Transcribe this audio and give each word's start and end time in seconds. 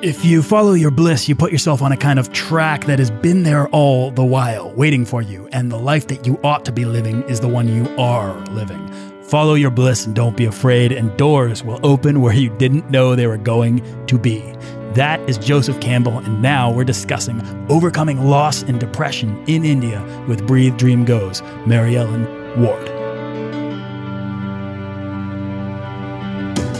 If 0.00 0.24
you 0.24 0.44
follow 0.44 0.74
your 0.74 0.92
bliss, 0.92 1.28
you 1.28 1.34
put 1.34 1.50
yourself 1.50 1.82
on 1.82 1.90
a 1.90 1.96
kind 1.96 2.20
of 2.20 2.32
track 2.32 2.84
that 2.84 3.00
has 3.00 3.10
been 3.10 3.42
there 3.42 3.66
all 3.70 4.12
the 4.12 4.24
while, 4.24 4.70
waiting 4.74 5.04
for 5.04 5.22
you, 5.22 5.48
and 5.50 5.72
the 5.72 5.76
life 5.76 6.06
that 6.06 6.24
you 6.24 6.38
ought 6.44 6.64
to 6.66 6.72
be 6.72 6.84
living 6.84 7.24
is 7.24 7.40
the 7.40 7.48
one 7.48 7.66
you 7.66 7.88
are 7.98 8.38
living. 8.52 8.92
Follow 9.24 9.54
your 9.54 9.72
bliss 9.72 10.06
and 10.06 10.14
don't 10.14 10.36
be 10.36 10.44
afraid, 10.44 10.92
and 10.92 11.16
doors 11.16 11.64
will 11.64 11.80
open 11.82 12.20
where 12.20 12.32
you 12.32 12.48
didn't 12.58 12.88
know 12.92 13.16
they 13.16 13.26
were 13.26 13.36
going 13.36 13.82
to 14.06 14.16
be. 14.16 14.38
That 14.92 15.18
is 15.28 15.36
Joseph 15.36 15.80
Campbell, 15.80 16.18
and 16.18 16.40
now 16.40 16.70
we're 16.70 16.84
discussing 16.84 17.42
overcoming 17.68 18.24
loss 18.24 18.62
and 18.62 18.78
depression 18.78 19.42
in 19.48 19.64
India 19.64 20.00
with 20.28 20.46
Breathe 20.46 20.76
Dream 20.76 21.06
Go's, 21.06 21.42
Mary 21.66 21.96
Ellen 21.96 22.62
Ward. 22.62 22.97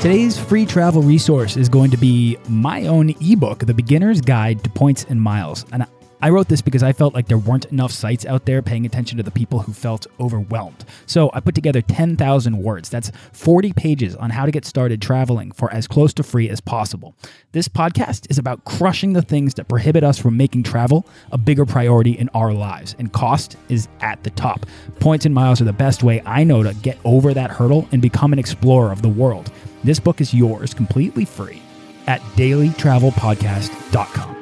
Today's 0.00 0.38
free 0.38 0.64
travel 0.64 1.02
resource 1.02 1.58
is 1.58 1.68
going 1.68 1.90
to 1.90 1.98
be 1.98 2.38
my 2.48 2.86
own 2.86 3.10
ebook, 3.20 3.66
The 3.66 3.74
Beginner's 3.74 4.22
Guide 4.22 4.64
to 4.64 4.70
Points 4.70 5.04
and 5.10 5.20
Miles. 5.20 5.66
And 5.72 5.84
I 6.22 6.30
wrote 6.30 6.48
this 6.48 6.62
because 6.62 6.82
I 6.82 6.94
felt 6.94 7.12
like 7.12 7.28
there 7.28 7.36
weren't 7.36 7.66
enough 7.66 7.92
sites 7.92 8.24
out 8.24 8.46
there 8.46 8.62
paying 8.62 8.86
attention 8.86 9.18
to 9.18 9.22
the 9.22 9.30
people 9.30 9.58
who 9.58 9.74
felt 9.74 10.06
overwhelmed. 10.18 10.86
So 11.04 11.30
I 11.34 11.40
put 11.40 11.54
together 11.54 11.82
10,000 11.82 12.56
words. 12.56 12.88
That's 12.88 13.12
40 13.32 13.74
pages 13.74 14.16
on 14.16 14.30
how 14.30 14.46
to 14.46 14.50
get 14.50 14.64
started 14.64 15.02
traveling 15.02 15.52
for 15.52 15.70
as 15.70 15.86
close 15.86 16.14
to 16.14 16.22
free 16.22 16.48
as 16.48 16.62
possible. 16.62 17.14
This 17.52 17.68
podcast 17.68 18.30
is 18.30 18.38
about 18.38 18.64
crushing 18.64 19.12
the 19.12 19.20
things 19.20 19.52
that 19.54 19.68
prohibit 19.68 20.02
us 20.02 20.16
from 20.16 20.34
making 20.34 20.62
travel 20.62 21.06
a 21.30 21.36
bigger 21.36 21.66
priority 21.66 22.12
in 22.12 22.30
our 22.30 22.54
lives, 22.54 22.96
and 22.98 23.12
cost 23.12 23.58
is 23.68 23.86
at 24.00 24.24
the 24.24 24.30
top. 24.30 24.64
Points 24.98 25.26
and 25.26 25.34
miles 25.34 25.60
are 25.60 25.64
the 25.64 25.74
best 25.74 26.02
way 26.02 26.22
I 26.24 26.42
know 26.42 26.62
to 26.62 26.72
get 26.76 26.96
over 27.04 27.34
that 27.34 27.50
hurdle 27.50 27.86
and 27.92 28.00
become 28.00 28.32
an 28.32 28.38
explorer 28.38 28.92
of 28.92 29.02
the 29.02 29.10
world. 29.10 29.52
This 29.82 29.98
book 29.98 30.20
is 30.20 30.34
yours 30.34 30.74
completely 30.74 31.24
free 31.24 31.62
at 32.06 32.20
dailytravelpodcast.com. 32.36 34.36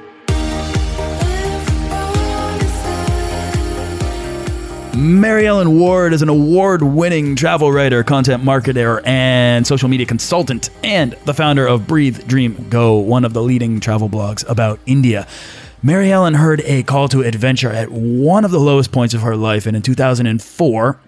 Mary 4.97 5.47
Ellen 5.47 5.79
Ward 5.79 6.13
is 6.13 6.23
an 6.23 6.29
award 6.29 6.83
winning 6.83 7.37
travel 7.37 7.71
writer, 7.71 8.03
content 8.03 8.43
marketer, 8.43 9.01
and 9.07 9.65
social 9.65 9.89
media 9.89 10.07
consultant, 10.07 10.71
and 10.83 11.13
the 11.25 11.33
founder 11.33 11.69
of 11.69 11.87
Breathe 11.87 12.27
Dream 12.27 12.67
Go, 12.69 12.97
one 12.97 13.25
of 13.25 13.33
the 13.33 13.41
leading 13.41 13.79
travel 13.79 14.09
blogs 14.09 14.45
about 14.49 14.81
India. 14.87 15.29
Mary 15.85 16.11
Ellen 16.11 16.35
heard 16.35 16.63
a 16.63 16.83
call 16.83 17.07
to 17.11 17.23
adventure 17.23 17.71
at 17.71 17.93
one 17.93 18.45
of 18.45 18.51
the 18.51 18.59
lowest 18.59 18.91
points 18.91 19.15
of 19.15 19.23
her 19.23 19.37
life, 19.37 19.67
and 19.67 19.77
in 19.77 19.83
2004, 19.83 20.99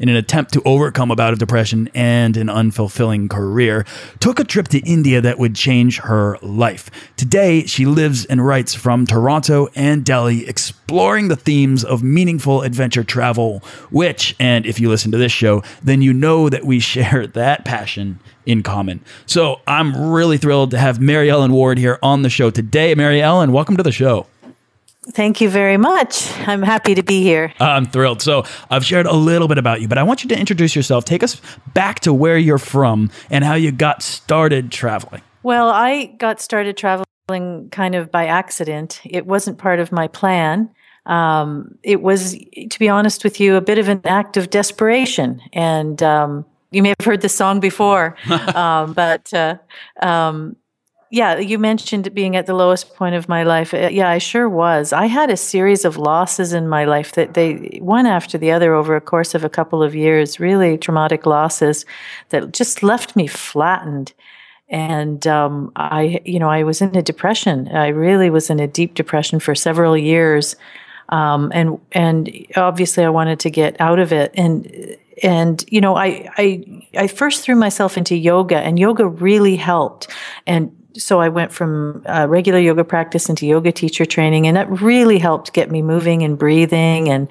in 0.00 0.08
an 0.08 0.16
attempt 0.16 0.52
to 0.54 0.62
overcome 0.64 1.10
a 1.10 1.16
bout 1.16 1.32
of 1.32 1.38
depression 1.38 1.88
and 1.94 2.36
an 2.36 2.48
unfulfilling 2.48 3.30
career, 3.30 3.84
took 4.18 4.40
a 4.40 4.44
trip 4.44 4.66
to 4.68 4.80
India 4.80 5.20
that 5.20 5.38
would 5.38 5.54
change 5.54 5.98
her 5.98 6.38
life. 6.42 6.90
Today, 7.16 7.66
she 7.66 7.86
lives 7.86 8.24
and 8.24 8.44
writes 8.44 8.74
from 8.74 9.06
Toronto 9.06 9.68
and 9.76 10.04
Delhi, 10.04 10.48
exploring 10.48 11.28
the 11.28 11.36
themes 11.36 11.84
of 11.84 12.02
meaningful 12.02 12.62
adventure 12.62 13.04
travel, 13.04 13.60
which, 13.90 14.34
and 14.40 14.66
if 14.66 14.80
you 14.80 14.88
listen 14.88 15.12
to 15.12 15.18
this 15.18 15.32
show, 15.32 15.62
then 15.82 16.02
you 16.02 16.12
know 16.12 16.48
that 16.48 16.64
we 16.64 16.80
share 16.90 17.26
that 17.28 17.64
passion 17.64 18.18
in 18.46 18.62
common. 18.62 19.04
So 19.26 19.60
I'm 19.66 20.10
really 20.10 20.38
thrilled 20.38 20.70
to 20.72 20.78
have 20.78 21.00
Mary 21.00 21.30
Ellen 21.30 21.52
Ward 21.52 21.78
here 21.78 21.98
on 22.02 22.22
the 22.22 22.30
show 22.30 22.50
today. 22.50 22.94
Mary 22.94 23.20
Ellen, 23.20 23.52
welcome 23.52 23.76
to 23.76 23.82
the 23.82 23.92
show. 23.92 24.26
Thank 25.12 25.40
you 25.40 25.50
very 25.50 25.76
much. 25.76 26.30
I'm 26.46 26.62
happy 26.62 26.94
to 26.94 27.02
be 27.02 27.22
here. 27.22 27.52
I'm 27.60 27.86
thrilled. 27.86 28.22
So, 28.22 28.44
I've 28.70 28.84
shared 28.84 29.06
a 29.06 29.14
little 29.14 29.48
bit 29.48 29.58
about 29.58 29.80
you, 29.80 29.88
but 29.88 29.98
I 29.98 30.02
want 30.02 30.22
you 30.22 30.28
to 30.28 30.38
introduce 30.38 30.76
yourself. 30.76 31.04
Take 31.04 31.22
us 31.22 31.40
back 31.74 32.00
to 32.00 32.12
where 32.12 32.38
you're 32.38 32.58
from 32.58 33.10
and 33.30 33.44
how 33.44 33.54
you 33.54 33.72
got 33.72 34.02
started 34.02 34.70
traveling. 34.70 35.22
Well, 35.42 35.68
I 35.68 36.06
got 36.18 36.40
started 36.40 36.76
traveling 36.76 37.68
kind 37.70 37.94
of 37.94 38.10
by 38.10 38.26
accident. 38.26 39.00
It 39.04 39.26
wasn't 39.26 39.58
part 39.58 39.80
of 39.80 39.92
my 39.92 40.08
plan. 40.08 40.70
Um, 41.06 41.78
it 41.82 42.02
was, 42.02 42.36
to 42.70 42.78
be 42.78 42.88
honest 42.88 43.24
with 43.24 43.40
you, 43.40 43.56
a 43.56 43.60
bit 43.60 43.78
of 43.78 43.88
an 43.88 44.02
act 44.04 44.36
of 44.36 44.50
desperation. 44.50 45.40
And 45.52 46.02
um, 46.02 46.44
you 46.70 46.82
may 46.82 46.90
have 46.90 47.04
heard 47.04 47.20
the 47.20 47.28
song 47.28 47.60
before, 47.60 48.16
um, 48.54 48.92
but 48.92 49.32
uh, 49.32 49.56
um, 50.02 50.56
yeah, 51.10 51.38
you 51.38 51.58
mentioned 51.58 52.14
being 52.14 52.36
at 52.36 52.46
the 52.46 52.54
lowest 52.54 52.94
point 52.94 53.16
of 53.16 53.28
my 53.28 53.42
life. 53.42 53.74
Uh, 53.74 53.88
yeah, 53.90 54.08
I 54.08 54.18
sure 54.18 54.48
was. 54.48 54.92
I 54.92 55.06
had 55.06 55.28
a 55.28 55.36
series 55.36 55.84
of 55.84 55.96
losses 55.96 56.52
in 56.52 56.68
my 56.68 56.84
life 56.84 57.12
that 57.12 57.34
they, 57.34 57.80
one 57.82 58.06
after 58.06 58.38
the 58.38 58.52
other, 58.52 58.74
over 58.74 58.94
a 58.94 59.00
course 59.00 59.34
of 59.34 59.42
a 59.42 59.48
couple 59.48 59.82
of 59.82 59.92
years, 59.94 60.38
really 60.38 60.78
traumatic 60.78 61.26
losses 61.26 61.84
that 62.28 62.52
just 62.52 62.84
left 62.84 63.16
me 63.16 63.26
flattened. 63.26 64.14
And 64.68 65.26
um, 65.26 65.72
I, 65.74 66.20
you 66.24 66.38
know, 66.38 66.48
I 66.48 66.62
was 66.62 66.80
in 66.80 66.96
a 66.96 67.02
depression. 67.02 67.66
I 67.68 67.88
really 67.88 68.30
was 68.30 68.48
in 68.48 68.60
a 68.60 68.68
deep 68.68 68.94
depression 68.94 69.40
for 69.40 69.56
several 69.56 69.96
years. 69.96 70.54
Um, 71.08 71.50
and 71.52 71.80
and 71.90 72.30
obviously, 72.54 73.04
I 73.04 73.08
wanted 73.08 73.40
to 73.40 73.50
get 73.50 73.80
out 73.80 73.98
of 73.98 74.12
it. 74.12 74.30
And 74.36 74.96
and 75.24 75.64
you 75.68 75.80
know, 75.80 75.96
I 75.96 76.30
I 76.36 76.86
I 76.96 77.06
first 77.08 77.42
threw 77.42 77.56
myself 77.56 77.98
into 77.98 78.14
yoga, 78.14 78.58
and 78.58 78.78
yoga 78.78 79.08
really 79.08 79.56
helped. 79.56 80.06
And 80.46 80.70
so 80.96 81.20
I 81.20 81.28
went 81.28 81.52
from 81.52 82.02
uh, 82.06 82.26
regular 82.28 82.58
yoga 82.58 82.84
practice 82.84 83.28
into 83.28 83.46
yoga 83.46 83.72
teacher 83.72 84.04
training, 84.04 84.46
and 84.46 84.56
that 84.56 84.70
really 84.80 85.18
helped 85.18 85.52
get 85.52 85.70
me 85.70 85.82
moving 85.82 86.22
and 86.22 86.38
breathing. 86.38 87.08
And 87.08 87.28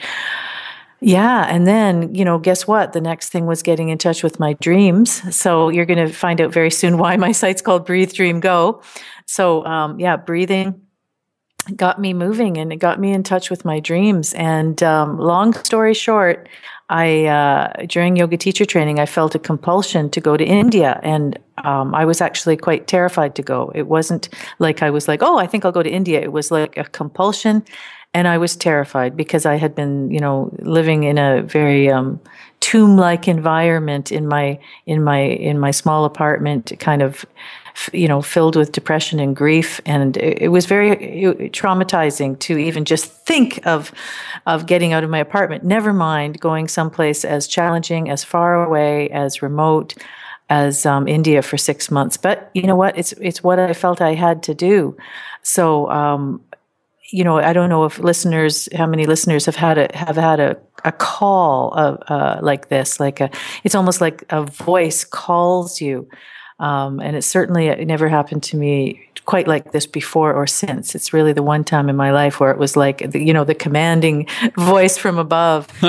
yeah, 1.02 1.46
and 1.50 1.66
then, 1.66 2.14
you 2.14 2.26
know, 2.26 2.38
guess 2.38 2.68
what? 2.68 2.94
The 2.94 3.02
next 3.02 3.30
thing 3.30 3.46
was 3.46 3.64
getting 3.64 3.90
in 3.90 3.98
touch 3.98 4.22
with 4.22 4.40
my 4.40 4.54
dreams. 4.54 5.36
So 5.36 5.70
you're 5.70 5.86
going 5.86 6.06
to 6.06 6.14
find 6.14 6.42
out 6.42 6.54
very 6.54 6.72
soon 6.72 6.98
why 7.00 7.16
my 7.18 7.32
site's 7.32 7.62
called 7.62 7.86
Breathe 7.86 8.14
Dream 8.14 8.40
Go. 8.40 8.82
So, 9.26 9.66
um, 9.66 10.00
yeah, 10.00 10.18
breathing 10.18 10.82
got 11.76 12.00
me 12.00 12.14
moving 12.14 12.58
and 12.58 12.72
it 12.72 12.78
got 12.78 13.00
me 13.00 13.12
in 13.12 13.24
touch 13.24 13.50
with 13.50 13.66
my 13.66 13.80
dreams. 13.80 14.34
And 14.34 14.82
um, 14.84 15.18
long 15.18 15.54
story 15.54 15.94
short, 15.94 16.50
I 16.90 17.26
uh, 17.26 17.86
during 17.88 18.16
yoga 18.16 18.38
teacher 18.38 18.66
training, 18.66 19.00
I 19.00 19.06
felt 19.06 19.36
a 19.36 19.40
compulsion 19.40 20.10
to 20.10 20.20
go 20.20 20.36
to 20.36 20.44
India, 20.44 21.00
and 21.04 21.38
um, 21.64 21.94
I 21.94 22.04
was 22.04 22.20
actually 22.20 22.58
quite 22.58 22.88
terrified 22.88 23.36
to 23.36 23.44
go. 23.44 23.72
It 23.76 23.88
wasn't 23.88 24.30
like 24.58 24.82
I 24.82 24.90
was 24.90 25.08
like, 25.08 25.22
"Oh, 25.22 25.38
I 25.38 25.46
think 25.46 25.66
I'll 25.66 25.72
go 25.72 25.84
to 25.84 25.90
India." 25.90 26.20
It 26.20 26.32
was 26.32 26.50
like 26.50 26.78
a 26.78 26.86
compulsion, 26.86 27.64
and 28.14 28.28
I 28.28 28.40
was 28.40 28.56
terrified 28.56 29.16
because 29.16 29.46
I 29.46 29.56
had 29.56 29.76
been, 29.76 30.10
you 30.10 30.20
know, 30.20 30.52
living 30.60 31.04
in 31.04 31.20
a 31.20 31.44
very 31.44 31.90
um, 31.92 32.20
tomb-like 32.60 33.28
environment 33.28 34.12
in 34.12 34.28
my 34.28 34.58
in 34.88 35.04
my 35.04 35.20
in 35.20 35.60
my 35.60 35.72
small 35.72 36.06
apartment, 36.06 36.74
kind 36.80 37.04
of 37.04 37.24
you 37.94 38.08
know, 38.08 38.22
filled 38.22 38.56
with 38.56 38.72
depression 38.72 39.20
and 39.20 39.36
grief. 39.36 39.80
And 39.86 40.18
it, 40.18 40.50
was 40.50 40.66
very 40.66 41.50
traumatizing 41.52 42.40
to 42.40 42.58
even 42.58 42.86
just 42.86 43.06
think 43.06 43.66
of, 43.66 43.92
of 44.46 44.66
getting 44.66 44.94
out 44.94 45.04
of 45.04 45.10
my 45.10 45.20
apartment, 45.20 45.64
never 45.64 45.94
mind 45.94 46.40
going 46.40 46.68
someplace 46.68 47.24
as 47.24 47.48
challenging, 47.48 48.10
as 48.10 48.24
far 48.24 48.64
away, 48.64 49.10
as 49.10 49.42
remote 49.42 49.94
as 50.50 50.86
um, 50.86 51.08
India 51.08 51.42
for 51.42 51.58
six 51.58 51.92
months. 51.92 52.18
But 52.18 52.50
you 52.54 52.64
know 52.64 52.76
what? 52.76 52.98
It's, 52.98 53.14
it's 53.14 53.44
what 53.44 53.60
I 53.60 53.74
felt 53.74 54.02
I 54.02 54.16
had 54.16 54.44
to 54.44 54.56
do. 54.56 54.98
So, 55.44 55.90
um, 55.92 56.42
you 57.12 57.24
know, 57.24 57.38
I 57.40 57.54
don't 57.54 57.70
know 57.70 57.86
if 57.86 58.00
listeners, 58.00 58.68
how 58.76 58.86
many 58.86 59.06
listeners 59.06 59.46
have 59.46 59.56
had 59.56 59.78
a 59.78 59.90
have 59.96 60.16
had 60.16 60.40
a 60.40 60.58
a 60.86 60.92
call 60.92 61.72
of 61.74 62.02
uh, 62.08 62.40
like 62.42 62.70
this, 62.70 63.00
like 63.00 63.20
a, 63.20 63.30
it's 63.64 63.76
almost 63.76 64.02
like 64.02 64.24
a 64.30 64.44
voice 64.44 65.04
calls 65.04 65.82
you 65.82 66.08
um, 66.60 67.00
and 67.00 67.16
it 67.16 67.24
certainly 67.24 67.68
it 67.68 67.88
never 67.88 68.10
happened 68.10 68.44
to 68.44 68.58
me 68.58 69.10
quite 69.26 69.48
like 69.48 69.72
this 69.72 69.86
before 69.86 70.34
or 70.34 70.48
since. 70.48 70.96
It's 70.96 71.14
really 71.14 71.34
the 71.34 71.44
one 71.44 71.64
time 71.64 71.88
in 71.88 71.96
my 71.96 72.12
life 72.12 72.40
where 72.40 72.52
it 72.52 72.58
was 72.58 72.76
like, 72.76 73.12
the, 73.12 73.24
you 73.24 73.32
know, 73.32 73.44
the 73.44 73.54
commanding 73.54 74.28
voice 74.58 74.98
from 74.98 75.20
above. 75.20 75.68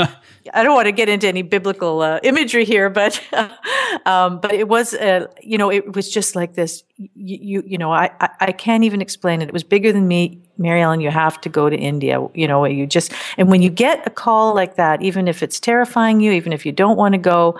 I 0.55 0.63
don't 0.63 0.75
want 0.75 0.87
to 0.87 0.93
get 0.93 1.09
into 1.09 1.27
any 1.27 1.43
biblical 1.43 2.03
uh, 2.03 2.21
imagery 2.23 2.65
here, 2.65 2.91
but 2.91 3.19
um, 4.07 4.41
but 4.41 4.53
it 4.53 4.69
was, 4.69 4.95
uh, 4.95 5.27
you 5.43 5.59
know, 5.59 5.71
it 5.71 5.95
was 5.95 6.11
just 6.11 6.37
like 6.37 6.55
this. 6.55 6.83
You, 6.97 7.09
you, 7.15 7.63
you 7.67 7.79
know, 7.79 7.93
I, 7.93 8.11
I, 8.21 8.29
I 8.41 8.53
can't 8.53 8.85
even 8.85 9.01
explain 9.01 9.43
it. 9.43 9.49
It 9.49 9.53
was 9.53 9.65
bigger 9.65 9.93
than 9.93 10.07
me, 10.07 10.39
Mary 10.59 10.83
Ellen. 10.83 11.01
You 11.01 11.11
have 11.11 11.41
to 11.43 11.49
go 11.49 11.71
to 11.71 11.77
India. 11.77 12.27
You 12.35 12.49
know, 12.49 12.65
you 12.65 12.87
just 12.87 13.13
and 13.37 13.51
when 13.51 13.63
you 13.63 13.71
get 13.71 14.07
a 14.07 14.11
call 14.11 14.55
like 14.55 14.77
that, 14.77 15.03
even 15.03 15.29
if 15.29 15.43
it's 15.43 15.61
terrifying 15.61 16.21
you, 16.21 16.33
even 16.33 16.53
if 16.53 16.67
you 16.67 16.73
don't 16.73 16.97
want 16.97 17.13
to 17.13 17.19
go, 17.19 17.59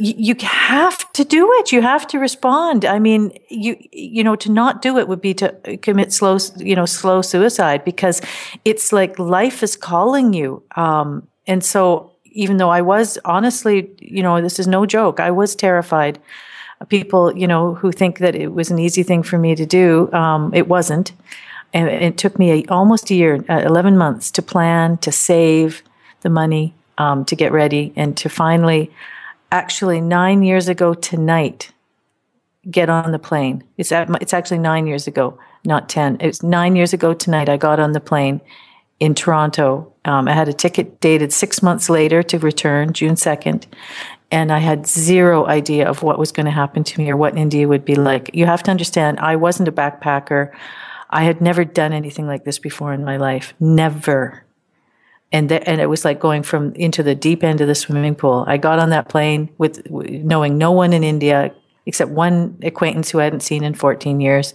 you 0.00 0.34
have 0.40 1.12
to 1.12 1.24
do 1.24 1.48
it. 1.58 1.72
You 1.72 1.82
have 1.82 2.06
to 2.08 2.18
respond. 2.18 2.84
I 2.84 2.98
mean, 2.98 3.32
you 3.48 3.76
you 3.92 4.24
know, 4.24 4.34
to 4.36 4.50
not 4.50 4.82
do 4.82 4.98
it 4.98 5.08
would 5.08 5.20
be 5.20 5.34
to 5.34 5.78
commit 5.82 6.12
slow, 6.12 6.38
you 6.56 6.74
know, 6.74 6.86
slow 6.86 7.22
suicide 7.22 7.84
because 7.84 8.22
it's 8.64 8.92
like 8.92 9.18
life 9.18 9.62
is 9.62 9.76
calling 9.76 10.32
you. 10.32 10.62
Um, 10.76 11.28
and 11.46 11.62
so, 11.62 12.12
even 12.24 12.56
though 12.56 12.70
I 12.70 12.80
was 12.80 13.18
honestly, 13.24 13.90
you 13.98 14.22
know, 14.22 14.40
this 14.40 14.58
is 14.58 14.66
no 14.66 14.86
joke, 14.86 15.20
I 15.20 15.30
was 15.30 15.54
terrified. 15.54 16.18
People, 16.88 17.36
you 17.36 17.46
know, 17.46 17.74
who 17.74 17.92
think 17.92 18.18
that 18.20 18.34
it 18.34 18.54
was 18.54 18.70
an 18.70 18.78
easy 18.78 19.02
thing 19.02 19.22
for 19.22 19.38
me 19.38 19.54
to 19.54 19.66
do, 19.66 20.10
um, 20.12 20.54
it 20.54 20.66
wasn't. 20.66 21.12
And 21.74 21.88
it 21.88 22.16
took 22.16 22.38
me 22.38 22.50
a, 22.50 22.64
almost 22.68 23.10
a 23.10 23.14
year, 23.14 23.44
uh, 23.50 23.58
eleven 23.58 23.98
months, 23.98 24.30
to 24.32 24.42
plan, 24.42 24.96
to 24.98 25.12
save 25.12 25.82
the 26.22 26.30
money, 26.30 26.74
um, 26.96 27.24
to 27.26 27.36
get 27.36 27.52
ready, 27.52 27.92
and 27.96 28.16
to 28.16 28.28
finally 28.28 28.90
actually 29.50 30.00
nine 30.00 30.42
years 30.42 30.68
ago 30.68 30.94
tonight 30.94 31.72
get 32.70 32.90
on 32.90 33.12
the 33.12 33.18
plane. 33.18 33.64
It's 33.78 33.92
at, 33.92 34.10
it's 34.20 34.34
actually 34.34 34.58
nine 34.58 34.86
years 34.86 35.06
ago, 35.06 35.38
not 35.64 35.88
ten. 35.88 36.18
It's 36.20 36.42
nine 36.42 36.76
years 36.76 36.92
ago 36.92 37.14
tonight. 37.14 37.48
I 37.48 37.56
got 37.56 37.80
on 37.80 37.92
the 37.92 38.00
plane 38.00 38.40
in 38.98 39.14
Toronto. 39.14 39.92
Um, 40.04 40.28
I 40.28 40.34
had 40.34 40.48
a 40.48 40.52
ticket 40.52 41.00
dated 41.00 41.32
six 41.32 41.62
months 41.62 41.88
later 41.88 42.22
to 42.24 42.38
return, 42.38 42.92
June 42.92 43.16
second, 43.16 43.66
and 44.30 44.52
I 44.52 44.58
had 44.58 44.86
zero 44.86 45.46
idea 45.46 45.88
of 45.88 46.02
what 46.02 46.18
was 46.18 46.32
going 46.32 46.46
to 46.46 46.52
happen 46.52 46.84
to 46.84 47.00
me 47.00 47.10
or 47.10 47.16
what 47.16 47.36
India 47.36 47.66
would 47.66 47.84
be 47.84 47.94
like. 47.94 48.30
You 48.34 48.46
have 48.46 48.62
to 48.64 48.70
understand, 48.70 49.18
I 49.20 49.36
wasn't 49.36 49.68
a 49.68 49.72
backpacker. 49.72 50.52
I 51.08 51.24
had 51.24 51.40
never 51.40 51.64
done 51.64 51.92
anything 51.92 52.26
like 52.26 52.44
this 52.44 52.58
before 52.58 52.92
in 52.92 53.04
my 53.04 53.16
life. 53.16 53.54
Never 53.58 54.44
and 55.32 55.48
th- 55.48 55.62
and 55.66 55.80
it 55.80 55.86
was 55.86 56.04
like 56.04 56.18
going 56.20 56.42
from 56.42 56.74
into 56.74 57.02
the 57.02 57.14
deep 57.14 57.44
end 57.44 57.60
of 57.60 57.68
the 57.68 57.74
swimming 57.74 58.14
pool. 58.14 58.44
I 58.46 58.56
got 58.56 58.78
on 58.78 58.90
that 58.90 59.08
plane 59.08 59.48
with 59.58 59.88
knowing 59.90 60.58
no 60.58 60.72
one 60.72 60.92
in 60.92 61.04
India 61.04 61.52
except 61.86 62.10
one 62.10 62.58
acquaintance 62.62 63.10
who 63.10 63.20
I 63.20 63.24
hadn't 63.24 63.40
seen 63.40 63.64
in 63.64 63.74
14 63.74 64.20
years, 64.20 64.54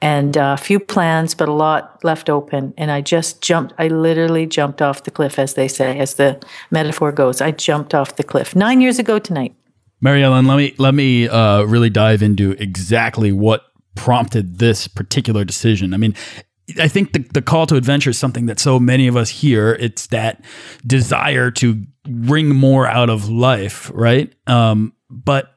and 0.00 0.36
a 0.36 0.56
few 0.56 0.80
plans, 0.80 1.34
but 1.34 1.48
a 1.48 1.52
lot 1.52 2.02
left 2.04 2.28
open. 2.28 2.74
And 2.76 2.90
I 2.90 3.00
just 3.00 3.40
jumped. 3.40 3.72
I 3.78 3.88
literally 3.88 4.46
jumped 4.46 4.82
off 4.82 5.04
the 5.04 5.10
cliff, 5.10 5.38
as 5.38 5.54
they 5.54 5.68
say, 5.68 5.98
as 5.98 6.14
the 6.14 6.44
metaphor 6.70 7.12
goes. 7.12 7.40
I 7.40 7.52
jumped 7.52 7.94
off 7.94 8.16
the 8.16 8.24
cliff 8.24 8.54
nine 8.54 8.80
years 8.80 8.98
ago 8.98 9.18
tonight. 9.18 9.54
Mary 10.00 10.22
Ellen, 10.22 10.46
let 10.46 10.56
me 10.56 10.74
let 10.78 10.94
me 10.94 11.28
uh, 11.28 11.62
really 11.62 11.90
dive 11.90 12.22
into 12.22 12.50
exactly 12.52 13.32
what 13.32 13.64
prompted 13.94 14.58
this 14.58 14.88
particular 14.88 15.44
decision. 15.44 15.94
I 15.94 15.96
mean, 15.96 16.14
I 16.78 16.88
think 16.88 17.12
the, 17.12 17.18
the 17.34 17.42
call 17.42 17.66
to 17.66 17.76
adventure 17.76 18.10
is 18.10 18.18
something 18.18 18.46
that 18.46 18.58
so 18.58 18.78
many 18.78 19.06
of 19.06 19.16
us 19.16 19.28
hear. 19.28 19.72
It's 19.74 20.06
that 20.08 20.42
desire 20.86 21.50
to 21.52 21.82
wring 22.08 22.54
more 22.54 22.86
out 22.86 23.10
of 23.10 23.28
life, 23.28 23.90
right? 23.94 24.32
Um, 24.46 24.94
but 25.10 25.54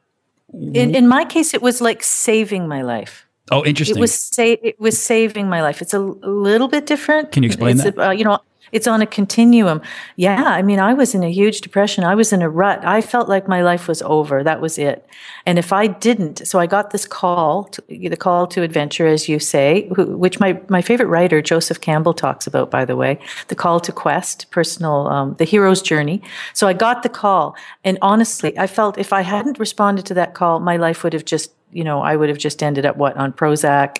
in, 0.52 0.94
in 0.94 1.08
my 1.08 1.24
case, 1.24 1.54
it 1.54 1.62
was 1.62 1.80
like 1.80 2.02
saving 2.02 2.68
my 2.68 2.82
life. 2.82 3.26
Oh, 3.50 3.64
interesting. 3.64 3.96
It 3.96 4.00
was 4.00 4.14
sa- 4.14 4.42
it 4.62 4.78
was 4.78 5.00
saving 5.00 5.48
my 5.48 5.62
life. 5.62 5.80
It's 5.80 5.94
a, 5.94 6.00
a 6.00 6.30
little 6.30 6.68
bit 6.68 6.86
different. 6.86 7.32
Can 7.32 7.42
you 7.42 7.48
explain 7.48 7.76
it's 7.76 7.84
that? 7.84 7.98
A, 7.98 8.08
uh, 8.08 8.10
you 8.10 8.24
know, 8.24 8.40
it's 8.72 8.86
on 8.86 9.02
a 9.02 9.06
continuum. 9.06 9.80
Yeah, 10.16 10.44
I 10.44 10.62
mean, 10.62 10.78
I 10.80 10.94
was 10.94 11.14
in 11.14 11.22
a 11.22 11.30
huge 11.30 11.60
depression. 11.60 12.04
I 12.04 12.14
was 12.14 12.32
in 12.32 12.42
a 12.42 12.48
rut. 12.48 12.84
I 12.84 13.00
felt 13.00 13.28
like 13.28 13.48
my 13.48 13.62
life 13.62 13.88
was 13.88 14.02
over. 14.02 14.42
That 14.42 14.60
was 14.60 14.78
it. 14.78 15.08
And 15.46 15.58
if 15.58 15.72
I 15.72 15.86
didn't, 15.86 16.46
so 16.46 16.58
I 16.58 16.66
got 16.66 16.90
this 16.90 17.06
call, 17.06 17.64
to, 17.64 17.82
the 17.88 18.16
call 18.16 18.46
to 18.48 18.62
adventure, 18.62 19.06
as 19.06 19.28
you 19.28 19.38
say, 19.38 19.90
who, 19.96 20.16
which 20.16 20.40
my, 20.40 20.60
my 20.68 20.82
favorite 20.82 21.06
writer, 21.06 21.40
Joseph 21.40 21.80
Campbell, 21.80 22.14
talks 22.14 22.46
about, 22.46 22.70
by 22.70 22.84
the 22.84 22.96
way, 22.96 23.18
the 23.48 23.54
call 23.54 23.80
to 23.80 23.92
quest, 23.92 24.50
personal, 24.50 25.06
um, 25.08 25.34
the 25.38 25.44
hero's 25.44 25.82
journey. 25.82 26.22
So 26.54 26.66
I 26.66 26.72
got 26.72 27.02
the 27.02 27.08
call. 27.08 27.56
And 27.84 27.98
honestly, 28.02 28.58
I 28.58 28.66
felt 28.66 28.98
if 28.98 29.12
I 29.12 29.22
hadn't 29.22 29.58
responded 29.58 30.06
to 30.06 30.14
that 30.14 30.34
call, 30.34 30.60
my 30.60 30.76
life 30.76 31.02
would 31.04 31.12
have 31.12 31.24
just, 31.24 31.52
you 31.72 31.84
know, 31.84 32.00
I 32.00 32.16
would 32.16 32.28
have 32.28 32.38
just 32.38 32.62
ended 32.62 32.86
up 32.86 32.96
what, 32.96 33.16
on 33.16 33.32
Prozac 33.32 33.98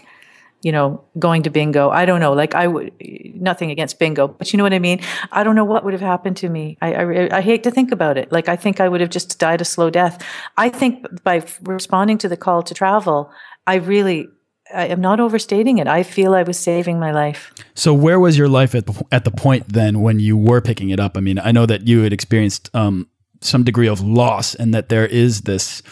you 0.62 0.72
know, 0.72 1.04
going 1.18 1.42
to 1.44 1.50
bingo. 1.50 1.90
I 1.90 2.04
don't 2.04 2.20
know. 2.20 2.32
Like 2.32 2.54
I 2.54 2.66
would, 2.66 2.92
nothing 3.34 3.70
against 3.70 3.98
bingo, 3.98 4.26
but 4.26 4.52
you 4.52 4.56
know 4.56 4.64
what 4.64 4.72
I 4.72 4.78
mean? 4.80 5.00
I 5.30 5.44
don't 5.44 5.54
know 5.54 5.64
what 5.64 5.84
would 5.84 5.94
have 5.94 6.00
happened 6.00 6.36
to 6.38 6.48
me. 6.48 6.76
I, 6.80 6.94
I, 6.94 7.36
I, 7.38 7.40
hate 7.40 7.62
to 7.62 7.70
think 7.70 7.92
about 7.92 8.18
it. 8.18 8.32
Like 8.32 8.48
I 8.48 8.56
think 8.56 8.80
I 8.80 8.88
would 8.88 9.00
have 9.00 9.10
just 9.10 9.38
died 9.38 9.60
a 9.60 9.64
slow 9.64 9.88
death. 9.88 10.24
I 10.56 10.68
think 10.68 11.22
by 11.22 11.44
responding 11.62 12.18
to 12.18 12.28
the 12.28 12.36
call 12.36 12.62
to 12.64 12.74
travel, 12.74 13.30
I 13.66 13.76
really, 13.76 14.26
I 14.74 14.86
am 14.86 15.00
not 15.00 15.20
overstating 15.20 15.78
it. 15.78 15.86
I 15.86 16.02
feel 16.02 16.34
I 16.34 16.42
was 16.42 16.58
saving 16.58 16.98
my 16.98 17.12
life. 17.12 17.52
So 17.74 17.94
where 17.94 18.18
was 18.18 18.36
your 18.36 18.48
life 18.48 18.74
at 18.74 18.86
the, 18.86 19.04
at 19.12 19.24
the 19.24 19.30
point 19.30 19.72
then 19.72 20.00
when 20.00 20.18
you 20.18 20.36
were 20.36 20.60
picking 20.60 20.90
it 20.90 20.98
up? 20.98 21.16
I 21.16 21.20
mean, 21.20 21.38
I 21.38 21.52
know 21.52 21.66
that 21.66 21.86
you 21.86 22.02
had 22.02 22.12
experienced, 22.12 22.74
um, 22.74 23.08
some 23.40 23.62
degree 23.62 23.88
of 23.88 24.00
loss 24.00 24.54
and 24.54 24.74
that 24.74 24.88
there 24.88 25.06
is 25.06 25.42
this 25.42 25.82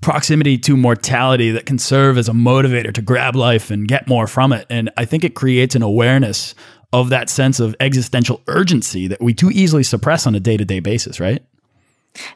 proximity 0.00 0.58
to 0.58 0.76
mortality 0.76 1.50
that 1.50 1.66
can 1.66 1.78
serve 1.78 2.18
as 2.18 2.28
a 2.28 2.32
motivator 2.32 2.92
to 2.92 3.02
grab 3.02 3.36
life 3.36 3.70
and 3.70 3.88
get 3.88 4.08
more 4.08 4.26
from 4.26 4.52
it. 4.52 4.66
And 4.70 4.90
I 4.96 5.04
think 5.04 5.24
it 5.24 5.34
creates 5.34 5.74
an 5.74 5.82
awareness 5.82 6.54
of 6.92 7.10
that 7.10 7.28
sense 7.28 7.60
of 7.60 7.74
existential 7.80 8.40
urgency 8.46 9.08
that 9.08 9.20
we 9.20 9.34
too 9.34 9.50
easily 9.50 9.82
suppress 9.82 10.26
on 10.26 10.34
a 10.34 10.40
day 10.40 10.56
to 10.56 10.64
day 10.64 10.80
basis, 10.80 11.20
right? 11.20 11.42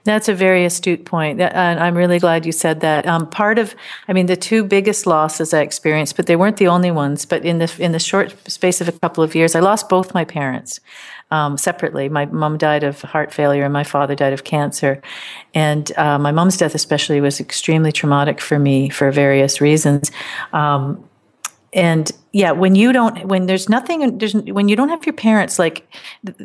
That's 0.05 0.29
a 0.29 0.35
very 0.35 0.65
astute 0.65 1.05
point. 1.07 1.41
And 1.41 1.81
I'm 1.81 1.97
really 1.97 2.19
glad 2.19 2.45
you 2.45 2.53
said 2.53 2.81
that. 2.81 3.07
Um, 3.07 3.29
part 3.29 3.59
of, 3.59 3.75
I 4.09 4.13
mean, 4.13 4.27
the 4.27 4.37
two 4.37 4.63
biggest 4.63 5.07
losses 5.07 5.55
I 5.55 5.61
experienced, 5.61 6.17
but 6.17 6.27
they 6.27 6.37
weren't 6.37 6.59
the 6.59 6.69
only 6.69 6.91
ones. 6.91 7.25
But 7.25 7.47
in 7.47 7.59
the 7.59 7.75
in 7.79 7.93
the 7.93 7.99
short 7.99 8.35
space 8.51 8.83
of 8.83 8.89
a 8.89 8.93
couple 8.93 9.25
of 9.25 9.35
years, 9.35 9.55
I 9.55 9.61
lost 9.61 9.89
both 9.89 10.13
my 10.13 10.25
parents 10.25 10.81
um, 11.31 11.57
separately. 11.57 12.09
My 12.09 12.27
mom 12.27 12.59
died 12.59 12.83
of 12.83 13.03
heart 13.03 13.33
failure, 13.33 13.65
and 13.65 13.73
my 13.73 13.85
father 13.85 14.15
died 14.15 14.33
of 14.33 14.45
cancer. 14.45 15.01
And 15.55 15.91
uh, 15.97 16.19
my 16.19 16.33
mom's 16.33 16.57
death, 16.57 16.75
especially, 16.75 17.21
was 17.21 17.41
extremely 17.41 17.93
traumatic 17.93 18.41
for 18.41 18.59
me 18.59 18.89
for 18.89 19.11
various 19.11 19.61
reasons. 19.61 20.11
Um, 20.53 21.05
and 21.73 22.11
yeah, 22.33 22.51
when 22.51 22.75
you 22.75 22.93
don't, 22.93 23.27
when 23.27 23.47
there's 23.47 23.69
nothing, 23.69 24.19
there's 24.19 24.35
when 24.35 24.69
you 24.69 24.75
don't 24.75 24.89
have 24.89 25.07
your 25.07 25.13
parents, 25.13 25.59
like 25.59 25.89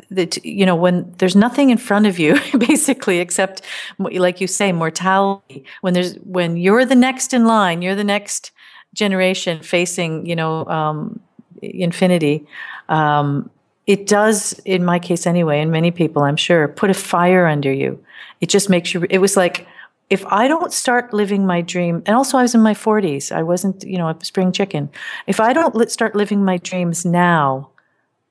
that, 0.10 0.44
you 0.46 0.66
know, 0.66 0.76
when 0.76 1.12
there's 1.18 1.36
nothing 1.36 1.72
in 1.72 1.78
front 1.80 2.06
of 2.06 2.20
you, 2.20 2.40
basically, 2.58 3.20
except 3.20 3.62
like 3.98 4.40
you 4.40 4.48
say, 4.48 4.72
mortality. 4.72 5.66
When 5.82 5.96
there's 5.96 6.16
when 6.18 6.58
you're 6.58 6.86
the 6.86 6.96
next 6.96 7.34
in 7.34 7.46
line, 7.46 7.82
you're 7.82 7.96
the 7.96 8.04
next 8.04 8.52
generation 8.94 9.62
facing, 9.62 10.28
you 10.28 10.36
know, 10.36 10.66
um, 10.68 11.20
infinity. 11.62 12.46
Um, 12.88 13.50
it 13.88 14.08
does, 14.08 14.60
in 14.66 14.84
my 14.84 15.00
case 15.00 15.28
anyway, 15.28 15.62
and 15.62 15.72
many 15.72 15.92
people, 15.92 16.24
I'm 16.24 16.38
sure, 16.38 16.68
put 16.68 16.90
a 16.90 16.94
fire 16.94 17.46
under 17.46 17.72
you. 17.72 18.04
It 18.42 18.50
just 18.50 18.70
makes 18.70 18.94
you, 18.94 19.06
it 19.10 19.20
was 19.20 19.38
like, 19.38 19.68
if 20.10 20.26
I 20.28 20.48
don't 20.48 20.72
start 20.72 21.14
living 21.14 21.46
my 21.46 21.62
dream, 21.62 22.04
and 22.06 22.16
also 22.16 22.38
I 22.38 22.44
was 22.44 22.54
in 22.54 22.62
my 22.62 22.74
40s, 22.74 23.32
I 23.32 23.44
wasn't, 23.44 23.84
you 23.84 23.98
know, 23.98 24.10
a 24.10 24.18
spring 24.24 24.52
chicken. 24.52 24.90
If 25.28 25.40
I 25.40 25.54
don't 25.54 25.90
start 25.90 26.16
living 26.16 26.44
my 26.44 26.58
dreams 26.58 27.06
now, 27.06 27.70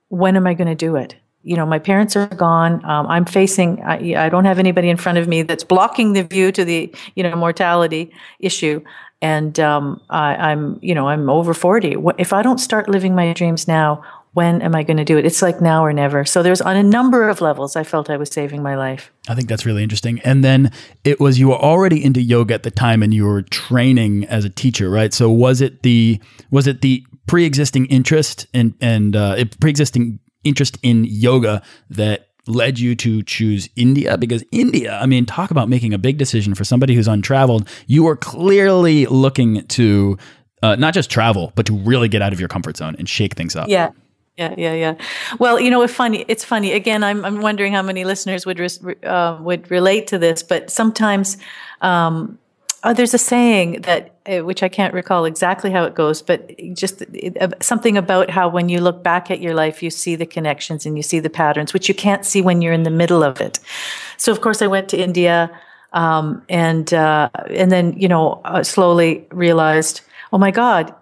when 0.08 0.37
am 0.37 0.46
I 0.46 0.54
going 0.54 0.68
to 0.68 0.75
do 0.75 0.96
it? 0.96 1.16
You 1.42 1.56
know, 1.56 1.66
my 1.66 1.78
parents 1.78 2.16
are 2.16 2.26
gone. 2.26 2.84
Um, 2.84 3.06
I'm 3.06 3.25
facing, 3.25 3.82
I, 3.82 4.26
I 4.26 4.28
don't 4.28 4.44
have 4.44 4.58
anybody 4.58 4.88
in 4.88 4.96
front 4.96 5.18
of 5.18 5.28
me 5.28 5.42
that's 5.42 5.64
blocking 5.64 6.12
the 6.12 6.23
view 6.23 6.52
to 6.52 6.64
the, 6.64 6.92
you 7.16 7.23
know, 7.23 7.34
mortality 7.34 8.12
issue. 8.38 8.82
And 9.20 9.58
um, 9.58 10.00
I, 10.11 10.37
I'm, 10.37 10.78
you 10.80 10.94
know, 10.94 11.08
I'm 11.08 11.28
over 11.28 11.54
40. 11.54 11.96
If 12.18 12.32
I 12.32 12.42
don't 12.42 12.58
start 12.58 12.88
living 12.88 13.14
my 13.14 13.32
dreams 13.32 13.66
now, 13.66 14.02
when 14.35 14.61
am 14.62 14.75
I 14.75 14.83
going 14.83 14.97
to 14.97 15.05
do 15.05 15.17
it? 15.17 15.25
It's 15.25 15.43
like 15.43 15.61
now 15.61 15.85
or 15.85 15.93
never. 15.93 16.25
So 16.25 16.43
there's 16.43 16.61
on 16.61 16.76
a 16.76 16.83
number 16.83 17.29
of 17.29 17.41
levels, 17.41 17.76
I 17.76 17.85
felt 17.85 18.11
I 18.11 18.17
was 18.17 18.31
saving 18.31 18.62
my 18.62 18.75
life. 18.75 19.12
I 19.29 19.35
think 19.35 19.49
that's 19.49 19.64
really 19.64 19.83
interesting. 19.83 20.21
And 20.21 20.45
then 20.45 20.73
it 21.05 21.21
was 21.21 21.38
you 21.38 21.49
were 21.49 21.59
already 21.59 22.05
into 22.05 22.21
yoga 22.21 22.55
at 22.55 22.64
the 22.64 22.71
time, 22.71 23.03
and 23.03 23.14
you 23.14 23.25
were 23.25 23.43
training 23.43 24.25
as 24.26 24.45
a 24.45 24.50
teacher, 24.50 24.91
right? 24.91 25.14
So 25.14 25.31
was 25.31 25.61
it 25.61 25.83
the 25.83 26.21
was 26.50 26.67
it 26.67 26.83
the 26.83 27.07
pre-existing 27.26 27.87
interest 27.87 28.47
and 28.53 28.75
and 28.81 29.17
uh, 29.17 29.45
pre-existing 29.61 30.19
interest 30.43 30.79
in 30.83 31.05
yoga 31.09 31.62
that 31.91 32.29
led 32.47 32.79
you 32.79 32.97
to 32.97 33.23
choose 33.23 33.69
India? 33.76 34.19
Because 34.19 34.45
India, 34.50 34.99
I 35.00 35.07
mean, 35.07 35.26
talk 35.26 35.53
about 35.53 35.69
making 35.69 35.95
a 35.95 35.99
big 35.99 36.19
decision 36.19 36.55
for 36.55 36.64
somebody 36.64 36.95
who's 36.95 37.09
untraveled. 37.09 37.69
You 37.87 38.03
were 38.03 38.17
clearly 38.17 39.07
looking 39.07 39.64
to 39.69 40.19
uh, 40.64 40.75
not 40.76 40.93
just 40.93 41.09
travel, 41.09 41.53
but 41.55 41.67
to 41.67 41.76
really 41.76 42.09
get 42.09 42.21
out 42.21 42.33
of 42.33 42.41
your 42.41 42.49
comfort 42.49 42.76
zone 42.76 42.97
and 42.99 43.09
shake 43.09 43.35
things 43.35 43.55
up. 43.55 43.69
Yeah. 43.69 43.91
Yeah, 44.37 44.55
yeah, 44.59 44.75
yeah. 44.75 44.95
Well, 45.38 45.61
you 45.61 45.71
know, 45.71 45.83
it's 45.83 45.95
funny. 45.95 46.25
It's 46.26 46.45
funny. 46.45 46.73
Again, 46.73 47.05
I'm 47.05 47.25
I'm 47.25 47.41
wondering 47.41 47.73
how 47.73 47.83
many 47.83 48.05
listeners 48.05 48.45
would 48.45 48.61
uh, 49.05 49.38
would 49.41 49.71
relate 49.71 50.09
to 50.09 50.19
this. 50.19 50.43
But 50.43 50.71
sometimes, 50.71 51.37
um, 51.83 52.37
oh, 52.83 52.93
there's 52.93 53.14
a 53.14 53.19
saying 53.19 53.83
that 53.83 54.14
uh, 54.26 54.41
which 54.41 54.64
I 54.64 54.69
can't 54.69 54.93
recall 54.93 55.25
exactly 55.25 55.71
how 55.71 55.85
it 55.85 55.95
goes, 55.95 56.21
but 56.21 56.50
just 56.73 57.03
it, 57.12 57.41
uh, 57.41 57.50
something 57.61 57.97
about 57.97 58.29
how 58.29 58.49
when 58.49 58.69
you 58.69 58.81
look 58.81 59.05
back 59.05 59.31
at 59.31 59.41
your 59.41 59.55
life, 59.55 59.85
you 59.85 59.91
see 59.91 60.17
the 60.17 60.26
connections 60.26 60.85
and 60.85 60.97
you 60.97 61.03
see 61.05 61.21
the 61.21 61.31
patterns, 61.31 61.73
which 61.73 61.88
you 61.88 61.95
can't 61.95 62.25
see 62.25 62.43
when 62.43 62.61
you're 62.61 62.73
in 62.73 62.83
the 62.83 62.91
middle 62.91 63.23
of 63.23 63.41
it. 63.41 63.61
So, 64.17 64.33
of 64.33 64.41
course, 64.41 64.62
I 64.62 64.67
went 64.67 64.88
to 64.88 64.97
India, 65.00 65.49
um, 65.93 66.43
and 66.49 66.93
uh, 66.93 67.29
and 67.50 67.71
then 67.71 67.93
you 67.97 68.09
know 68.09 68.41
slowly 68.64 69.29
realized, 69.31 70.00
oh 70.33 70.38
my 70.38 70.50
God, 70.50 70.93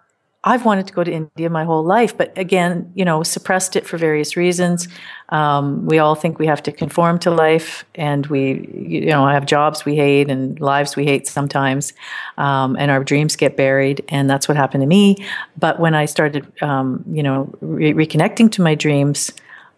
I've 0.44 0.64
wanted 0.64 0.88
to 0.88 0.92
go 0.92 1.04
to 1.04 1.12
India 1.12 1.48
my 1.48 1.62
whole 1.62 1.84
life, 1.84 2.16
but 2.18 2.36
again, 2.36 2.90
you 2.96 3.04
know, 3.04 3.22
suppressed 3.22 3.76
it 3.76 3.86
for 3.86 3.96
various 3.96 4.36
reasons. 4.36 4.88
Um, 5.28 5.86
we 5.86 6.00
all 6.00 6.16
think 6.16 6.40
we 6.40 6.46
have 6.46 6.60
to 6.64 6.72
conform 6.72 7.20
to 7.20 7.30
life, 7.30 7.84
and 7.94 8.26
we, 8.26 8.68
you 8.74 9.06
know, 9.06 9.24
I 9.24 9.34
have 9.34 9.46
jobs 9.46 9.84
we 9.84 9.94
hate 9.94 10.28
and 10.28 10.58
lives 10.60 10.96
we 10.96 11.04
hate 11.04 11.28
sometimes, 11.28 11.92
um, 12.38 12.74
and 12.76 12.90
our 12.90 13.04
dreams 13.04 13.36
get 13.36 13.56
buried, 13.56 14.04
and 14.08 14.28
that's 14.28 14.48
what 14.48 14.56
happened 14.56 14.82
to 14.82 14.88
me. 14.88 15.16
But 15.58 15.78
when 15.78 15.94
I 15.94 16.06
started, 16.06 16.44
um, 16.60 17.04
you 17.08 17.22
know, 17.22 17.48
re- 17.60 17.94
reconnecting 17.94 18.50
to 18.52 18.62
my 18.62 18.74
dreams, 18.74 19.30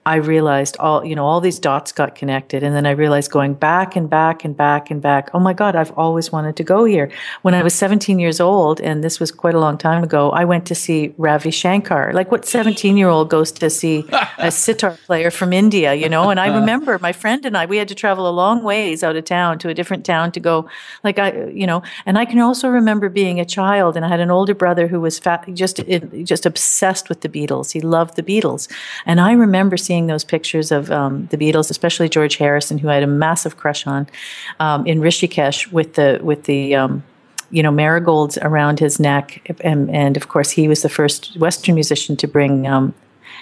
I 0.07 0.17
realized 0.17 0.77
all, 0.79 1.03
you 1.03 1.15
know, 1.15 1.25
all 1.25 1.41
these 1.41 1.59
dots 1.59 1.91
got 1.91 2.15
connected. 2.15 2.63
And 2.63 2.77
then 2.77 2.85
I 2.85 2.91
realized 2.91 3.31
going 3.31 3.55
back 3.55 3.97
and 3.97 4.09
back 4.11 4.45
and 4.45 4.55
back 4.55 4.91
and 4.91 5.01
back, 5.01 5.31
oh 5.33 5.39
my 5.39 5.55
God, 5.55 5.75
I've 5.75 5.93
always 5.93 6.31
wanted 6.31 6.57
to 6.57 6.63
go 6.63 6.85
here. 6.85 7.11
When 7.41 7.55
I 7.55 7.63
was 7.63 7.75
17 7.75 8.19
years 8.19 8.39
old, 8.39 8.83
and 8.83 9.03
this 9.03 9.19
was 9.19 9.33
quite 9.33 9.55
a 9.55 9.59
long 9.59 9.79
time 9.79 10.05
ago, 10.05 10.31
I 10.31 10.45
went 10.45 10.67
to 10.67 10.75
see 10.75 11.15
Ravi 11.17 11.51
Shankar. 11.51 12.13
Like 12.13 12.31
what 12.31 12.45
17 12.45 12.99
year 12.99 13.09
old 13.09 13.31
goes 13.31 13.51
to 13.53 13.71
see 13.71 14.05
a 14.39 14.51
sitar 14.51 14.99
player 15.07 15.31
from 15.31 15.55
India, 15.55 15.95
you 15.95 16.11
know? 16.11 16.29
And 16.29 16.39
I 16.39 16.55
remember 16.55 16.99
my 16.99 17.13
friend 17.13 17.47
and 17.47 17.57
I, 17.57 17.65
we 17.65 17.79
had 17.79 17.89
to 17.89 17.95
travel 17.95 18.29
a 18.29 18.31
long 18.31 18.63
ways 18.63 19.03
out 19.03 19.17
of 19.17 19.25
town 19.25 19.59
to 19.61 19.71
a 19.71 19.75
different 19.75 20.05
town 20.05 20.33
to 20.33 20.41
go, 20.41 20.69
like 21.03 21.19
I, 21.19 21.47
you 21.49 21.67
know, 21.67 21.83
and 22.05 22.19
I 22.19 22.27
can 22.27 22.41
also 22.41 22.69
remember 22.69 23.09
being 23.09 23.41
a 23.41 23.47
child 23.47 23.97
and 23.97 24.05
I 24.05 24.09
had 24.09 24.21
an 24.21 24.31
older 24.31 24.55
brother 24.55 24.87
who 24.87 25.01
was 25.01 25.19
fat, 25.19 25.49
just, 25.55 25.81
just 26.25 26.45
obsessed 26.45 27.09
with 27.09 27.23
the 27.23 27.29
Beatles. 27.31 27.73
He 27.73 27.81
loved 27.81 28.17
the 28.17 28.23
Beatles. 28.23 28.71
And 29.07 29.19
I 29.19 29.33
remember 29.33 29.79
seeing 29.79 29.94
seeing 29.95 30.09
those 30.09 30.25
pictures 30.25 30.73
of 30.73 30.91
um, 30.91 31.29
the 31.31 31.37
Beatles, 31.37 31.71
especially 31.71 32.09
George 32.09 32.37
Harrison, 32.37 32.79
who 32.79 32.89
I 32.89 32.95
had 32.95 33.05
a 33.05 33.15
massive 33.27 33.57
crush 33.57 33.87
on, 33.87 34.09
um, 34.59 34.85
in 34.87 34.99
Rishikesh 35.01 35.71
with 35.71 35.95
the 35.95 36.19
with 36.21 36.45
the 36.45 36.75
um, 36.75 37.05
you 37.51 37.63
know 37.63 37.71
marigolds 37.71 38.37
around 38.39 38.81
his 38.81 38.99
neck, 38.99 39.27
and, 39.61 39.89
and, 39.91 40.17
of 40.17 40.27
course 40.27 40.51
he 40.51 40.67
was 40.67 40.83
the 40.83 40.89
first 40.89 41.37
Western 41.39 41.77
musician 41.77 42.17
to 42.17 42.27
bring 42.27 42.67
um, 42.67 42.93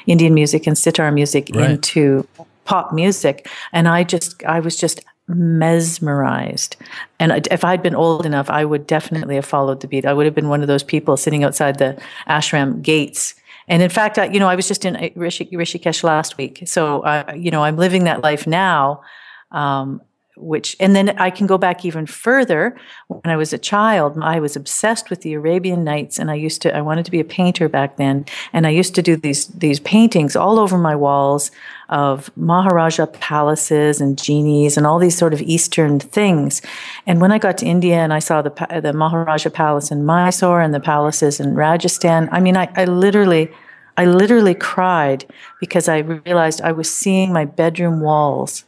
Indian 0.06 0.34
music 0.34 0.66
and 0.66 0.76
sitar 0.76 1.10
music 1.10 1.48
right. 1.54 1.70
into 1.70 2.28
pop 2.66 2.92
music, 2.92 3.48
and 3.72 3.88
I 3.88 4.04
just 4.04 4.44
I 4.44 4.60
was 4.60 4.76
just 4.76 5.00
mesmerized. 5.28 6.76
And 7.18 7.48
if 7.50 7.64
I'd 7.64 7.82
been 7.82 7.94
old 7.94 8.26
enough, 8.26 8.50
I 8.50 8.66
would 8.66 8.86
definitely 8.86 9.36
have 9.36 9.46
followed 9.46 9.80
the 9.80 9.88
beat. 9.88 10.04
I 10.04 10.12
would 10.12 10.26
have 10.26 10.34
been 10.34 10.50
one 10.50 10.60
of 10.60 10.68
those 10.68 10.82
people 10.82 11.16
sitting 11.16 11.44
outside 11.44 11.78
the 11.78 11.96
ashram 12.28 12.82
gates 12.82 13.34
and 13.68 13.82
in 13.82 13.90
fact, 13.90 14.18
I, 14.18 14.26
you 14.26 14.40
know, 14.40 14.48
I 14.48 14.56
was 14.56 14.68
just 14.68 14.84
in 14.84 14.94
Rishikesh 14.94 16.02
last 16.02 16.36
week, 16.36 16.62
so 16.66 17.00
uh, 17.02 17.32
you 17.36 17.50
know, 17.50 17.64
I'm 17.64 17.76
living 17.76 18.04
that 18.04 18.22
life 18.22 18.46
now. 18.46 19.02
Um, 19.50 20.00
which, 20.36 20.76
and 20.80 20.96
then 20.96 21.10
I 21.18 21.30
can 21.30 21.46
go 21.46 21.58
back 21.58 21.84
even 21.84 22.06
further. 22.06 22.76
When 23.08 23.32
I 23.32 23.36
was 23.36 23.52
a 23.52 23.58
child, 23.58 24.18
I 24.22 24.40
was 24.40 24.56
obsessed 24.56 25.10
with 25.10 25.20
the 25.20 25.34
Arabian 25.34 25.84
Nights, 25.84 26.18
and 26.18 26.30
I 26.30 26.34
used 26.34 26.62
to, 26.62 26.74
I 26.74 26.80
wanted 26.80 27.04
to 27.04 27.10
be 27.10 27.20
a 27.20 27.24
painter 27.24 27.68
back 27.68 27.96
then, 27.96 28.24
and 28.52 28.66
I 28.66 28.70
used 28.70 28.94
to 28.94 29.02
do 29.02 29.16
these 29.16 29.46
these 29.48 29.80
paintings 29.80 30.34
all 30.34 30.58
over 30.58 30.78
my 30.78 30.96
walls 30.96 31.50
of 31.92 32.34
Maharaja 32.36 33.06
palaces 33.06 34.00
and 34.00 34.16
genies 34.16 34.78
and 34.78 34.86
all 34.86 34.98
these 34.98 35.16
sort 35.16 35.34
of 35.34 35.42
Eastern 35.42 36.00
things. 36.00 36.62
And 37.06 37.20
when 37.20 37.30
I 37.30 37.38
got 37.38 37.58
to 37.58 37.66
India 37.66 37.96
and 37.96 38.14
I 38.14 38.18
saw 38.18 38.40
the, 38.40 38.80
the 38.82 38.94
Maharaja 38.94 39.50
palace 39.50 39.90
in 39.90 40.06
Mysore 40.06 40.62
and 40.62 40.72
the 40.72 40.80
palaces 40.80 41.38
in 41.38 41.54
Rajasthan, 41.54 42.30
I 42.32 42.40
mean, 42.40 42.56
I, 42.56 42.72
I 42.76 42.86
literally, 42.86 43.52
I 43.98 44.06
literally 44.06 44.54
cried 44.54 45.26
because 45.60 45.86
I 45.86 45.98
realized 45.98 46.62
I 46.62 46.72
was 46.72 46.90
seeing 46.90 47.30
my 47.30 47.44
bedroom 47.44 48.00
walls. 48.00 48.64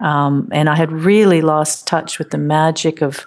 Um, 0.00 0.48
and 0.50 0.68
I 0.68 0.76
had 0.76 0.90
really 0.90 1.42
lost 1.42 1.86
touch 1.86 2.18
with 2.18 2.30
the 2.30 2.38
magic 2.38 3.02
of 3.02 3.26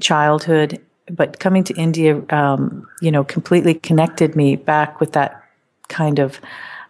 childhood. 0.00 0.80
But 1.10 1.40
coming 1.40 1.64
to 1.64 1.74
India, 1.74 2.22
um, 2.30 2.86
you 3.00 3.10
know, 3.10 3.24
completely 3.24 3.74
connected 3.74 4.36
me 4.36 4.56
back 4.56 5.00
with 5.00 5.12
that 5.12 5.42
kind 5.88 6.18
of 6.18 6.40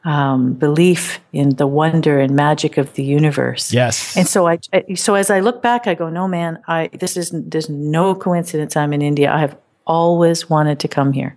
um, 0.04 0.54
belief 0.54 1.20
in 1.32 1.56
the 1.56 1.66
wonder 1.66 2.20
and 2.20 2.34
magic 2.34 2.78
of 2.78 2.94
the 2.94 3.04
universe. 3.04 3.72
Yes. 3.72 4.16
And 4.16 4.26
so 4.26 4.46
I, 4.46 4.58
so 4.94 5.14
as 5.14 5.30
I 5.30 5.40
look 5.40 5.62
back, 5.62 5.86
I 5.86 5.94
go, 5.94 6.08
no, 6.08 6.26
man, 6.28 6.62
I 6.68 6.88
this 6.92 7.16
is 7.16 7.30
there's 7.32 7.68
no 7.68 8.14
coincidence. 8.14 8.76
I'm 8.76 8.92
in 8.92 9.02
India. 9.02 9.32
I 9.32 9.40
have 9.40 9.56
always 9.86 10.48
wanted 10.48 10.80
to 10.80 10.88
come 10.88 11.12
here. 11.12 11.36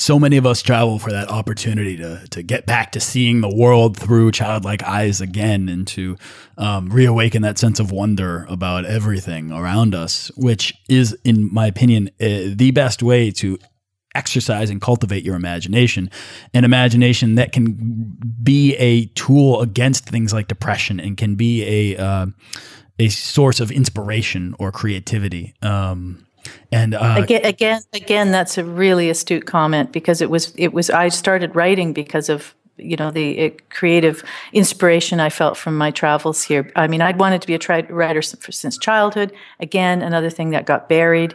So 0.00 0.18
many 0.18 0.38
of 0.38 0.46
us 0.46 0.62
travel 0.62 0.98
for 0.98 1.12
that 1.12 1.28
opportunity 1.28 1.98
to 1.98 2.26
to 2.30 2.42
get 2.42 2.64
back 2.64 2.92
to 2.92 3.00
seeing 3.00 3.42
the 3.42 3.54
world 3.54 3.98
through 3.98 4.32
childlike 4.32 4.82
eyes 4.82 5.20
again, 5.20 5.68
and 5.68 5.86
to 5.88 6.16
um, 6.56 6.88
reawaken 6.88 7.42
that 7.42 7.58
sense 7.58 7.78
of 7.78 7.92
wonder 7.92 8.46
about 8.48 8.86
everything 8.86 9.52
around 9.52 9.94
us, 9.94 10.30
which 10.38 10.72
is, 10.88 11.12
in 11.22 11.52
my 11.52 11.66
opinion, 11.66 12.08
uh, 12.18 12.48
the 12.56 12.70
best 12.74 13.02
way 13.02 13.30
to 13.32 13.58
exercise 14.14 14.70
and 14.70 14.80
cultivate 14.80 15.22
your 15.22 15.36
imagination 15.36 16.10
an 16.54 16.64
imagination 16.64 17.34
that 17.34 17.52
can 17.52 18.16
be 18.42 18.74
a 18.76 19.04
tool 19.14 19.60
against 19.60 20.08
things 20.08 20.32
like 20.32 20.48
depression 20.48 20.98
and 20.98 21.18
can 21.18 21.34
be 21.34 21.62
a 21.62 22.02
uh, 22.02 22.26
a 22.98 23.08
source 23.10 23.60
of 23.60 23.70
inspiration 23.70 24.54
or 24.58 24.72
creativity. 24.72 25.54
Um, 25.60 26.26
and 26.72 26.94
uh, 26.94 27.16
again, 27.18 27.44
again, 27.44 27.82
again, 27.92 28.32
that's 28.32 28.58
a 28.58 28.64
really 28.64 29.10
astute 29.10 29.46
comment 29.46 29.92
because 29.92 30.20
it 30.20 30.30
was, 30.30 30.52
it 30.56 30.72
was. 30.72 30.90
I 30.90 31.08
started 31.08 31.54
writing 31.54 31.92
because 31.92 32.28
of 32.28 32.54
you 32.76 32.96
know 32.96 33.10
the 33.10 33.50
creative 33.70 34.24
inspiration 34.52 35.20
I 35.20 35.30
felt 35.30 35.56
from 35.56 35.76
my 35.76 35.90
travels 35.90 36.42
here. 36.42 36.70
I 36.76 36.88
mean, 36.88 37.02
I'd 37.02 37.18
wanted 37.18 37.42
to 37.42 37.46
be 37.46 37.54
a 37.54 37.58
tri- 37.58 37.86
writer 37.88 38.22
since 38.22 38.78
childhood. 38.78 39.32
Again, 39.58 40.02
another 40.02 40.30
thing 40.30 40.50
that 40.50 40.66
got 40.66 40.88
buried 40.88 41.34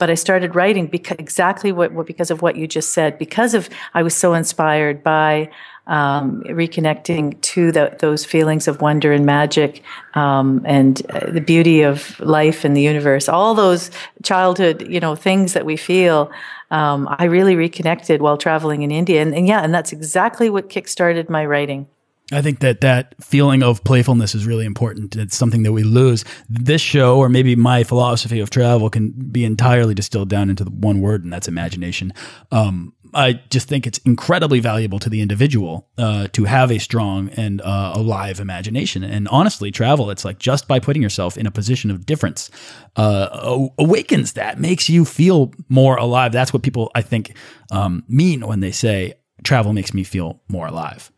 but 0.00 0.10
I 0.10 0.14
started 0.14 0.56
writing 0.56 0.86
because 0.86 1.16
exactly 1.18 1.70
what, 1.70 1.92
what, 1.92 2.06
because 2.06 2.30
of 2.32 2.42
what 2.42 2.56
you 2.56 2.66
just 2.66 2.94
said. 2.94 3.18
Because 3.18 3.54
of 3.54 3.68
I 3.94 4.02
was 4.02 4.16
so 4.16 4.32
inspired 4.34 5.04
by 5.04 5.50
um, 5.86 6.42
reconnecting 6.44 7.38
to 7.42 7.70
the, 7.70 7.94
those 8.00 8.24
feelings 8.24 8.66
of 8.66 8.80
wonder 8.80 9.12
and 9.12 9.26
magic 9.26 9.82
um, 10.14 10.62
and 10.64 11.02
uh, 11.10 11.30
the 11.30 11.40
beauty 11.40 11.82
of 11.82 12.18
life 12.18 12.64
and 12.64 12.74
the 12.74 12.80
universe. 12.80 13.28
All 13.28 13.54
those 13.54 13.90
childhood, 14.22 14.88
you 14.88 15.00
know, 15.00 15.14
things 15.14 15.52
that 15.52 15.66
we 15.66 15.76
feel. 15.76 16.32
Um, 16.70 17.06
I 17.18 17.24
really 17.24 17.54
reconnected 17.54 18.22
while 18.22 18.38
traveling 18.38 18.82
in 18.82 18.90
India, 18.90 19.20
and, 19.20 19.34
and 19.34 19.46
yeah, 19.46 19.60
and 19.60 19.74
that's 19.74 19.92
exactly 19.92 20.48
what 20.48 20.70
kickstarted 20.70 21.28
my 21.28 21.44
writing. 21.44 21.88
I 22.32 22.42
think 22.42 22.60
that 22.60 22.80
that 22.82 23.14
feeling 23.22 23.62
of 23.62 23.82
playfulness 23.82 24.34
is 24.34 24.46
really 24.46 24.64
important. 24.64 25.16
It's 25.16 25.36
something 25.36 25.62
that 25.64 25.72
we 25.72 25.82
lose. 25.82 26.24
This 26.48 26.80
show, 26.80 27.18
or 27.18 27.28
maybe 27.28 27.56
my 27.56 27.82
philosophy 27.82 28.40
of 28.40 28.50
travel, 28.50 28.88
can 28.88 29.10
be 29.10 29.44
entirely 29.44 29.94
distilled 29.94 30.28
down 30.28 30.48
into 30.48 30.64
one 30.64 31.00
word, 31.00 31.24
and 31.24 31.32
that's 31.32 31.48
imagination. 31.48 32.12
Um, 32.52 32.94
I 33.14 33.40
just 33.50 33.68
think 33.68 33.86
it's 33.86 33.98
incredibly 33.98 34.60
valuable 34.60 34.98
to 35.00 35.10
the 35.10 35.20
individual 35.20 35.88
uh, 35.98 36.28
to 36.28 36.44
have 36.44 36.70
a 36.70 36.78
strong 36.78 37.30
and 37.30 37.60
uh, 37.62 37.92
alive 37.96 38.38
imagination. 38.38 39.02
And 39.02 39.26
honestly, 39.28 39.70
travel, 39.70 40.10
it's 40.10 40.24
like 40.24 40.38
just 40.38 40.68
by 40.68 40.78
putting 40.78 41.02
yourself 41.02 41.36
in 41.36 41.46
a 41.46 41.50
position 41.50 41.90
of 41.90 42.06
difference, 42.06 42.50
uh, 42.96 43.68
awakens 43.78 44.34
that, 44.34 44.60
makes 44.60 44.88
you 44.88 45.04
feel 45.04 45.52
more 45.68 45.96
alive. 45.96 46.32
That's 46.32 46.52
what 46.52 46.62
people, 46.62 46.90
I 46.94 47.02
think, 47.02 47.34
um, 47.72 48.04
mean 48.08 48.46
when 48.46 48.60
they 48.60 48.72
say 48.72 49.14
travel 49.42 49.72
makes 49.72 49.94
me 49.94 50.04
feel 50.04 50.40
more 50.48 50.66
alive. 50.66 51.10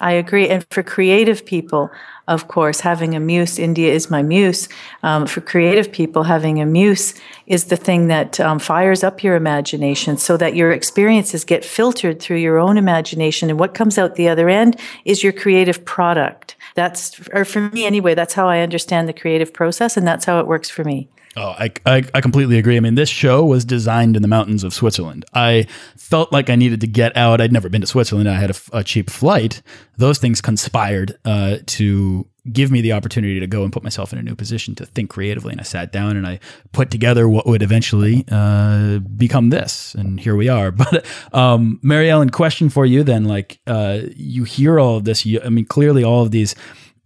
I 0.00 0.12
agree. 0.12 0.48
And 0.48 0.64
for 0.70 0.82
creative 0.82 1.44
people, 1.44 1.90
of 2.26 2.48
course, 2.48 2.80
having 2.80 3.14
a 3.14 3.20
muse, 3.20 3.58
India 3.58 3.92
is 3.92 4.10
my 4.10 4.22
muse. 4.22 4.68
Um, 5.02 5.26
for 5.26 5.40
creative 5.40 5.92
people, 5.92 6.22
having 6.22 6.60
a 6.60 6.66
muse 6.66 7.14
is 7.46 7.64
the 7.66 7.76
thing 7.76 8.06
that 8.06 8.40
um, 8.40 8.58
fires 8.58 9.04
up 9.04 9.22
your 9.22 9.34
imagination 9.34 10.16
so 10.16 10.36
that 10.38 10.54
your 10.54 10.70
experiences 10.70 11.44
get 11.44 11.64
filtered 11.64 12.20
through 12.20 12.38
your 12.38 12.58
own 12.58 12.78
imagination. 12.78 13.50
And 13.50 13.58
what 13.58 13.74
comes 13.74 13.98
out 13.98 14.14
the 14.14 14.28
other 14.28 14.48
end 14.48 14.80
is 15.04 15.22
your 15.22 15.32
creative 15.32 15.84
product. 15.84 16.56
That's, 16.76 17.20
or 17.32 17.44
for 17.44 17.68
me 17.70 17.84
anyway, 17.84 18.14
that's 18.14 18.34
how 18.34 18.48
I 18.48 18.60
understand 18.60 19.08
the 19.08 19.12
creative 19.12 19.52
process, 19.52 19.96
and 19.96 20.06
that's 20.06 20.24
how 20.24 20.38
it 20.40 20.46
works 20.46 20.70
for 20.70 20.84
me. 20.84 21.08
Oh, 21.36 21.50
I, 21.50 21.70
I, 21.86 22.02
I, 22.12 22.20
completely 22.20 22.58
agree. 22.58 22.76
I 22.76 22.80
mean, 22.80 22.96
this 22.96 23.08
show 23.08 23.44
was 23.44 23.64
designed 23.64 24.16
in 24.16 24.22
the 24.22 24.28
mountains 24.28 24.64
of 24.64 24.74
Switzerland. 24.74 25.24
I 25.32 25.68
felt 25.96 26.32
like 26.32 26.50
I 26.50 26.56
needed 26.56 26.80
to 26.80 26.88
get 26.88 27.16
out. 27.16 27.40
I'd 27.40 27.52
never 27.52 27.68
been 27.68 27.82
to 27.82 27.86
Switzerland. 27.86 28.28
I 28.28 28.34
had 28.34 28.50
a, 28.50 28.78
a 28.78 28.82
cheap 28.82 29.08
flight. 29.08 29.62
Those 29.96 30.18
things 30.18 30.40
conspired 30.40 31.16
uh, 31.24 31.58
to 31.66 32.26
give 32.52 32.72
me 32.72 32.80
the 32.80 32.92
opportunity 32.92 33.38
to 33.38 33.46
go 33.46 33.62
and 33.62 33.72
put 33.72 33.84
myself 33.84 34.12
in 34.12 34.18
a 34.18 34.22
new 34.22 34.34
position 34.34 34.74
to 34.74 34.86
think 34.86 35.08
creatively. 35.08 35.52
And 35.52 35.60
I 35.60 35.64
sat 35.64 35.92
down 35.92 36.16
and 36.16 36.26
I 36.26 36.40
put 36.72 36.90
together 36.90 37.28
what 37.28 37.46
would 37.46 37.62
eventually 37.62 38.24
uh, 38.28 38.98
become 38.98 39.50
this. 39.50 39.94
And 39.94 40.18
here 40.18 40.34
we 40.34 40.48
are. 40.48 40.72
But 40.80 41.04
um, 41.32 41.78
Mary 41.82 42.10
Ellen, 42.10 42.30
question 42.30 42.70
for 42.70 42.86
you 42.86 43.04
then: 43.04 43.24
like 43.24 43.60
uh, 43.66 44.00
you 44.16 44.44
hear 44.44 44.80
all 44.80 44.96
of 44.96 45.04
this. 45.04 45.26
You, 45.26 45.40
I 45.44 45.50
mean, 45.50 45.66
clearly 45.66 46.02
all 46.02 46.22
of 46.22 46.30
these. 46.32 46.54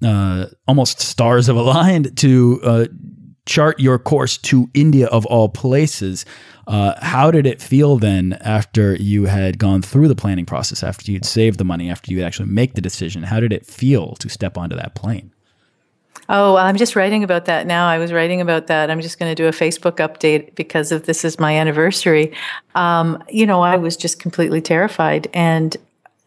Uh, 0.04 0.46
almost 0.68 1.00
stars 1.00 1.46
have 1.46 1.56
aligned 1.56 2.16
to 2.18 2.60
uh, 2.62 2.86
chart 3.46 3.78
your 3.78 3.98
course 3.98 4.38
to 4.38 4.70
India 4.74 5.06
of 5.08 5.26
all 5.26 5.48
places. 5.48 6.24
Uh, 6.66 6.94
how 7.02 7.30
did 7.30 7.46
it 7.46 7.60
feel 7.60 7.96
then 7.96 8.34
after 8.40 8.94
you 8.94 9.26
had 9.26 9.58
gone 9.58 9.82
through 9.82 10.08
the 10.08 10.14
planning 10.14 10.46
process, 10.46 10.82
after 10.82 11.12
you'd 11.12 11.26
saved 11.26 11.58
the 11.58 11.64
money, 11.64 11.90
after 11.90 12.10
you'd 12.12 12.24
actually 12.24 12.48
make 12.48 12.74
the 12.74 12.80
decision? 12.80 13.22
How 13.24 13.40
did 13.40 13.52
it 13.52 13.66
feel 13.66 14.14
to 14.16 14.28
step 14.28 14.56
onto 14.56 14.76
that 14.76 14.94
plane? 14.94 15.30
Oh, 16.28 16.56
I'm 16.56 16.76
just 16.76 16.96
writing 16.96 17.22
about 17.22 17.44
that 17.46 17.66
now. 17.66 17.86
I 17.86 17.98
was 17.98 18.10
writing 18.10 18.40
about 18.40 18.66
that. 18.68 18.90
I'm 18.90 19.00
just 19.00 19.18
going 19.18 19.30
to 19.30 19.34
do 19.34 19.46
a 19.46 19.50
Facebook 19.50 19.96
update 19.96 20.54
because 20.54 20.90
of 20.90 21.04
this 21.04 21.22
is 21.22 21.38
my 21.38 21.54
anniversary. 21.54 22.32
Um, 22.74 23.22
you 23.28 23.46
know, 23.46 23.60
I 23.60 23.76
was 23.76 23.94
just 23.94 24.20
completely 24.20 24.62
terrified. 24.62 25.28
And 25.34 25.76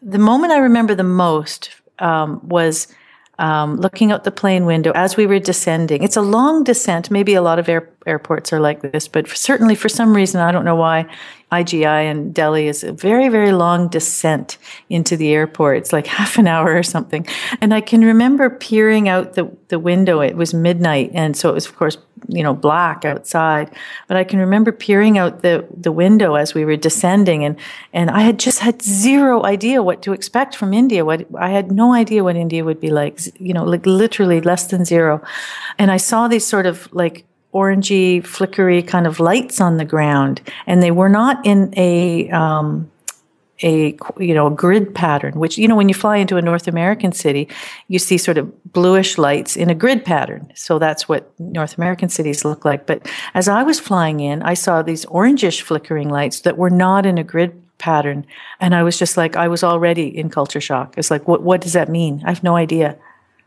the 0.00 0.18
moment 0.18 0.52
I 0.52 0.58
remember 0.58 0.94
the 0.94 1.02
most 1.02 1.70
um, 1.98 2.40
was 2.46 2.86
um, 3.38 3.76
looking 3.76 4.12
out 4.12 4.24
the 4.24 4.30
plane 4.30 4.66
window 4.66 4.92
as 4.94 5.16
we 5.16 5.26
were 5.26 5.38
descending. 5.38 6.02
It's 6.02 6.16
a 6.16 6.22
long 6.22 6.64
descent. 6.64 7.10
Maybe 7.10 7.34
a 7.34 7.42
lot 7.42 7.58
of 7.58 7.68
air, 7.68 7.90
airports 8.08 8.52
are 8.52 8.60
like 8.60 8.80
this, 8.82 9.06
but 9.06 9.28
certainly 9.28 9.74
for 9.74 9.88
some 9.88 10.14
reason, 10.14 10.40
I 10.40 10.50
don't 10.50 10.64
know 10.64 10.76
why, 10.76 11.06
IGI 11.50 12.10
in 12.10 12.32
Delhi 12.32 12.68
is 12.68 12.84
a 12.84 12.92
very, 12.92 13.30
very 13.30 13.52
long 13.52 13.88
descent 13.88 14.58
into 14.90 15.16
the 15.16 15.32
airport. 15.32 15.78
It's 15.78 15.92
like 15.92 16.06
half 16.18 16.36
an 16.36 16.46
hour 16.46 16.76
or 16.76 16.82
something. 16.82 17.26
And 17.60 17.72
I 17.72 17.80
can 17.80 18.02
remember 18.02 18.50
peering 18.50 19.08
out 19.08 19.32
the, 19.32 19.50
the 19.68 19.78
window. 19.78 20.20
It 20.20 20.36
was 20.36 20.52
midnight. 20.52 21.10
And 21.14 21.36
so 21.36 21.50
it 21.50 21.54
was, 21.54 21.66
of 21.66 21.76
course, 21.76 21.96
you 22.28 22.42
know, 22.42 22.52
black 22.52 23.06
outside. 23.06 23.74
But 24.08 24.18
I 24.18 24.24
can 24.24 24.40
remember 24.40 24.72
peering 24.72 25.16
out 25.16 25.40
the, 25.40 25.66
the 25.74 25.92
window 25.92 26.34
as 26.34 26.52
we 26.52 26.66
were 26.66 26.76
descending. 26.76 27.44
And, 27.44 27.56
and 27.94 28.10
I 28.10 28.20
had 28.20 28.38
just 28.38 28.58
had 28.58 28.82
zero 28.82 29.44
idea 29.44 29.82
what 29.82 30.02
to 30.02 30.12
expect 30.12 30.54
from 30.54 30.74
India. 30.74 31.04
What 31.04 31.26
I 31.38 31.48
had 31.48 31.72
no 31.72 31.94
idea 31.94 32.24
what 32.24 32.36
India 32.36 32.62
would 32.62 32.80
be 32.80 32.90
like, 32.90 33.20
you 33.40 33.54
know, 33.54 33.64
like 33.64 33.86
literally 33.86 34.42
less 34.42 34.66
than 34.66 34.84
zero. 34.84 35.22
And 35.78 35.90
I 35.90 35.96
saw 35.96 36.28
these 36.28 36.44
sort 36.44 36.66
of 36.66 36.92
like 36.92 37.24
orangey, 37.54 38.24
flickery 38.24 38.82
kind 38.82 39.06
of 39.06 39.20
lights 39.20 39.60
on 39.60 39.76
the 39.76 39.84
ground, 39.84 40.40
and 40.66 40.82
they 40.82 40.90
were 40.90 41.08
not 41.08 41.44
in 41.46 41.72
a 41.76 42.28
um, 42.30 42.90
a 43.62 43.96
you 44.18 44.34
know 44.34 44.50
grid 44.50 44.94
pattern. 44.94 45.38
Which 45.38 45.58
you 45.58 45.66
know 45.66 45.76
when 45.76 45.88
you 45.88 45.94
fly 45.94 46.18
into 46.18 46.36
a 46.36 46.42
North 46.42 46.68
American 46.68 47.12
city, 47.12 47.48
you 47.88 47.98
see 47.98 48.18
sort 48.18 48.38
of 48.38 48.72
bluish 48.72 49.18
lights 49.18 49.56
in 49.56 49.70
a 49.70 49.74
grid 49.74 50.04
pattern. 50.04 50.52
So 50.54 50.78
that's 50.78 51.08
what 51.08 51.32
North 51.38 51.76
American 51.76 52.08
cities 52.08 52.44
look 52.44 52.64
like. 52.64 52.86
But 52.86 53.08
as 53.34 53.48
I 53.48 53.62
was 53.62 53.80
flying 53.80 54.20
in, 54.20 54.42
I 54.42 54.54
saw 54.54 54.82
these 54.82 55.06
orangish 55.06 55.62
flickering 55.62 56.08
lights 56.08 56.40
that 56.40 56.58
were 56.58 56.70
not 56.70 57.06
in 57.06 57.18
a 57.18 57.24
grid 57.24 57.60
pattern, 57.78 58.26
and 58.60 58.74
I 58.74 58.82
was 58.82 58.98
just 58.98 59.16
like, 59.16 59.36
I 59.36 59.48
was 59.48 59.64
already 59.64 60.06
in 60.06 60.30
culture 60.30 60.60
shock. 60.60 60.94
It's 60.98 61.10
like, 61.10 61.26
what 61.26 61.42
what 61.42 61.60
does 61.60 61.72
that 61.72 61.88
mean? 61.88 62.22
I 62.24 62.28
have 62.28 62.44
no 62.44 62.56
idea. 62.56 62.98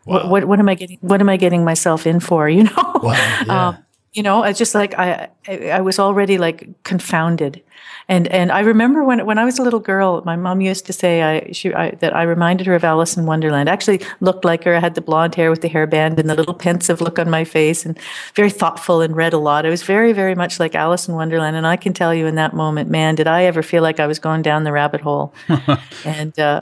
Wow. 0.05 0.15
What, 0.15 0.29
what, 0.29 0.45
what 0.45 0.59
am 0.59 0.67
I 0.67 0.75
getting? 0.75 0.97
What 1.01 1.21
am 1.21 1.29
I 1.29 1.37
getting 1.37 1.63
myself 1.63 2.07
in 2.07 2.19
for? 2.19 2.49
You 2.49 2.63
know. 2.63 2.91
Wow, 3.03 3.11
yeah. 3.45 3.67
um, 3.67 3.77
you 4.13 4.23
know 4.23 4.43
it's 4.43 4.59
just 4.59 4.75
like 4.75 4.97
I, 4.97 5.29
I, 5.47 5.69
I 5.69 5.81
was 5.81 5.99
already 5.99 6.37
like 6.37 6.67
confounded. 6.83 7.63
And 8.07 8.27
and 8.27 8.51
i 8.51 8.59
remember 8.59 9.03
when 9.03 9.25
when 9.25 9.37
i 9.37 9.45
was 9.45 9.57
a 9.57 9.63
little 9.63 9.79
girl 9.79 10.21
my 10.25 10.35
mom 10.35 10.59
used 10.59 10.85
to 10.87 10.93
say 10.93 11.21
i 11.21 11.51
she 11.51 11.73
I, 11.73 11.91
that 11.91 12.13
i 12.15 12.23
reminded 12.23 12.67
her 12.67 12.75
of 12.75 12.83
alice 12.83 13.15
in 13.15 13.25
wonderland. 13.25 13.69
I 13.69 13.73
actually 13.73 14.01
looked 14.19 14.43
like 14.43 14.63
her. 14.65 14.75
I 14.75 14.79
had 14.79 14.95
the 14.95 15.01
blonde 15.01 15.35
hair 15.35 15.49
with 15.49 15.61
the 15.61 15.69
hairband 15.69 16.19
and 16.19 16.29
the 16.29 16.35
little 16.35 16.53
pensive 16.53 16.99
look 16.99 17.19
on 17.19 17.29
my 17.29 17.43
face 17.43 17.85
and 17.85 17.97
very 18.35 18.49
thoughtful 18.49 19.01
and 19.01 19.15
read 19.15 19.33
a 19.33 19.37
lot. 19.37 19.65
I 19.65 19.69
was 19.69 19.83
very 19.83 20.13
very 20.13 20.35
much 20.35 20.59
like 20.59 20.75
alice 20.75 21.07
in 21.07 21.15
wonderland. 21.15 21.55
And 21.55 21.65
i 21.65 21.77
can 21.77 21.93
tell 21.93 22.13
you 22.13 22.25
in 22.25 22.35
that 22.35 22.53
moment 22.53 22.89
man 22.89 23.15
did 23.15 23.27
i 23.27 23.43
ever 23.43 23.63
feel 23.63 23.83
like 23.83 23.99
i 23.99 24.07
was 24.07 24.19
going 24.19 24.41
down 24.41 24.63
the 24.63 24.73
rabbit 24.73 25.01
hole. 25.01 25.33
And 26.05 26.37
uh, 26.37 26.61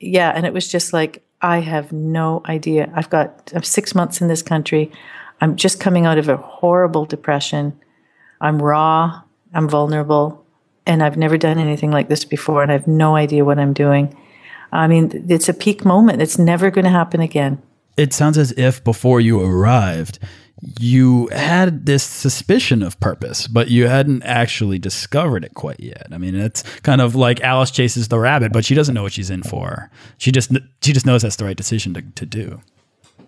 yeah 0.00 0.30
and 0.34 0.46
it 0.46 0.52
was 0.52 0.66
just 0.68 0.92
like 0.92 1.22
i 1.42 1.58
have 1.58 1.92
no 1.92 2.42
idea. 2.46 2.90
I've 2.94 3.10
got 3.10 3.52
i'm 3.54 3.64
six 3.64 3.94
months 3.94 4.20
in 4.20 4.28
this 4.28 4.42
country 4.42 4.90
I'm 5.40 5.56
just 5.56 5.80
coming 5.80 6.06
out 6.06 6.18
of 6.18 6.28
a 6.28 6.36
horrible 6.36 7.04
depression. 7.04 7.78
I'm 8.40 8.60
raw, 8.62 9.22
I'm 9.54 9.68
vulnerable, 9.68 10.44
and 10.86 11.02
I've 11.02 11.16
never 11.16 11.36
done 11.36 11.58
anything 11.58 11.90
like 11.90 12.08
this 12.08 12.24
before, 12.24 12.62
and 12.62 12.70
I 12.70 12.74
have 12.74 12.86
no 12.86 13.16
idea 13.16 13.44
what 13.44 13.58
I'm 13.58 13.72
doing. 13.72 14.16
I 14.72 14.86
mean, 14.86 15.26
it's 15.28 15.48
a 15.48 15.54
peak 15.54 15.84
moment. 15.84 16.22
It's 16.22 16.38
never 16.38 16.70
going 16.70 16.84
to 16.84 16.90
happen 16.90 17.20
again. 17.20 17.62
It 17.96 18.12
sounds 18.12 18.36
as 18.36 18.52
if 18.52 18.82
before 18.84 19.20
you 19.20 19.40
arrived, 19.40 20.18
you 20.80 21.28
had 21.28 21.86
this 21.86 22.02
suspicion 22.02 22.82
of 22.82 22.98
purpose, 23.00 23.46
but 23.46 23.68
you 23.68 23.88
hadn't 23.88 24.22
actually 24.22 24.78
discovered 24.78 25.44
it 25.44 25.54
quite 25.54 25.80
yet. 25.80 26.08
I 26.12 26.18
mean, 26.18 26.34
it's 26.34 26.62
kind 26.80 27.00
of 27.00 27.14
like 27.14 27.40
Alice 27.42 27.70
chases 27.70 28.08
the 28.08 28.18
rabbit, 28.18 28.52
but 28.52 28.64
she 28.64 28.74
doesn't 28.74 28.94
know 28.94 29.02
what 29.02 29.12
she's 29.12 29.30
in 29.30 29.42
for. 29.42 29.90
She 30.18 30.32
just 30.32 30.52
she 30.82 30.92
just 30.92 31.06
knows 31.06 31.22
that's 31.22 31.36
the 31.36 31.44
right 31.44 31.56
decision 31.56 31.94
to, 31.94 32.02
to 32.02 32.26
do. 32.26 32.60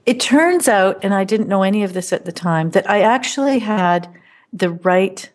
It 0.07 0.21
turns 0.21 0.68
out, 0.68 0.99
and 1.02 1.12
I 1.12 1.25
didn't 1.25 1.49
know 1.49 1.62
any 1.62 1.83
of 1.83 1.92
this 1.92 2.12
at 2.12 2.25
the 2.25 2.33
time, 2.33 2.71
that 2.71 2.88
I 2.88 3.02
actually 3.02 3.59
had 3.59 4.09
the 4.52 4.71
right 4.71 5.28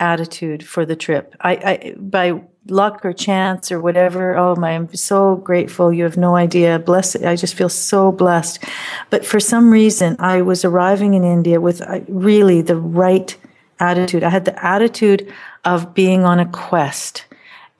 attitude 0.00 0.66
for 0.66 0.86
the 0.86 0.96
trip. 0.96 1.34
I, 1.40 1.52
I 1.52 1.94
by 1.98 2.42
luck 2.68 3.04
or 3.04 3.12
chance 3.12 3.70
or 3.70 3.80
whatever. 3.80 4.36
Oh 4.36 4.56
my, 4.56 4.70
I'm 4.70 4.92
so 4.94 5.36
grateful. 5.36 5.92
You 5.92 6.04
have 6.04 6.16
no 6.16 6.36
idea. 6.36 6.78
Blessed. 6.78 7.22
I 7.24 7.36
just 7.36 7.54
feel 7.54 7.68
so 7.68 8.10
blessed. 8.10 8.64
But 9.10 9.26
for 9.26 9.40
some 9.40 9.70
reason, 9.70 10.16
I 10.18 10.42
was 10.42 10.64
arriving 10.64 11.14
in 11.14 11.24
India 11.24 11.60
with 11.60 11.82
uh, 11.82 12.00
really 12.08 12.62
the 12.62 12.76
right 12.76 13.36
attitude. 13.78 14.22
I 14.22 14.30
had 14.30 14.44
the 14.44 14.64
attitude 14.64 15.32
of 15.64 15.94
being 15.94 16.24
on 16.24 16.40
a 16.40 16.46
quest. 16.46 17.26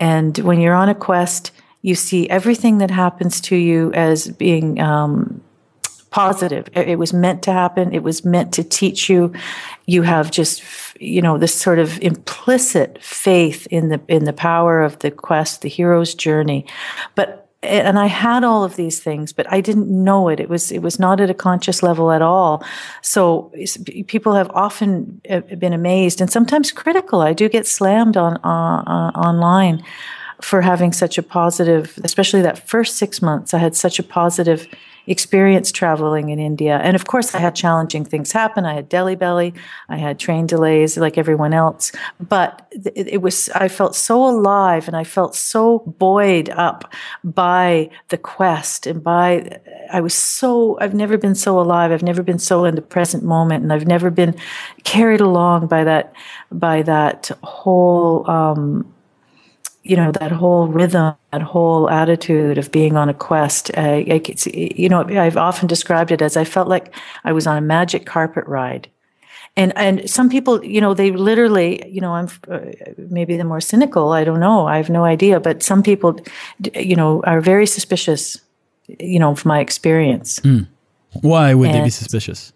And 0.01 0.37
when 0.39 0.61
you're 0.61 0.75
on 0.75 0.89
a 0.89 0.95
quest, 0.95 1.53
you 1.83 1.95
see 1.95 2.29
everything 2.29 2.79
that 2.79 2.91
happens 2.91 3.41
to 3.43 3.57
you 3.57 3.93
as 3.93 4.29
being 4.29 4.81
um, 4.81 5.41
positive. 6.15 6.69
It 6.75 6.97
was 6.97 7.13
meant 7.13 7.43
to 7.43 7.53
happen. 7.53 7.93
It 7.93 8.05
was 8.05 8.25
meant 8.25 8.55
to 8.55 8.63
teach 8.63 9.11
you. 9.11 9.33
You 9.87 10.03
have 10.03 10.31
just, 10.31 10.63
you 11.01 11.21
know, 11.21 11.39
this 11.39 11.53
sort 11.53 11.81
of 11.81 12.01
implicit 12.01 13.03
faith 13.03 13.67
in 13.73 13.89
the 13.89 14.01
in 14.07 14.25
the 14.25 14.33
power 14.33 14.81
of 14.81 15.01
the 15.01 15.11
quest, 15.11 15.63
the 15.63 15.69
hero's 15.69 16.15
journey. 16.15 16.67
But 17.17 17.49
and 17.63 17.99
I 17.99 18.07
had 18.07 18.45
all 18.45 18.63
of 18.63 18.77
these 18.77 19.01
things, 19.01 19.33
but 19.33 19.53
I 19.53 19.61
didn't 19.61 19.89
know 19.89 20.29
it. 20.29 20.39
It 20.39 20.49
was 20.49 20.71
it 20.71 20.83
was 20.83 21.01
not 21.01 21.21
at 21.21 21.31
a 21.31 21.35
conscious 21.35 21.83
level 21.83 22.13
at 22.13 22.23
all. 22.23 22.63
So 23.03 23.53
people 24.07 24.35
have 24.35 24.51
often 24.55 25.21
uh, 25.29 25.41
been 25.59 25.73
amazed 25.73 26.21
and 26.21 26.31
sometimes 26.31 26.71
critical. 26.71 27.23
I 27.23 27.33
do 27.33 27.49
get 27.49 27.67
slammed 27.67 28.17
on 28.17 28.37
uh, 28.45 28.83
uh, 28.87 29.11
online 29.19 29.83
for 30.41 30.61
having 30.61 30.93
such 30.93 31.19
a 31.19 31.23
positive, 31.23 31.99
especially 32.05 32.43
that 32.43 32.69
first 32.69 32.99
six 32.99 33.21
months. 33.21 33.53
I 33.53 33.59
had 33.59 33.75
such 33.75 33.99
a 33.99 34.05
positive 34.05 34.69
experience 35.07 35.71
traveling 35.71 36.31
in 36.31 36.39
India. 36.39 36.79
And 36.83 36.97
of 36.97 37.07
course, 37.07 37.35
I 37.35 37.39
had 37.39 37.55
challenging 37.55 38.05
things 38.05 38.33
happen. 38.33 38.65
I 38.65 38.75
had 38.75 38.89
Delhi 38.89 39.17
belly, 39.17 39.55
I 39.89 39.97
had 39.97 40.19
train 40.19 40.47
delays 40.47 40.97
like 40.97 41.19
everyone 41.19 41.53
else. 41.53 41.93
But 42.21 42.67
it, 42.71 43.09
it, 43.09 43.23
was, 43.23 43.49
I 43.51 43.69
felt 43.69 43.95
so 43.95 44.27
alive 44.27 44.89
and 44.89 44.97
I 44.97 45.05
felt 45.05 45.35
so 45.35 45.81
buoyed 45.99 46.51
up 46.51 46.93
by 47.23 47.91
the 48.09 48.19
quest 48.19 48.87
and 48.87 49.03
by, 49.03 49.61
I 49.93 50.01
was 50.01 50.15
so, 50.15 50.79
I've 50.81 50.95
never 50.95 51.19
been 51.19 51.35
so 51.35 51.61
alive. 51.61 51.93
I've 51.93 52.03
never 52.03 52.23
been 52.23 52.39
so 52.39 52.65
in 52.65 52.75
the 52.75 52.83
present 52.83 53.25
moment. 53.25 53.63
And 53.63 53.73
I've 53.73 53.87
never 53.87 54.11
been 54.11 54.35
carried 54.85 55.21
along 55.21 55.67
by 55.67 55.85
that, 55.85 56.15
by 56.51 56.83
that 56.83 57.31
whole, 57.43 58.29
um, 58.31 58.91
you 59.85 59.97
know 59.97 60.11
that 60.13 60.33
whole 60.33 60.67
rhythm 60.67 61.15
that 61.31 61.43
whole 61.43 61.89
attitude 61.91 62.59
of 62.59 62.73
being 62.73 62.97
on 62.97 63.09
a 63.09 63.15
quest 63.15 63.71
uh, 63.77 64.03
you 64.53 64.89
know 64.89 65.03
i've 65.03 65.37
often 65.37 65.69
described 65.69 66.11
it 66.11 66.23
as 66.23 66.37
i 66.37 66.45
felt 66.45 66.69
like 66.69 66.93
i 67.25 67.33
was 67.33 67.47
on 67.47 67.57
a 67.57 67.61
magic 67.61 68.05
carpet 68.07 68.45
ride. 68.47 68.89
And 69.57 69.73
and 69.77 70.11
some 70.11 70.29
people 70.31 70.65
you 70.65 70.81
know 70.81 70.95
they 70.95 71.13
literally 71.13 71.87
you 71.89 72.01
know 72.01 72.13
i'm 72.15 72.29
uh, 72.51 72.59
maybe 72.97 73.37
the 73.37 73.45
more 73.45 73.61
cynical 73.61 74.13
i 74.13 74.25
don't 74.25 74.41
know 74.41 74.67
i 74.67 74.79
have 74.79 74.91
no 74.91 75.05
idea 75.05 75.39
but 75.39 75.63
some 75.63 75.83
people 75.83 76.19
you 76.75 76.97
know 76.97 77.23
are 77.23 77.41
very 77.41 77.67
suspicious 77.67 78.41
you 78.99 79.21
know 79.21 79.31
of 79.31 79.45
my 79.45 79.61
experience. 79.61 80.41
Mm. 80.41 80.67
why 81.23 81.55
would 81.55 81.71
and, 81.71 81.79
they 81.79 81.85
be 81.85 81.91
suspicious 81.91 82.54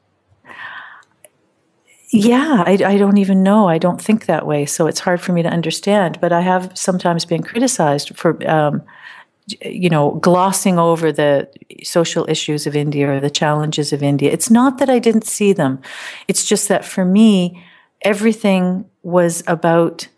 yeah, 2.11 2.64
I, 2.66 2.73
I 2.73 2.97
don't 2.97 3.18
even 3.18 3.42
know. 3.42 3.68
I 3.68 3.79
don't 3.79 4.01
think 4.01 4.27
that 4.27 4.47
way, 4.47 4.64
so 4.64 4.87
it's 4.87 5.01
hard 5.01 5.21
for 5.21 5.33
me 5.33 5.42
to 5.42 5.49
understand. 5.49 6.18
But 6.21 6.33
I 6.33 6.40
have 6.40 6.71
sometimes 6.75 7.25
been 7.25 7.42
criticized 7.42 8.16
for, 8.16 8.38
um, 8.49 8.83
you 9.62 9.90
know, 9.90 10.12
glossing 10.12 10.79
over 10.79 11.12
the 11.12 11.49
social 11.83 12.29
issues 12.29 12.66
of 12.66 12.75
India 12.75 13.11
or 13.11 13.21
the 13.21 13.31
challenges 13.31 13.92
of 13.92 14.03
India. 14.03 14.31
It's 14.31 14.51
not 14.51 14.79
that 14.79 14.88
I 14.88 14.99
didn't 14.99 15.27
see 15.27 15.53
them; 15.53 15.81
it's 16.29 16.44
just 16.44 16.68
that 16.68 16.85
for 16.85 17.05
me, 17.05 17.62
everything 18.03 18.87
was 19.03 19.42
about 19.47 20.09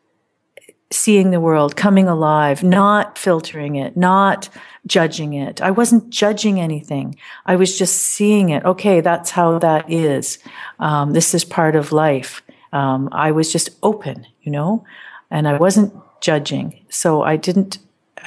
seeing 0.92 1.30
the 1.30 1.40
world, 1.40 1.76
coming 1.76 2.08
alive, 2.08 2.64
not 2.64 3.16
filtering 3.16 3.76
it, 3.76 3.96
not 3.96 4.48
judging 4.86 5.34
it. 5.34 5.60
I 5.62 5.70
wasn't 5.70 6.10
judging 6.10 6.60
anything. 6.60 7.16
I 7.46 7.56
was 7.56 7.78
just 7.78 7.96
seeing 7.96 8.50
it. 8.50 8.64
Okay, 8.64 9.00
that's 9.00 9.30
how 9.30 9.58
that 9.60 9.90
is. 9.90 10.38
Um, 10.80 11.12
this 11.12 11.32
is 11.32 11.44
part 11.44 11.76
of 11.76 11.92
life. 11.92 12.42
Um, 12.72 13.08
I 13.12 13.30
was 13.30 13.52
just 13.52 13.70
open, 13.82 14.26
you 14.42 14.50
know, 14.50 14.84
and 15.30 15.46
I 15.46 15.56
wasn't 15.58 15.94
judging. 16.20 16.84
So 16.88 17.22
I 17.22 17.36
didn't. 17.36 17.78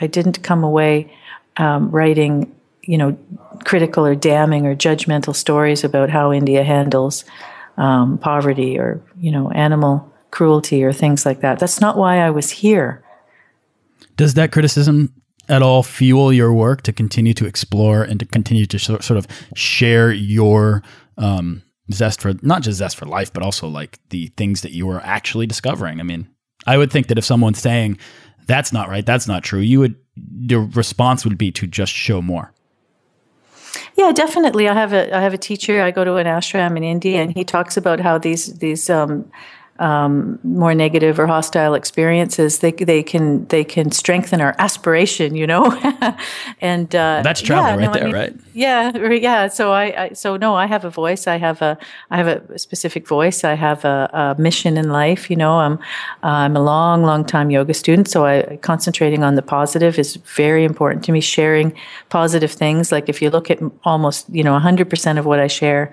I 0.01 0.07
didn't 0.07 0.41
come 0.41 0.63
away 0.63 1.13
um, 1.57 1.91
writing, 1.91 2.55
you 2.81 2.97
know, 2.97 3.15
critical 3.63 4.03
or 4.05 4.15
damning 4.15 4.65
or 4.65 4.75
judgmental 4.75 5.35
stories 5.35 5.83
about 5.83 6.09
how 6.09 6.33
India 6.33 6.63
handles 6.63 7.25
um, 7.77 8.17
poverty 8.17 8.77
or 8.77 9.01
you 9.19 9.31
know 9.31 9.49
animal 9.51 10.12
cruelty 10.33 10.83
or 10.83 10.91
things 10.91 11.25
like 11.25 11.41
that. 11.41 11.59
That's 11.59 11.79
not 11.79 11.95
why 11.95 12.17
I 12.17 12.31
was 12.31 12.49
here. 12.49 13.03
Does 14.17 14.33
that 14.33 14.51
criticism 14.51 15.13
at 15.47 15.61
all 15.61 15.83
fuel 15.83 16.33
your 16.33 16.51
work 16.53 16.81
to 16.81 16.91
continue 16.91 17.33
to 17.35 17.45
explore 17.45 18.01
and 18.01 18.19
to 18.19 18.25
continue 18.25 18.65
to 18.65 18.79
sort 18.79 19.11
of 19.11 19.27
share 19.55 20.11
your 20.11 20.81
um, 21.17 21.61
zest 21.91 22.19
for 22.21 22.33
not 22.41 22.63
just 22.63 22.79
zest 22.79 22.97
for 22.97 23.05
life, 23.05 23.31
but 23.31 23.43
also 23.43 23.67
like 23.67 23.99
the 24.09 24.27
things 24.35 24.61
that 24.61 24.71
you 24.71 24.87
were 24.87 25.01
actually 25.01 25.45
discovering. 25.45 25.99
I 25.99 26.03
mean, 26.03 26.27
I 26.65 26.77
would 26.77 26.91
think 26.91 27.07
that 27.07 27.17
if 27.17 27.25
someone's 27.25 27.59
saying 27.59 27.99
that's 28.47 28.73
not 28.73 28.89
right, 28.89 29.05
that's 29.05 29.27
not 29.27 29.43
true, 29.43 29.59
you 29.59 29.79
would 29.79 29.95
the 30.15 30.59
response 30.59 31.25
would 31.25 31.37
be 31.37 31.51
to 31.51 31.67
just 31.67 31.93
show 31.93 32.21
more. 32.21 32.53
Yeah, 33.95 34.11
definitely. 34.11 34.67
I 34.67 34.73
have 34.73 34.93
a 34.93 35.15
I 35.15 35.21
have 35.21 35.33
a 35.33 35.37
teacher. 35.37 35.81
I 35.81 35.91
go 35.91 36.03
to 36.03 36.15
an 36.15 36.27
ashram 36.27 36.77
in 36.77 36.83
India, 36.83 37.21
and 37.21 37.33
he 37.35 37.43
talks 37.43 37.77
about 37.77 37.99
how 37.99 38.17
these 38.17 38.59
these 38.59 38.89
um, 38.89 39.29
um, 39.83 40.39
more 40.43 40.73
negative 40.73 41.19
or 41.19 41.27
hostile 41.27 41.73
experiences, 41.73 42.59
they 42.59 42.71
they 42.71 43.03
can 43.03 43.45
they 43.47 43.65
can 43.65 43.91
strengthen 43.91 44.39
our 44.39 44.55
aspiration, 44.57 45.35
you 45.35 45.45
know. 45.45 45.65
and 46.61 46.95
uh, 46.95 47.21
that's 47.21 47.41
travel 47.41 47.71
yeah, 47.71 47.75
right 47.75 47.85
no, 47.87 47.93
there, 47.93 48.03
I 48.03 48.05
mean, 48.05 48.15
right? 48.15 48.33
Yeah, 48.53 48.97
yeah. 49.11 49.47
So 49.49 49.73
I, 49.73 50.03
I, 50.03 50.13
so 50.13 50.37
no, 50.37 50.55
I 50.55 50.67
have 50.67 50.85
a 50.85 50.89
voice. 50.89 51.27
I 51.27 51.35
have 51.35 51.61
a 51.61 51.77
I 52.11 52.17
have 52.17 52.27
a 52.27 52.57
specific 52.57 53.05
voice. 53.05 53.43
I 53.43 53.55
have 53.55 53.83
a, 53.83 54.09
a 54.37 54.41
mission 54.41 54.77
in 54.77 54.89
life. 54.89 55.29
You 55.29 55.35
know, 55.35 55.59
I'm 55.59 55.77
I'm 56.23 56.55
a 56.55 56.63
long 56.63 57.03
long 57.03 57.25
time 57.25 57.51
yoga 57.51 57.73
student, 57.73 58.07
so 58.07 58.25
I 58.25 58.57
concentrating 58.61 59.21
on 59.21 59.35
the 59.35 59.41
positive 59.41 59.99
is 59.99 60.15
very 60.15 60.63
important 60.63 61.03
to 61.05 61.11
me. 61.11 61.19
Sharing 61.19 61.73
positive 62.07 62.53
things, 62.53 62.89
like 62.89 63.09
if 63.09 63.21
you 63.21 63.29
look 63.29 63.51
at 63.51 63.59
almost 63.83 64.29
you 64.29 64.45
know 64.45 64.53
100 64.53 64.89
percent 64.89 65.19
of 65.19 65.25
what 65.25 65.41
I 65.41 65.47
share 65.47 65.91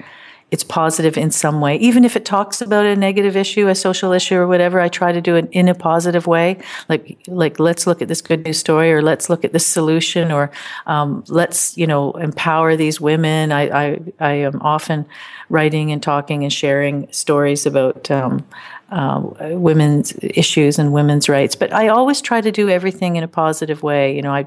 it's 0.50 0.64
positive 0.64 1.16
in 1.16 1.30
some 1.30 1.60
way. 1.60 1.76
Even 1.76 2.04
if 2.04 2.16
it 2.16 2.24
talks 2.24 2.60
about 2.60 2.84
a 2.84 2.96
negative 2.96 3.36
issue, 3.36 3.68
a 3.68 3.74
social 3.74 4.12
issue 4.12 4.36
or 4.36 4.46
whatever, 4.46 4.80
I 4.80 4.88
try 4.88 5.12
to 5.12 5.20
do 5.20 5.36
it 5.36 5.48
in 5.52 5.68
a 5.68 5.74
positive 5.74 6.26
way. 6.26 6.58
Like, 6.88 7.18
like 7.28 7.60
let's 7.60 7.86
look 7.86 8.02
at 8.02 8.08
this 8.08 8.20
good 8.20 8.44
news 8.44 8.58
story 8.58 8.92
or 8.92 9.00
let's 9.00 9.30
look 9.30 9.44
at 9.44 9.52
this 9.52 9.66
solution 9.66 10.32
or 10.32 10.50
um, 10.86 11.24
let's, 11.28 11.76
you 11.78 11.86
know, 11.86 12.12
empower 12.12 12.76
these 12.76 13.00
women. 13.00 13.52
I, 13.52 13.62
I, 13.68 14.00
I 14.18 14.32
am 14.32 14.60
often 14.62 15.06
writing 15.48 15.92
and 15.92 16.02
talking 16.02 16.42
and 16.42 16.52
sharing 16.52 17.10
stories 17.12 17.66
about 17.66 18.10
um, 18.10 18.44
uh, 18.90 19.22
women's 19.52 20.14
issues 20.20 20.78
and 20.78 20.92
women's 20.92 21.28
rights. 21.28 21.54
But 21.54 21.72
I 21.72 21.88
always 21.88 22.20
try 22.20 22.40
to 22.40 22.50
do 22.50 22.68
everything 22.68 23.16
in 23.16 23.22
a 23.22 23.28
positive 23.28 23.82
way. 23.82 24.14
You 24.14 24.22
know, 24.22 24.32
I 24.32 24.46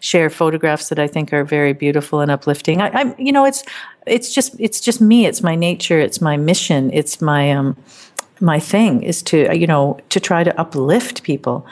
share 0.00 0.30
photographs 0.30 0.88
that 0.88 0.98
I 0.98 1.06
think 1.06 1.32
are 1.32 1.44
very 1.44 1.72
beautiful 1.72 2.20
and 2.20 2.30
uplifting. 2.30 2.80
I, 2.80 3.00
am 3.00 3.14
you 3.18 3.32
know, 3.32 3.44
it's 3.44 3.62
it's 4.06 4.34
just 4.34 4.56
it's 4.58 4.80
just 4.80 5.00
me. 5.00 5.26
It's 5.26 5.42
my 5.42 5.54
nature. 5.54 5.98
It's 5.98 6.20
my 6.20 6.36
mission. 6.36 6.90
It's 6.92 7.20
my 7.20 7.52
um, 7.52 7.76
my 8.40 8.58
thing 8.58 9.02
is 9.02 9.22
to 9.24 9.56
you 9.56 9.66
know 9.66 9.98
to 10.10 10.20
try 10.20 10.44
to 10.44 10.60
uplift 10.60 11.22
people, 11.22 11.66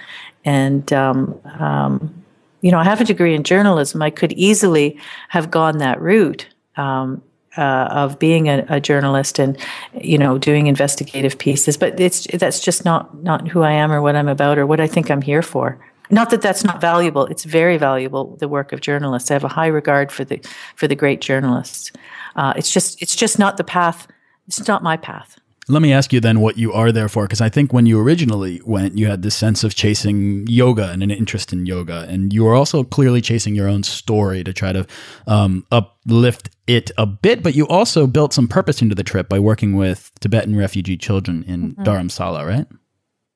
and 0.44 0.92
um, 0.92 1.38
um, 1.58 2.14
you 2.60 2.70
know, 2.70 2.78
I 2.78 2.84
have 2.84 3.00
a 3.00 3.04
degree 3.04 3.34
in 3.34 3.42
journalism. 3.42 4.00
I 4.00 4.10
could 4.10 4.32
easily 4.32 4.96
have 5.28 5.50
gone 5.50 5.78
that 5.78 6.00
route. 6.00 6.46
Um, 6.76 7.22
uh, 7.56 7.88
of 7.90 8.18
being 8.18 8.48
a, 8.48 8.64
a, 8.68 8.80
journalist 8.80 9.38
and 9.38 9.58
you 10.00 10.16
know 10.16 10.38
doing 10.38 10.66
investigative 10.66 11.36
pieces 11.38 11.76
but 11.76 11.98
it's 12.00 12.26
that's 12.38 12.60
just 12.60 12.84
not 12.84 13.22
not 13.22 13.46
who 13.48 13.62
I 13.62 13.72
am 13.72 13.92
or 13.92 14.00
what 14.00 14.16
I'm 14.16 14.28
about 14.28 14.58
or 14.58 14.66
what 14.66 14.80
I 14.80 14.86
think 14.86 15.10
I'm 15.10 15.22
here 15.22 15.42
for. 15.42 15.78
Not 16.10 16.30
that 16.30 16.42
that's 16.42 16.64
not 16.64 16.80
valuable. 16.80 17.26
It's 17.26 17.44
very 17.44 17.78
valuable 17.78 18.36
the 18.36 18.48
work 18.48 18.72
of 18.72 18.80
journalists. 18.80 19.30
I 19.30 19.34
have 19.34 19.44
a 19.44 19.48
high 19.48 19.68
regard 19.68 20.10
for 20.12 20.24
the 20.24 20.40
for 20.76 20.86
the 20.86 20.96
great 20.96 21.20
journalists. 21.20 21.92
Uh, 22.36 22.52
it's 22.56 22.70
just 22.70 23.00
it's 23.02 23.16
just 23.16 23.38
not 23.38 23.56
the 23.56 23.64
path. 23.64 24.08
It's 24.46 24.66
not 24.66 24.82
my 24.82 24.96
path 24.96 25.38
let 25.68 25.80
me 25.80 25.92
ask 25.92 26.12
you 26.12 26.20
then 26.20 26.40
what 26.40 26.58
you 26.58 26.72
are 26.72 26.90
there 26.90 27.08
for, 27.08 27.24
because 27.24 27.40
I 27.40 27.48
think 27.48 27.72
when 27.72 27.86
you 27.86 28.00
originally 28.00 28.60
went, 28.64 28.98
you 28.98 29.06
had 29.06 29.22
this 29.22 29.36
sense 29.36 29.62
of 29.62 29.74
chasing 29.74 30.44
yoga 30.48 30.90
and 30.90 31.02
an 31.02 31.10
interest 31.10 31.52
in 31.52 31.66
yoga, 31.66 32.06
and 32.08 32.32
you 32.32 32.44
were 32.44 32.54
also 32.54 32.82
clearly 32.82 33.20
chasing 33.20 33.54
your 33.54 33.68
own 33.68 33.84
story 33.84 34.42
to 34.42 34.52
try 34.52 34.72
to 34.72 34.86
um, 35.28 35.64
uplift 35.70 36.50
it 36.66 36.90
a 36.98 37.06
bit. 37.06 37.44
But 37.44 37.54
you 37.54 37.68
also 37.68 38.08
built 38.08 38.32
some 38.32 38.48
purpose 38.48 38.82
into 38.82 38.96
the 38.96 39.04
trip 39.04 39.28
by 39.28 39.38
working 39.38 39.76
with 39.76 40.10
Tibetan 40.20 40.56
refugee 40.56 40.96
children 40.96 41.44
in 41.46 41.72
mm-hmm. 41.72 41.82
Dharamsala, 41.84 42.44
right? 42.44 42.66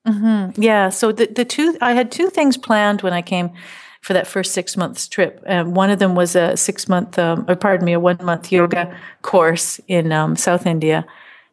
Mm-hmm. 0.07 0.61
Yeah. 0.61 0.89
So 0.89 1.13
the 1.13 1.27
the 1.27 1.45
two 1.45 1.77
I 1.81 1.93
had 1.93 2.11
two 2.11 2.29
things 2.31 2.57
planned 2.57 3.03
when 3.03 3.13
I 3.13 3.23
came 3.23 3.51
for 4.03 4.15
that 4.15 4.27
first 4.27 4.53
six 4.53 4.77
months 4.77 5.07
trip. 5.07 5.43
Um, 5.47 5.75
one 5.75 5.91
of 5.91 6.01
them 6.01 6.15
was 6.17 6.35
a 6.35 6.57
six 6.57 6.89
month, 6.89 7.19
um, 7.19 7.45
or 7.49 7.57
pardon 7.57 7.85
me, 7.85 7.93
a 7.93 8.01
one 8.01 8.19
month 8.23 8.51
yoga 8.51 8.97
course 9.23 9.81
in 9.87 10.11
um, 10.11 10.35
South 10.37 10.67
India 10.67 11.07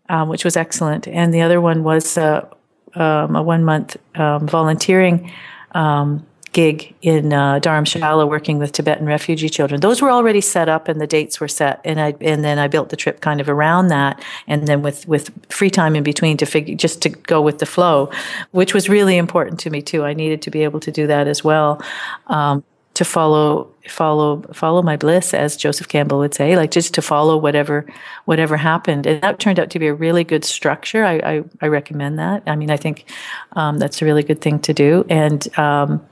um, 0.10 0.30
which 0.30 0.44
was 0.44 0.58
excellent. 0.58 1.08
And 1.08 1.34
the 1.34 1.42
other 1.42 1.62
one 1.62 1.84
was 1.84 2.18
uh, 2.18 2.48
um, 2.96 3.36
a 3.36 3.44
one 3.44 3.64
month 3.64 3.98
um, 4.16 4.48
volunteering 4.48 5.32
um, 5.72 6.26
gig 6.54 6.94
in 7.02 7.34
uh, 7.34 7.60
Dharamshala 7.60 8.30
working 8.30 8.60
with 8.60 8.72
Tibetan 8.72 9.08
refugee 9.08 9.50
children. 9.50 9.82
Those 9.82 10.02
were 10.02 10.12
already 10.12 10.40
set 10.40 10.70
up 10.70 10.88
and 10.88 11.02
the 11.02 11.08
dates 11.08 11.40
were 11.40 11.48
set. 11.48 11.82
And 11.84 12.00
I, 12.00 12.16
and 12.22 12.44
then 12.44 12.60
I 12.60 12.68
built 12.68 12.90
the 12.90 12.96
trip 12.96 13.22
kind 13.22 13.42
of 13.42 13.50
around 13.50 13.88
that. 13.88 14.24
And 14.48 14.68
then 14.68 14.82
with, 14.82 15.08
with 15.08 15.32
free 15.52 15.72
time 15.72 15.96
in 15.96 16.04
between 16.04 16.38
to 16.38 16.46
figure, 16.46 16.76
just 16.76 17.02
to 17.02 17.10
go 17.10 17.42
with 17.42 17.58
the 17.58 17.66
flow, 17.66 18.12
which 18.52 18.74
was 18.74 18.88
really 18.88 19.18
important 19.18 19.60
to 19.62 19.70
me 19.70 19.82
too. 19.82 20.04
I 20.04 20.14
needed 20.14 20.42
to 20.44 20.52
be 20.52 20.64
able 20.64 20.80
to 20.82 20.92
do 20.92 21.08
that 21.08 21.28
as 21.28 21.44
well. 21.44 21.84
Um, 22.28 22.64
to 22.94 23.06
follow 23.06 23.70
follow 23.88 24.42
follow 24.54 24.82
my 24.82 24.96
bliss 24.96 25.34
as 25.34 25.58
joseph 25.58 25.88
campbell 25.88 26.20
would 26.20 26.34
say 26.34 26.56
like 26.56 26.72
just 26.72 26.94
to 26.94 27.02
follow 27.02 27.36
whatever 27.38 27.86
whatever 28.26 28.56
happened. 28.56 29.06
And 29.06 29.22
that 29.22 29.40
turned 29.40 29.60
out 29.60 29.70
to 29.72 29.80
be 29.80 29.88
a 29.88 29.94
really 29.94 30.24
good 30.24 30.46
structure. 30.46 31.04
I 31.04 31.16
i, 31.16 31.44
I 31.62 31.68
recommend 31.68 32.20
that. 32.20 32.44
I 32.48 32.56
mean 32.56 32.70
i 32.70 32.78
think 32.78 33.06
um, 33.54 33.80
that's 33.80 34.02
a 34.02 34.06
really 34.06 34.24
good 34.24 34.42
thing 34.42 34.60
to 34.60 34.74
do. 34.74 35.06
And 35.10 35.48
um, 35.58 36.06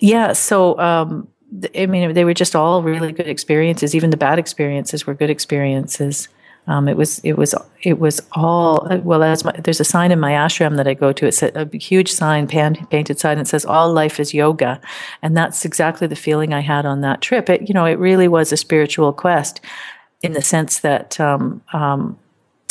yeah 0.00 0.32
so 0.32 0.78
um, 0.78 1.28
i 1.76 1.86
mean 1.86 2.12
they 2.14 2.24
were 2.24 2.34
just 2.34 2.56
all 2.56 2.82
really 2.82 3.12
good 3.12 3.28
experiences. 3.28 3.94
Even 3.94 4.10
the 4.10 4.16
bad 4.16 4.38
experiences 4.38 5.06
were 5.06 5.14
good 5.14 5.30
experiences 5.30 6.28
um, 6.66 6.88
it 6.88 6.96
was 6.96 7.18
it 7.18 7.36
was 7.36 7.54
it 7.82 7.98
was 7.98 8.22
all 8.32 8.88
well. 9.02 9.22
As 9.22 9.44
my, 9.44 9.52
there's 9.52 9.80
a 9.80 9.84
sign 9.84 10.10
in 10.10 10.18
my 10.18 10.32
ashram 10.32 10.76
that 10.76 10.88
I 10.88 10.94
go 10.94 11.12
to. 11.12 11.26
It's 11.26 11.42
a, 11.42 11.52
a 11.54 11.76
huge 11.76 12.10
sign, 12.10 12.46
pan, 12.46 12.74
painted 12.86 13.18
sign. 13.20 13.38
It 13.38 13.46
says 13.46 13.66
"All 13.66 13.92
life 13.92 14.18
is 14.18 14.32
yoga," 14.32 14.80
and 15.20 15.36
that's 15.36 15.66
exactly 15.66 16.06
the 16.06 16.16
feeling 16.16 16.54
I 16.54 16.60
had 16.60 16.86
on 16.86 17.02
that 17.02 17.20
trip. 17.20 17.50
It 17.50 17.68
you 17.68 17.74
know 17.74 17.84
it 17.84 17.98
really 17.98 18.28
was 18.28 18.50
a 18.50 18.56
spiritual 18.56 19.12
quest, 19.12 19.60
in 20.22 20.32
the 20.32 20.40
sense 20.40 20.80
that 20.80 21.20
um, 21.20 21.62
um, 21.74 22.18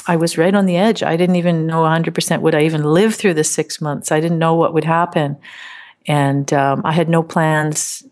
I 0.08 0.16
was 0.16 0.40
right 0.40 0.56
on 0.56 0.66
the 0.66 0.78
edge. 0.78 1.04
I 1.04 1.16
didn't 1.16 1.36
even 1.36 1.68
know 1.68 1.82
100 1.82 2.16
percent 2.16 2.42
would 2.42 2.56
I 2.56 2.64
even 2.64 2.84
live 2.84 3.14
through 3.14 3.36
the 3.36 3.44
six 3.44 3.80
months. 3.80 4.12
I 4.12 4.20
didn't 4.20 4.40
know 4.40 4.56
what 4.56 4.74
would 4.74 4.86
happen, 4.86 5.38
and 6.08 6.52
um, 6.52 6.82
I 6.84 6.94
had 6.94 7.10
no 7.10 7.22
plans 7.22 8.04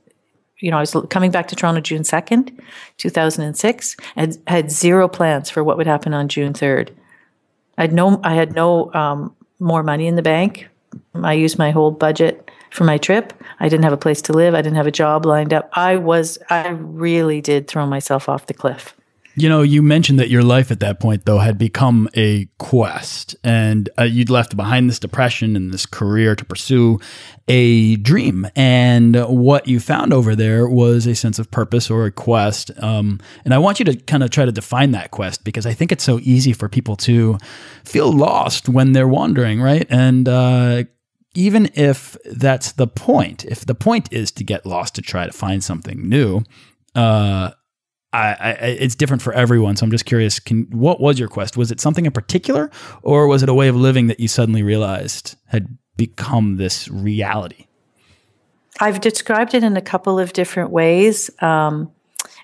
you 0.61 0.71
know, 0.71 0.77
I 0.77 0.81
was 0.81 0.95
coming 1.09 1.31
back 1.31 1.47
to 1.49 1.55
Toronto 1.55 1.81
June 1.81 2.03
2nd, 2.03 2.57
2006, 2.97 3.97
and 4.15 4.37
had 4.47 4.71
zero 4.71 5.07
plans 5.07 5.49
for 5.49 5.63
what 5.63 5.77
would 5.77 5.87
happen 5.87 6.13
on 6.13 6.27
June 6.27 6.53
3rd. 6.53 6.89
I 7.77 7.81
had 7.81 7.93
no, 7.93 8.19
I 8.23 8.35
had 8.35 8.53
no 8.53 8.93
um, 8.93 9.35
more 9.59 9.83
money 9.83 10.07
in 10.07 10.15
the 10.15 10.21
bank. 10.21 10.67
I 11.15 11.33
used 11.33 11.57
my 11.57 11.71
whole 11.71 11.91
budget 11.91 12.49
for 12.69 12.83
my 12.83 12.97
trip. 12.97 13.33
I 13.59 13.69
didn't 13.69 13.83
have 13.83 13.93
a 13.93 13.97
place 13.97 14.21
to 14.23 14.33
live. 14.33 14.53
I 14.53 14.61
didn't 14.61 14.77
have 14.77 14.87
a 14.87 14.91
job 14.91 15.25
lined 15.25 15.53
up. 15.53 15.69
I 15.73 15.97
was, 15.97 16.37
I 16.49 16.69
really 16.69 17.41
did 17.41 17.67
throw 17.67 17.85
myself 17.85 18.29
off 18.29 18.47
the 18.47 18.53
cliff. 18.53 18.95
You 19.35 19.47
know, 19.47 19.61
you 19.61 19.81
mentioned 19.81 20.19
that 20.19 20.29
your 20.29 20.43
life 20.43 20.71
at 20.71 20.81
that 20.81 20.99
point, 20.99 21.25
though, 21.25 21.37
had 21.37 21.57
become 21.57 22.09
a 22.15 22.49
quest, 22.57 23.33
and 23.45 23.89
uh, 23.97 24.03
you'd 24.03 24.29
left 24.29 24.57
behind 24.57 24.89
this 24.89 24.99
depression 24.99 25.55
and 25.55 25.73
this 25.73 25.85
career 25.85 26.35
to 26.35 26.43
pursue 26.43 26.99
a 27.47 27.95
dream. 27.95 28.45
And 28.57 29.15
what 29.25 29.69
you 29.69 29.79
found 29.79 30.11
over 30.11 30.35
there 30.35 30.67
was 30.67 31.07
a 31.07 31.15
sense 31.15 31.39
of 31.39 31.49
purpose 31.49 31.89
or 31.89 32.05
a 32.05 32.11
quest. 32.11 32.71
Um, 32.83 33.21
and 33.45 33.53
I 33.53 33.57
want 33.57 33.79
you 33.79 33.85
to 33.85 33.95
kind 33.95 34.21
of 34.21 34.31
try 34.31 34.43
to 34.43 34.51
define 34.51 34.91
that 34.91 35.11
quest 35.11 35.45
because 35.45 35.65
I 35.65 35.73
think 35.73 35.93
it's 35.93 36.03
so 36.03 36.19
easy 36.23 36.51
for 36.51 36.67
people 36.67 36.97
to 36.97 37.37
feel 37.85 38.11
lost 38.11 38.67
when 38.67 38.91
they're 38.91 39.07
wandering, 39.07 39.61
right? 39.61 39.87
And 39.89 40.27
uh, 40.27 40.83
even 41.33 41.69
if 41.73 42.17
that's 42.25 42.73
the 42.73 42.87
point, 42.87 43.45
if 43.45 43.65
the 43.65 43.75
point 43.75 44.11
is 44.11 44.31
to 44.33 44.43
get 44.43 44.65
lost 44.65 44.95
to 44.95 45.01
try 45.01 45.25
to 45.25 45.31
find 45.31 45.63
something 45.63 46.09
new, 46.09 46.43
uh, 46.95 47.51
I, 48.13 48.35
I, 48.39 48.51
it's 48.51 48.95
different 48.95 49.21
for 49.21 49.33
everyone. 49.33 49.75
So 49.77 49.85
I'm 49.85 49.91
just 49.91 50.05
curious. 50.05 50.39
Can 50.39 50.63
what 50.71 50.99
was 50.99 51.17
your 51.17 51.29
quest? 51.29 51.55
Was 51.55 51.71
it 51.71 51.79
something 51.79 52.05
in 52.05 52.11
particular, 52.11 52.69
or 53.03 53.27
was 53.27 53.41
it 53.41 53.49
a 53.49 53.53
way 53.53 53.67
of 53.67 53.75
living 53.75 54.07
that 54.07 54.19
you 54.19 54.27
suddenly 54.27 54.63
realized 54.63 55.35
had 55.47 55.77
become 55.95 56.57
this 56.57 56.89
reality? 56.89 57.67
I've 58.79 58.99
described 58.99 59.53
it 59.53 59.63
in 59.63 59.77
a 59.77 59.81
couple 59.81 60.19
of 60.19 60.33
different 60.33 60.71
ways, 60.71 61.29
um, 61.41 61.91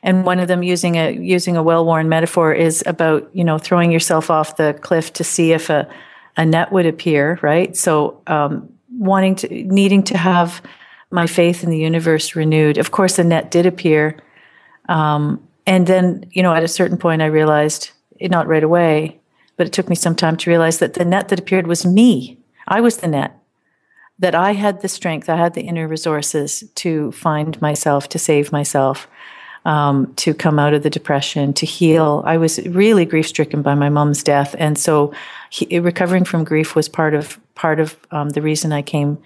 and 0.04 0.24
one 0.24 0.40
of 0.40 0.48
them 0.48 0.64
using 0.64 0.96
a 0.96 1.12
using 1.12 1.58
a 1.58 1.64
well-worn 1.64 2.08
metaphor 2.08 2.54
is 2.54 2.84
about 2.86 3.30
you 3.34 3.44
know 3.44 3.58
throwing 3.58 3.92
yourself 3.92 4.30
off 4.30 4.56
the 4.58 4.78
cliff 4.82 5.14
to 5.14 5.24
see 5.24 5.52
if 5.52 5.70
a 5.70 5.90
a 6.38 6.46
net 6.46 6.72
would 6.72 6.86
appear. 6.86 7.40
Right. 7.42 7.76
So 7.76 8.22
um, 8.28 8.70
wanting 8.98 9.36
to 9.38 9.50
needing 9.50 10.04
to 10.04 10.18
have 10.18 10.62
my 11.12 11.28
faith 11.28 11.64
in 11.64 11.70
the 11.70 11.78
universe 11.78 12.36
renewed. 12.36 12.78
Of 12.78 12.92
course, 12.92 13.18
the 13.18 13.24
net 13.24 13.52
did 13.52 13.66
appear. 13.66 14.18
Um, 14.88 15.47
and 15.68 15.86
then, 15.86 16.26
you 16.32 16.42
know, 16.42 16.54
at 16.56 16.64
a 16.64 16.68
certain 16.68 16.98
point, 16.98 17.22
I 17.22 17.28
realized, 17.28 17.92
not 18.20 18.48
right 18.48 18.64
away, 18.64 19.20
but 19.58 19.68
it 19.68 19.74
took 19.74 19.90
me 19.90 19.96
some 19.96 20.16
time 20.16 20.38
to 20.38 20.50
realize 20.50 20.80
that 20.80 20.94
the 20.94 21.06
net 21.06 21.28
that 21.28 21.40
appeared 21.40 21.68
was 21.68 21.86
me. 21.86 22.40
I 22.68 22.82
was 22.82 22.98
the 22.98 23.08
net. 23.08 23.32
That 24.20 24.34
I 24.34 24.54
had 24.54 24.82
the 24.82 24.88
strength, 24.88 25.30
I 25.30 25.36
had 25.36 25.54
the 25.54 25.68
inner 25.70 25.88
resources 25.88 26.64
to 26.76 27.12
find 27.12 27.62
myself, 27.62 28.10
to 28.10 28.18
save 28.18 28.52
myself. 28.52 29.08
um, 29.68 30.14
to 30.16 30.34
come 30.34 30.60
out 30.60 30.74
of 30.74 30.84
the 30.84 30.90
depression, 30.90 31.54
to 31.54 31.66
heal. 31.66 32.24
I 32.26 32.38
was 32.38 32.66
really 32.68 33.04
grief 33.04 33.28
stricken 33.28 33.62
by 33.62 33.76
my 33.76 33.90
mom's 33.90 34.24
death, 34.24 34.56
and 34.58 34.78
so 34.78 35.14
he, 35.50 35.78
recovering 35.80 36.24
from 36.24 36.46
grief 36.46 36.74
was 36.74 36.88
part 36.88 37.14
of 37.14 37.38
part 37.54 37.82
of 37.82 37.98
um, 38.12 38.30
the 38.30 38.42
reason 38.42 38.72
I 38.72 38.82
came 38.82 39.18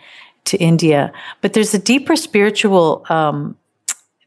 to 0.46 0.58
India. 0.58 1.14
But 1.42 1.54
there's 1.54 1.76
a 1.76 1.80
deeper 1.80 2.16
spiritual 2.16 3.06
um, 3.08 3.56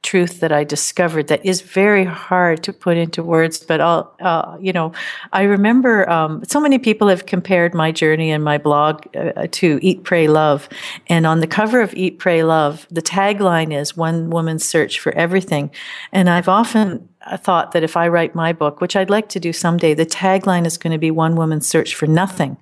truth 0.04 0.40
that 0.40 0.52
I 0.52 0.62
discovered 0.62 1.28
that 1.28 1.44
is 1.44 1.62
very 1.62 2.04
hard 2.04 2.62
to 2.64 2.72
put 2.72 2.96
into 2.96 3.22
words. 3.22 3.58
But 3.58 3.80
I'll, 3.80 4.14
uh, 4.20 4.56
you 4.60 4.72
know, 4.72 4.92
I 5.32 5.42
remember 5.42 6.08
um, 6.08 6.44
so 6.44 6.60
many 6.60 6.78
people 6.78 7.08
have 7.08 7.26
compared 7.26 7.74
my 7.74 7.90
journey 7.90 8.30
and 8.30 8.44
my 8.44 8.58
blog 8.58 9.04
uh, 9.16 9.48
to 9.50 9.78
Eat, 9.82 10.04
Pray, 10.04 10.28
Love. 10.28 10.68
And 11.08 11.26
on 11.26 11.40
the 11.40 11.46
cover 11.46 11.80
of 11.80 11.94
Eat, 11.94 12.18
Pray, 12.18 12.44
Love, 12.44 12.86
the 12.90 13.02
tagline 13.02 13.76
is 13.76 13.96
One 13.96 14.30
Woman's 14.30 14.64
Search 14.64 15.00
for 15.00 15.12
Everything. 15.14 15.70
And 16.12 16.30
I've 16.30 16.48
often 16.48 17.08
uh, 17.26 17.36
thought 17.36 17.72
that 17.72 17.82
if 17.82 17.96
I 17.96 18.06
write 18.08 18.34
my 18.34 18.52
book, 18.52 18.80
which 18.80 18.94
I'd 18.94 19.10
like 19.10 19.28
to 19.30 19.40
do 19.40 19.52
someday, 19.52 19.94
the 19.94 20.06
tagline 20.06 20.66
is 20.66 20.76
going 20.76 20.92
to 20.92 20.98
be 20.98 21.10
One 21.10 21.34
Woman's 21.34 21.66
Search 21.66 21.94
for 21.94 22.06
Nothing. 22.06 22.58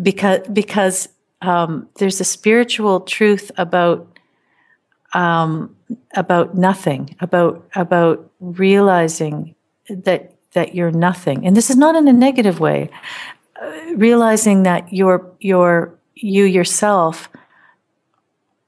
Because, 0.00 0.46
because 0.48 1.08
um, 1.42 1.88
there's 1.96 2.20
a 2.20 2.24
spiritual 2.24 3.00
truth 3.00 3.50
about 3.56 4.09
um, 5.12 5.74
about 6.14 6.56
nothing, 6.56 7.16
about 7.20 7.68
about 7.74 8.30
realizing 8.40 9.54
that 9.88 10.34
that 10.52 10.74
you're 10.74 10.90
nothing, 10.90 11.46
and 11.46 11.56
this 11.56 11.70
is 11.70 11.76
not 11.76 11.96
in 11.96 12.08
a 12.08 12.12
negative 12.12 12.60
way. 12.60 12.90
Uh, 13.60 13.72
realizing 13.96 14.62
that 14.64 14.92
you're 14.92 15.30
you're 15.40 15.94
you 16.14 16.44
yourself 16.44 17.28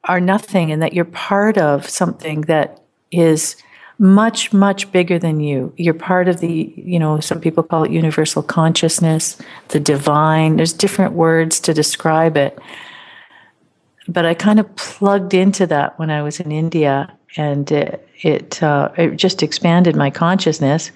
are 0.05 0.21
nothing, 0.21 0.73
and 0.73 0.83
that 0.83 0.93
you're 0.93 1.05
part 1.05 1.59
of 1.59 1.89
something 1.89 2.43
that 2.43 2.83
is 3.11 3.57
much 3.99 4.53
much 4.53 4.91
bigger 4.91 5.19
than 5.19 5.39
you. 5.39 5.73
You're 5.77 5.95
part 5.95 6.27
of 6.27 6.41
the 6.41 6.73
you 6.77 6.99
know 6.99 7.21
some 7.21 7.41
people 7.41 7.63
call 7.63 7.85
it 7.85 7.93
universal 7.93 8.43
consciousness 8.43 9.37
the 9.69 9.79
divine. 9.79 10.57
There's 10.57 10.73
different 10.73 11.13
words 11.13 11.61
to 11.61 11.73
describe 11.73 12.37
it 12.37 12.59
but 14.09 14.27
I 14.27 14.35
kind 14.35 14.61
of 14.61 14.75
plugged 14.77 15.35
into 15.35 15.67
that 15.69 15.99
when 15.99 16.11
I 16.11 16.23
was 16.23 16.41
in 16.41 16.53
India, 16.53 17.13
and 17.37 17.71
it 17.71 18.09
it, 18.23 18.63
uh, 18.63 18.91
it 18.97 19.17
just 19.17 19.43
expanded 19.43 19.97
my 19.97 20.11
consciousness. 20.11 20.91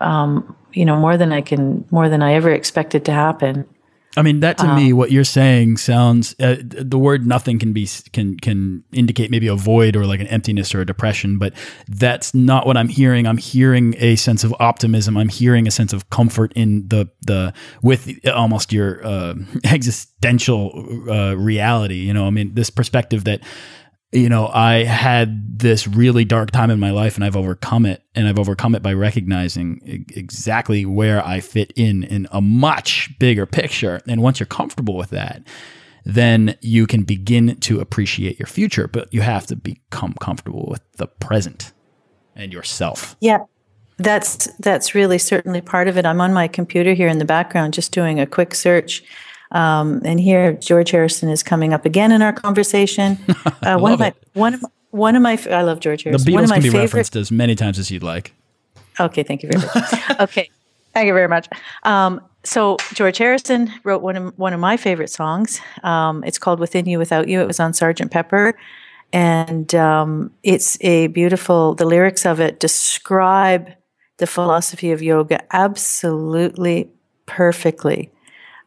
Um, 0.00 0.56
you 0.72 0.84
know, 0.84 0.96
more 0.96 1.16
than 1.16 1.32
I 1.32 1.40
can, 1.40 1.84
more 1.90 2.08
than 2.08 2.22
I 2.22 2.34
ever 2.34 2.50
expected 2.50 3.04
to 3.06 3.12
happen. 3.12 3.66
I 4.16 4.22
mean, 4.22 4.40
that 4.40 4.58
to 4.58 4.66
um, 4.66 4.74
me, 4.74 4.92
what 4.92 5.12
you're 5.12 5.22
saying 5.22 5.76
sounds. 5.76 6.34
Uh, 6.40 6.56
the 6.60 6.98
word 6.98 7.26
"nothing" 7.26 7.60
can 7.60 7.72
be 7.72 7.88
can 8.12 8.36
can 8.38 8.82
indicate 8.92 9.30
maybe 9.30 9.46
a 9.46 9.54
void 9.54 9.94
or 9.94 10.04
like 10.04 10.18
an 10.18 10.26
emptiness 10.26 10.74
or 10.74 10.80
a 10.80 10.86
depression, 10.86 11.38
but 11.38 11.52
that's 11.86 12.34
not 12.34 12.66
what 12.66 12.76
I'm 12.76 12.88
hearing. 12.88 13.28
I'm 13.28 13.36
hearing 13.36 13.94
a 13.98 14.16
sense 14.16 14.42
of 14.42 14.52
optimism. 14.58 15.16
I'm 15.16 15.28
hearing 15.28 15.68
a 15.68 15.70
sense 15.70 15.92
of 15.92 16.10
comfort 16.10 16.52
in 16.56 16.88
the 16.88 17.08
the 17.24 17.54
with 17.82 18.10
almost 18.26 18.72
your 18.72 19.04
uh, 19.06 19.34
existential 19.64 21.04
uh, 21.08 21.36
reality. 21.36 22.00
You 22.00 22.12
know, 22.12 22.26
I 22.26 22.30
mean, 22.30 22.54
this 22.54 22.68
perspective 22.68 23.22
that 23.24 23.40
you 24.12 24.28
know, 24.28 24.48
I 24.48 24.84
had 24.84 25.58
this 25.58 25.86
really 25.86 26.24
dark 26.24 26.50
time 26.50 26.70
in 26.70 26.80
my 26.80 26.90
life 26.90 27.14
and 27.14 27.24
I've 27.24 27.36
overcome 27.36 27.86
it. 27.86 28.02
And 28.14 28.26
I've 28.26 28.38
overcome 28.38 28.74
it 28.74 28.82
by 28.82 28.92
recognizing 28.92 30.04
exactly 30.14 30.84
where 30.84 31.24
I 31.24 31.40
fit 31.40 31.72
in 31.76 32.02
in 32.02 32.26
a 32.32 32.40
much 32.40 33.16
bigger 33.18 33.46
picture. 33.46 34.00
And 34.08 34.20
once 34.20 34.40
you're 34.40 34.46
comfortable 34.46 34.96
with 34.96 35.10
that, 35.10 35.42
then 36.04 36.56
you 36.60 36.86
can 36.86 37.02
begin 37.02 37.56
to 37.60 37.80
appreciate 37.80 38.38
your 38.38 38.46
future. 38.46 38.88
But 38.88 39.12
you 39.14 39.20
have 39.20 39.46
to 39.46 39.56
become 39.56 40.14
comfortable 40.14 40.66
with 40.68 40.82
the 40.94 41.06
present 41.06 41.72
and 42.34 42.52
yourself. 42.52 43.16
Yeah. 43.20 43.38
That's 43.98 44.46
that's 44.58 44.94
really 44.94 45.18
certainly 45.18 45.60
part 45.60 45.86
of 45.86 45.98
it. 45.98 46.06
I'm 46.06 46.22
on 46.22 46.32
my 46.32 46.48
computer 46.48 46.94
here 46.94 47.08
in 47.08 47.18
the 47.18 47.26
background 47.26 47.74
just 47.74 47.92
doing 47.92 48.18
a 48.18 48.26
quick 48.26 48.54
search 48.54 49.04
um, 49.52 50.00
and 50.04 50.20
here, 50.20 50.52
George 50.54 50.90
Harrison 50.90 51.28
is 51.28 51.42
coming 51.42 51.72
up 51.72 51.84
again 51.84 52.12
in 52.12 52.22
our 52.22 52.32
conversation. 52.32 53.18
Uh, 53.62 53.76
one 53.78 53.92
of 53.92 54.00
my 54.00 54.14
one 54.32 54.54
of 54.54 54.64
one 54.90 55.16
of 55.16 55.22
my 55.22 55.38
I 55.50 55.62
love 55.62 55.80
George 55.80 56.02
Harrison. 56.02 56.24
The 56.24 56.30
Beatles 56.30 56.34
one 56.34 56.44
of 56.44 56.50
my 56.50 56.56
can 56.56 56.62
be 56.62 56.68
favorite, 56.70 56.84
referenced 56.84 57.16
as 57.16 57.30
many 57.30 57.54
times 57.54 57.78
as 57.78 57.90
you'd 57.90 58.02
like. 58.02 58.34
Okay, 58.98 59.22
thank 59.22 59.42
you 59.42 59.50
very 59.50 59.62
much. 59.62 60.20
okay, 60.20 60.50
thank 60.94 61.06
you 61.06 61.12
very 61.12 61.28
much. 61.28 61.48
Um, 61.82 62.20
so 62.44 62.76
George 62.94 63.18
Harrison 63.18 63.72
wrote 63.84 64.02
one 64.02 64.16
of 64.16 64.38
one 64.38 64.52
of 64.52 64.60
my 64.60 64.76
favorite 64.76 65.10
songs. 65.10 65.60
Um, 65.82 66.24
it's 66.24 66.38
called 66.38 66.58
"Within 66.58 66.86
You, 66.86 66.98
Without 66.98 67.28
You." 67.28 67.40
It 67.40 67.46
was 67.46 67.60
on 67.60 67.74
Sergeant 67.74 68.10
Pepper, 68.10 68.58
and 69.12 69.74
um, 69.74 70.32
it's 70.42 70.78
a 70.82 71.08
beautiful. 71.08 71.74
The 71.74 71.86
lyrics 71.86 72.24
of 72.24 72.40
it 72.40 72.60
describe 72.60 73.70
the 74.18 74.26
philosophy 74.26 74.90
of 74.90 75.02
yoga 75.02 75.40
absolutely 75.54 76.90
perfectly. 77.26 78.10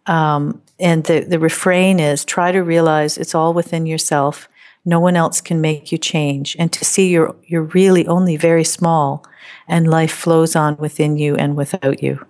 Um, 0.06 0.62
and 0.80 1.04
the, 1.06 1.22
the 1.22 1.40
refrain 1.40 2.00
is 2.00 2.26
try 2.26 2.52
to 2.52 2.62
realize 2.62 3.18
it's 3.18 3.36
all 3.36 3.54
within 3.54 3.86
yourself. 3.86 4.50
No 4.86 5.00
one 5.00 5.16
else 5.16 5.40
can 5.40 5.62
make 5.62 5.92
you 5.92 5.98
change. 5.98 6.56
And 6.60 6.72
to 6.74 6.84
see 6.84 7.10
you're, 7.10 7.36
you're 7.46 7.64
really 7.64 8.06
only 8.08 8.38
very 8.38 8.64
small 8.64 9.26
and 9.68 9.90
life 9.90 10.12
flows 10.12 10.56
on 10.56 10.78
within 10.78 11.18
you 11.18 11.36
and 11.36 11.56
without 11.56 12.04
you. 12.04 12.26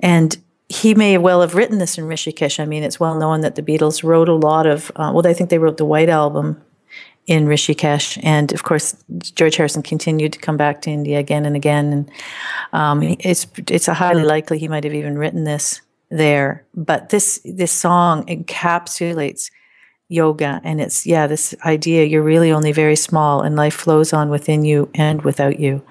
And 0.00 0.36
he 0.68 0.94
may 0.94 1.18
well 1.18 1.42
have 1.42 1.54
written 1.54 1.78
this 1.78 1.98
in 1.98 2.04
Rishikesh. 2.04 2.58
I 2.58 2.64
mean, 2.64 2.82
it's 2.82 2.98
well 2.98 3.18
known 3.18 3.42
that 3.42 3.56
the 3.56 3.62
Beatles 3.62 4.02
wrote 4.02 4.28
a 4.28 4.34
lot 4.34 4.66
of, 4.66 4.90
uh, 4.96 5.12
well, 5.14 5.26
I 5.26 5.34
think 5.34 5.50
they 5.50 5.58
wrote 5.58 5.76
the 5.76 5.84
White 5.84 6.08
Album 6.08 6.62
in 7.26 7.46
Rishikesh. 7.46 8.18
And 8.22 8.52
of 8.52 8.62
course, 8.62 8.96
George 9.34 9.56
Harrison 9.56 9.82
continued 9.82 10.32
to 10.32 10.38
come 10.38 10.56
back 10.56 10.80
to 10.82 10.90
India 10.90 11.18
again 11.18 11.44
and 11.44 11.56
again. 11.56 11.92
And 11.92 12.10
um, 12.72 13.02
it's, 13.02 13.46
it's 13.68 13.86
highly 13.86 14.22
likely 14.22 14.58
he 14.58 14.68
might 14.68 14.84
have 14.84 14.94
even 14.94 15.18
written 15.18 15.44
this 15.44 15.82
there. 16.12 16.64
But 16.74 17.08
this 17.08 17.40
this 17.44 17.72
song 17.72 18.24
encapsulates 18.26 19.50
yoga 20.08 20.60
and 20.62 20.78
it's 20.78 21.06
yeah 21.06 21.26
this 21.26 21.54
idea 21.64 22.04
you're 22.04 22.22
really 22.22 22.52
only 22.52 22.70
very 22.70 22.96
small 22.96 23.40
and 23.40 23.56
life 23.56 23.72
flows 23.72 24.12
on 24.12 24.28
within 24.28 24.62
you 24.62 24.90
and 24.94 25.22
without 25.22 25.58
you 25.58 25.82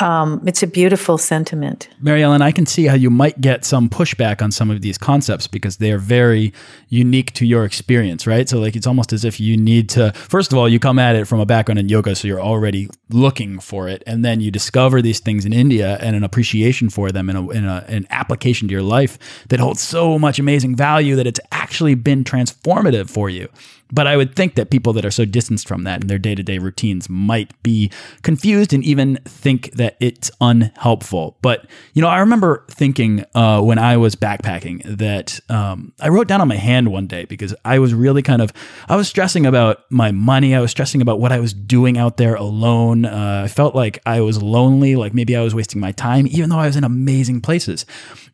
um, 0.00 0.42
it's 0.46 0.62
a 0.62 0.66
beautiful 0.66 1.18
sentiment. 1.18 1.88
Mary 2.00 2.22
Ellen, 2.22 2.42
I 2.42 2.52
can 2.52 2.66
see 2.66 2.86
how 2.86 2.94
you 2.94 3.10
might 3.10 3.40
get 3.40 3.64
some 3.64 3.88
pushback 3.88 4.40
on 4.40 4.52
some 4.52 4.70
of 4.70 4.80
these 4.80 4.96
concepts 4.96 5.46
because 5.46 5.78
they're 5.78 5.98
very 5.98 6.52
unique 6.88 7.32
to 7.34 7.46
your 7.46 7.64
experience, 7.64 8.26
right? 8.26 8.48
So, 8.48 8.58
like, 8.60 8.76
it's 8.76 8.86
almost 8.86 9.12
as 9.12 9.24
if 9.24 9.40
you 9.40 9.56
need 9.56 9.88
to, 9.90 10.12
first 10.12 10.52
of 10.52 10.58
all, 10.58 10.68
you 10.68 10.78
come 10.78 10.98
at 10.98 11.16
it 11.16 11.26
from 11.26 11.40
a 11.40 11.46
background 11.46 11.78
in 11.78 11.88
yoga, 11.88 12.14
so 12.14 12.28
you're 12.28 12.40
already 12.40 12.88
looking 13.10 13.58
for 13.58 13.88
it. 13.88 14.02
And 14.06 14.24
then 14.24 14.40
you 14.40 14.50
discover 14.50 15.02
these 15.02 15.20
things 15.20 15.44
in 15.44 15.52
India 15.52 15.98
and 16.00 16.14
an 16.14 16.22
appreciation 16.22 16.90
for 16.90 17.10
them 17.10 17.28
and, 17.28 17.38
a, 17.38 17.58
a, 17.68 17.84
an 17.88 18.06
application 18.10 18.68
to 18.68 18.72
your 18.72 18.82
life 18.82 19.18
that 19.48 19.58
holds 19.60 19.80
so 19.80 20.18
much 20.18 20.38
amazing 20.38 20.76
value 20.76 21.16
that 21.16 21.26
it's 21.26 21.40
actually 21.50 21.94
been 21.94 22.24
transformative 22.24 23.10
for 23.10 23.28
you. 23.28 23.48
But 23.90 24.06
I 24.06 24.16
would 24.16 24.36
think 24.36 24.54
that 24.56 24.70
people 24.70 24.92
that 24.94 25.04
are 25.04 25.10
so 25.10 25.24
distanced 25.24 25.66
from 25.66 25.84
that 25.84 26.02
in 26.02 26.08
their 26.08 26.18
day 26.18 26.34
to 26.34 26.42
day 26.42 26.58
routines 26.58 27.08
might 27.08 27.60
be 27.62 27.90
confused 28.22 28.72
and 28.72 28.84
even 28.84 29.16
think 29.24 29.72
that 29.72 29.96
it's 30.00 30.30
unhelpful. 30.40 31.36
But, 31.40 31.66
you 31.94 32.02
know, 32.02 32.08
I 32.08 32.18
remember 32.18 32.64
thinking 32.70 33.24
uh, 33.34 33.62
when 33.62 33.78
I 33.78 33.96
was 33.96 34.14
backpacking 34.14 34.98
that 34.98 35.40
um, 35.48 35.92
I 36.00 36.08
wrote 36.08 36.28
down 36.28 36.40
on 36.40 36.48
my 36.48 36.56
hand 36.56 36.92
one 36.92 37.06
day 37.06 37.24
because 37.24 37.54
I 37.64 37.78
was 37.78 37.94
really 37.94 38.22
kind 38.22 38.42
of, 38.42 38.52
I 38.88 38.96
was 38.96 39.08
stressing 39.08 39.46
about 39.46 39.90
my 39.90 40.12
money. 40.12 40.54
I 40.54 40.60
was 40.60 40.70
stressing 40.70 41.00
about 41.00 41.18
what 41.18 41.32
I 41.32 41.40
was 41.40 41.54
doing 41.54 41.96
out 41.96 42.18
there 42.18 42.34
alone. 42.34 43.06
Uh, 43.06 43.42
I 43.44 43.48
felt 43.48 43.74
like 43.74 43.98
I 44.04 44.20
was 44.20 44.42
lonely, 44.42 44.96
like 44.96 45.14
maybe 45.14 45.34
I 45.34 45.42
was 45.42 45.54
wasting 45.54 45.80
my 45.80 45.92
time, 45.92 46.26
even 46.26 46.50
though 46.50 46.58
I 46.58 46.66
was 46.66 46.76
in 46.76 46.84
amazing 46.84 47.40
places. 47.40 47.86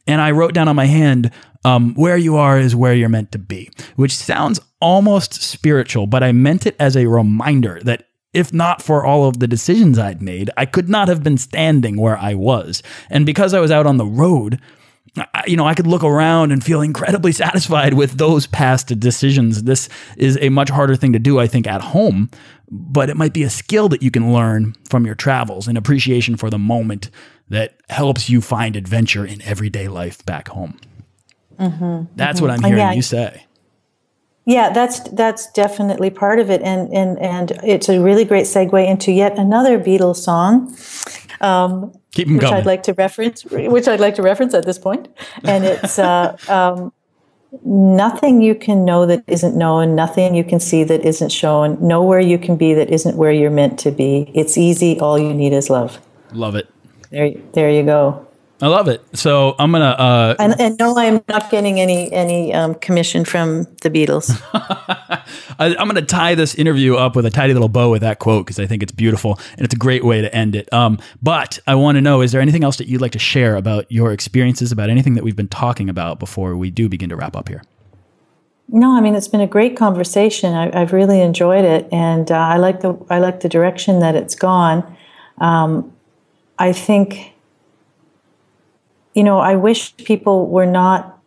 And 0.06 0.20
I 0.20 0.32
wrote 0.32 0.52
down 0.52 0.68
on 0.68 0.76
my 0.76 0.86
hand, 0.86 1.30
um, 1.64 1.94
where 1.94 2.16
you 2.16 2.36
are 2.36 2.58
is 2.58 2.76
where 2.76 2.94
you're 2.94 3.08
meant 3.08 3.32
to 3.32 3.38
be, 3.38 3.70
which 3.96 4.14
sounds 4.14 4.60
almost 4.80 5.34
spiritual, 5.34 6.06
but 6.06 6.22
I 6.22 6.32
meant 6.32 6.66
it 6.66 6.76
as 6.78 6.96
a 6.96 7.06
reminder 7.06 7.80
that 7.84 8.06
if 8.34 8.52
not 8.52 8.82
for 8.82 9.04
all 9.04 9.28
of 9.28 9.38
the 9.38 9.46
decisions 9.46 9.98
I'd 9.98 10.20
made, 10.20 10.50
I 10.56 10.66
could 10.66 10.88
not 10.88 11.08
have 11.08 11.22
been 11.22 11.38
standing 11.38 11.96
where 11.96 12.18
I 12.18 12.34
was. 12.34 12.82
And 13.08 13.24
because 13.24 13.54
I 13.54 13.60
was 13.60 13.70
out 13.70 13.86
on 13.86 13.96
the 13.96 14.04
road, 14.04 14.60
I, 15.16 15.44
you 15.46 15.56
know, 15.56 15.66
I 15.66 15.74
could 15.74 15.86
look 15.86 16.02
around 16.02 16.50
and 16.50 16.62
feel 16.62 16.82
incredibly 16.82 17.32
satisfied 17.44 17.94
with 17.94 18.18
those 18.18 18.46
past 18.46 18.98
decisions. 18.98 19.62
This 19.62 19.88
is 20.16 20.36
a 20.40 20.48
much 20.48 20.68
harder 20.68 20.96
thing 20.96 21.12
to 21.12 21.18
do, 21.18 21.38
I 21.38 21.46
think, 21.46 21.66
at 21.66 21.80
home, 21.80 22.28
but 22.70 23.08
it 23.08 23.16
might 23.16 23.32
be 23.32 23.44
a 23.44 23.50
skill 23.50 23.88
that 23.90 24.02
you 24.02 24.10
can 24.10 24.32
learn 24.32 24.74
from 24.88 25.06
your 25.06 25.14
travels, 25.14 25.68
an 25.68 25.76
appreciation 25.76 26.36
for 26.36 26.50
the 26.50 26.58
moment 26.58 27.10
that 27.48 27.78
helps 27.88 28.28
you 28.28 28.40
find 28.40 28.74
adventure 28.74 29.24
in 29.24 29.40
everyday 29.42 29.86
life 29.86 30.24
back 30.26 30.48
home. 30.48 30.78
Mm-hmm, 31.58 32.16
that's 32.16 32.40
mm-hmm. 32.40 32.46
what 32.46 32.50
I'm 32.54 32.62
hearing 32.62 32.78
yeah, 32.78 32.92
you 32.92 33.02
say. 33.02 33.46
Yeah, 34.46 34.72
that's 34.72 35.00
that's 35.10 35.50
definitely 35.52 36.10
part 36.10 36.38
of 36.38 36.50
it, 36.50 36.60
and 36.62 36.92
and 36.92 37.18
and 37.18 37.52
it's 37.64 37.88
a 37.88 37.98
really 38.00 38.24
great 38.24 38.44
segue 38.44 38.86
into 38.86 39.10
yet 39.10 39.38
another 39.38 39.78
Beatles 39.78 40.16
song. 40.16 40.76
Um, 41.40 41.92
Keep 42.12 42.28
them 42.28 42.36
which 42.36 42.42
going. 42.42 42.54
I'd 42.54 42.66
like 42.66 42.82
to 42.84 42.92
reference, 42.92 43.44
which 43.44 43.88
I'd 43.88 44.00
like 44.00 44.16
to 44.16 44.22
reference 44.22 44.52
at 44.52 44.66
this 44.66 44.78
point, 44.78 45.08
and 45.44 45.64
it's 45.64 45.98
uh, 45.98 46.36
um, 46.48 46.92
nothing 47.64 48.42
you 48.42 48.54
can 48.54 48.84
know 48.84 49.06
that 49.06 49.24
isn't 49.26 49.56
known, 49.56 49.94
nothing 49.94 50.34
you 50.34 50.44
can 50.44 50.60
see 50.60 50.84
that 50.84 51.04
isn't 51.04 51.30
shown, 51.30 51.78
nowhere 51.80 52.20
you 52.20 52.38
can 52.38 52.56
be 52.56 52.74
that 52.74 52.90
isn't 52.90 53.16
where 53.16 53.32
you're 53.32 53.50
meant 53.50 53.78
to 53.80 53.90
be. 53.90 54.30
It's 54.34 54.58
easy. 54.58 54.98
All 55.00 55.18
you 55.18 55.32
need 55.32 55.52
is 55.52 55.70
love. 55.70 56.00
Love 56.32 56.54
it. 56.54 56.68
There, 57.10 57.32
there 57.52 57.70
you 57.70 57.82
go. 57.82 58.26
I 58.62 58.68
love 58.68 58.86
it. 58.86 59.02
So 59.14 59.56
I'm 59.58 59.72
gonna. 59.72 59.84
Uh, 59.84 60.36
and, 60.38 60.60
and 60.60 60.78
no, 60.78 60.96
I'm 60.96 61.22
not 61.28 61.50
getting 61.50 61.80
any 61.80 62.12
any 62.12 62.54
um, 62.54 62.76
commission 62.76 63.24
from 63.24 63.64
the 63.82 63.90
Beatles. 63.90 64.40
I, 65.58 65.74
am 65.76 65.88
gonna 65.88 66.02
tie 66.02 66.36
this 66.36 66.54
interview 66.54 66.94
up 66.94 67.16
with 67.16 67.26
a 67.26 67.30
tidy 67.30 67.52
little 67.52 67.68
bow 67.68 67.90
with 67.90 68.02
that 68.02 68.20
quote 68.20 68.46
because 68.46 68.60
I 68.60 68.66
think 68.66 68.82
it's 68.84 68.92
beautiful 68.92 69.40
and 69.56 69.62
it's 69.62 69.74
a 69.74 69.78
great 69.78 70.04
way 70.04 70.22
to 70.22 70.32
end 70.32 70.54
it. 70.54 70.72
Um, 70.72 71.00
but 71.20 71.58
I 71.66 71.74
want 71.74 71.96
to 71.96 72.00
know: 72.00 72.20
is 72.20 72.30
there 72.30 72.40
anything 72.40 72.62
else 72.62 72.76
that 72.76 72.86
you'd 72.86 73.00
like 73.00 73.12
to 73.12 73.18
share 73.18 73.56
about 73.56 73.90
your 73.90 74.12
experiences, 74.12 74.70
about 74.70 74.88
anything 74.88 75.14
that 75.14 75.24
we've 75.24 75.36
been 75.36 75.48
talking 75.48 75.88
about 75.88 76.20
before 76.20 76.56
we 76.56 76.70
do 76.70 76.88
begin 76.88 77.08
to 77.08 77.16
wrap 77.16 77.34
up 77.34 77.48
here? 77.48 77.62
No, 78.68 78.96
I 78.96 79.00
mean 79.00 79.16
it's 79.16 79.28
been 79.28 79.40
a 79.40 79.48
great 79.48 79.76
conversation. 79.76 80.54
I, 80.54 80.78
have 80.78 80.92
really 80.92 81.20
enjoyed 81.20 81.64
it, 81.64 81.88
and 81.90 82.30
uh, 82.30 82.36
I 82.36 82.58
like 82.58 82.82
the 82.82 82.96
I 83.10 83.18
like 83.18 83.40
the 83.40 83.48
direction 83.48 83.98
that 83.98 84.14
it's 84.14 84.36
gone. 84.36 84.96
Um, 85.38 85.92
I 86.56 86.72
think 86.72 87.33
you 89.14 89.22
know, 89.22 89.38
I 89.38 89.54
wish 89.54 89.96
people 89.96 90.48
were 90.48 90.66
not 90.66 91.18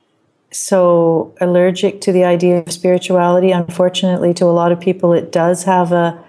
so 0.51 1.33
allergic 1.41 2.01
to 2.01 2.11
the 2.11 2.25
idea 2.25 2.59
of 2.59 2.71
spirituality. 2.71 3.51
Unfortunately, 3.51 4.33
to 4.35 4.45
a 4.45 4.51
lot 4.51 4.71
of 4.71 4.79
people, 4.79 5.13
it 5.13 5.31
does 5.31 5.63
have 5.63 5.91
a, 5.91 6.23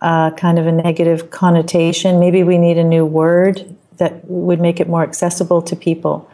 kind 0.00 0.58
of 0.58 0.66
a 0.66 0.72
negative 0.72 1.30
connotation. 1.30 2.20
Maybe 2.20 2.44
we 2.44 2.58
need 2.58 2.78
a 2.78 2.84
new 2.84 3.04
word 3.04 3.76
that 3.96 4.24
would 4.26 4.60
make 4.60 4.78
it 4.80 4.88
more 4.88 5.02
accessible 5.02 5.60
to 5.62 5.74
people. 5.74 6.30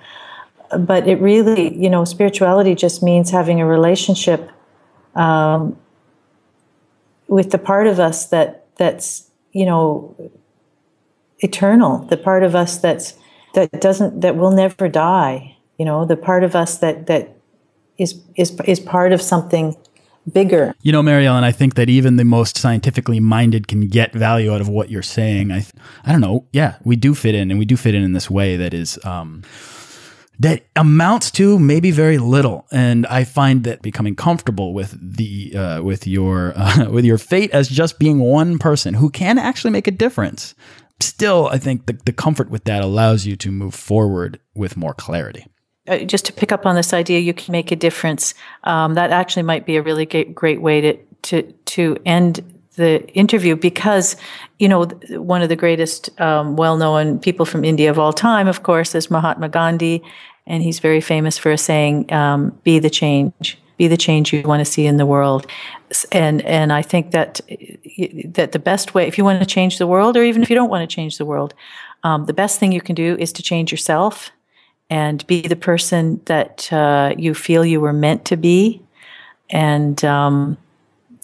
But 0.76 1.06
it 1.08 1.20
really, 1.20 1.74
you 1.74 1.88
know, 1.88 2.04
spirituality 2.04 2.74
just 2.74 3.02
means 3.02 3.30
having 3.30 3.60
a 3.60 3.66
relationship 3.66 4.50
um, 5.14 5.78
with 7.28 7.52
the 7.52 7.58
part 7.58 7.86
of 7.86 8.00
us 8.00 8.26
that 8.26 8.66
that's 8.76 9.30
you 9.52 9.64
know 9.64 10.14
eternal, 11.38 11.98
the 12.06 12.16
part 12.16 12.42
of 12.42 12.54
us 12.54 12.76
that's 12.78 13.14
that 13.54 13.80
doesn't 13.80 14.20
that 14.20 14.36
will 14.36 14.50
never 14.50 14.88
die. 14.88 15.56
You 15.78 15.84
know 15.84 16.04
the 16.04 16.16
part 16.16 16.44
of 16.44 16.54
us 16.54 16.78
that 16.78 17.06
that 17.06 17.36
is 17.98 18.20
is 18.36 18.58
is 18.64 18.80
part 18.80 19.12
of 19.12 19.22
something 19.22 19.76
bigger. 20.30 20.74
You 20.82 20.92
know 20.92 21.02
Mariellen 21.02 21.42
i 21.42 21.52
think 21.52 21.74
that 21.74 21.88
even 21.88 22.16
the 22.16 22.24
most 22.24 22.56
scientifically 22.56 23.20
minded 23.20 23.68
can 23.68 23.88
get 23.88 24.12
value 24.12 24.52
out 24.52 24.60
of 24.60 24.68
what 24.68 24.90
you're 24.90 25.02
saying. 25.02 25.52
I 25.52 25.64
i 26.04 26.12
don't 26.12 26.20
know. 26.20 26.46
Yeah 26.52 26.76
we 26.84 26.96
do 26.96 27.14
fit 27.14 27.34
in 27.34 27.50
and 27.50 27.58
we 27.58 27.64
do 27.64 27.76
fit 27.76 27.94
in 27.94 28.02
in 28.02 28.12
this 28.12 28.30
way 28.30 28.56
that 28.56 28.74
is 28.74 28.98
um 29.04 29.42
that 30.40 30.64
amounts 30.74 31.30
to 31.30 31.60
maybe 31.60 31.90
very 31.90 32.18
little. 32.18 32.66
And 32.72 33.06
i 33.06 33.24
find 33.24 33.64
that 33.64 33.82
becoming 33.82 34.16
comfortable 34.16 34.74
with 34.74 34.96
the 35.00 35.56
uh, 35.56 35.82
with 35.82 36.06
your 36.06 36.52
uh, 36.56 36.88
with 36.96 37.04
your 37.04 37.18
fate 37.18 37.50
as 37.52 37.68
just 37.68 37.98
being 37.98 38.18
one 38.18 38.58
person 38.58 38.94
who 38.94 39.10
can 39.10 39.38
actually 39.38 39.70
make 39.70 39.86
a 39.86 39.92
difference 39.92 40.54
still, 41.04 41.48
I 41.48 41.58
think 41.58 41.86
the, 41.86 41.92
the 42.04 42.12
comfort 42.12 42.50
with 42.50 42.64
that 42.64 42.82
allows 42.82 43.26
you 43.26 43.36
to 43.36 43.50
move 43.50 43.74
forward 43.74 44.40
with 44.54 44.76
more 44.76 44.94
clarity. 44.94 45.46
Uh, 45.86 45.98
just 45.98 46.24
to 46.24 46.32
pick 46.32 46.50
up 46.50 46.64
on 46.64 46.76
this 46.76 46.94
idea, 46.94 47.18
you 47.18 47.34
can 47.34 47.52
make 47.52 47.70
a 47.70 47.76
difference. 47.76 48.34
Um, 48.64 48.94
that 48.94 49.10
actually 49.10 49.42
might 49.42 49.66
be 49.66 49.76
a 49.76 49.82
really 49.82 50.06
great, 50.06 50.34
great 50.34 50.62
way 50.62 50.80
to 50.80 50.98
to 51.22 51.42
to 51.42 51.96
end 52.04 52.42
the 52.76 53.06
interview 53.12 53.54
because 53.54 54.16
you 54.58 54.68
know 54.68 54.86
one 55.10 55.42
of 55.42 55.48
the 55.48 55.56
greatest 55.56 56.08
um, 56.20 56.56
well-known 56.56 57.18
people 57.18 57.46
from 57.46 57.64
India 57.64 57.90
of 57.90 57.98
all 57.98 58.12
time, 58.12 58.48
of 58.48 58.62
course, 58.62 58.94
is 58.94 59.10
Mahatma 59.10 59.48
Gandhi, 59.48 60.02
and 60.46 60.62
he's 60.62 60.78
very 60.78 61.00
famous 61.00 61.36
for 61.36 61.56
saying, 61.56 62.10
um, 62.12 62.58
"Be 62.64 62.78
the 62.78 62.90
change." 62.90 63.58
Be 63.76 63.88
the 63.88 63.96
change 63.96 64.32
you 64.32 64.42
want 64.42 64.60
to 64.60 64.64
see 64.64 64.86
in 64.86 64.96
the 64.96 65.06
world, 65.06 65.46
and 66.12 66.42
and 66.42 66.72
I 66.72 66.82
think 66.82 67.10
that 67.10 67.40
that 68.34 68.52
the 68.52 68.58
best 68.58 68.94
way, 68.94 69.06
if 69.06 69.18
you 69.18 69.24
want 69.24 69.40
to 69.40 69.46
change 69.46 69.78
the 69.78 69.86
world, 69.86 70.16
or 70.16 70.22
even 70.22 70.42
if 70.42 70.50
you 70.50 70.56
don't 70.56 70.70
want 70.70 70.88
to 70.88 70.94
change 70.94 71.18
the 71.18 71.24
world, 71.24 71.54
um, 72.04 72.26
the 72.26 72.32
best 72.32 72.60
thing 72.60 72.72
you 72.72 72.80
can 72.80 72.94
do 72.94 73.16
is 73.18 73.32
to 73.32 73.42
change 73.42 73.72
yourself 73.72 74.30
and 74.90 75.26
be 75.26 75.42
the 75.42 75.56
person 75.56 76.20
that 76.26 76.72
uh, 76.72 77.14
you 77.16 77.34
feel 77.34 77.64
you 77.64 77.80
were 77.80 77.92
meant 77.92 78.24
to 78.26 78.36
be. 78.36 78.80
And 79.50 80.04
um, 80.04 80.56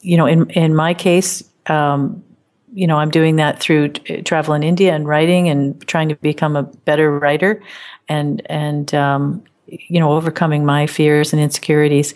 you 0.00 0.16
know, 0.16 0.26
in 0.26 0.50
in 0.50 0.74
my 0.74 0.94
case, 0.94 1.44
um, 1.66 2.22
you 2.72 2.86
know, 2.86 2.96
I'm 2.96 3.10
doing 3.10 3.36
that 3.36 3.60
through 3.60 3.88
t- 3.88 4.22
travel 4.22 4.54
in 4.54 4.62
India 4.62 4.94
and 4.94 5.06
writing 5.06 5.48
and 5.48 5.80
trying 5.86 6.08
to 6.08 6.16
become 6.16 6.56
a 6.56 6.62
better 6.62 7.18
writer, 7.18 7.62
and 8.08 8.42
and 8.46 8.94
um, 8.94 9.42
you 9.88 10.00
know, 10.00 10.12
overcoming 10.12 10.64
my 10.64 10.86
fears 10.86 11.32
and 11.32 11.40
insecurities. 11.40 12.14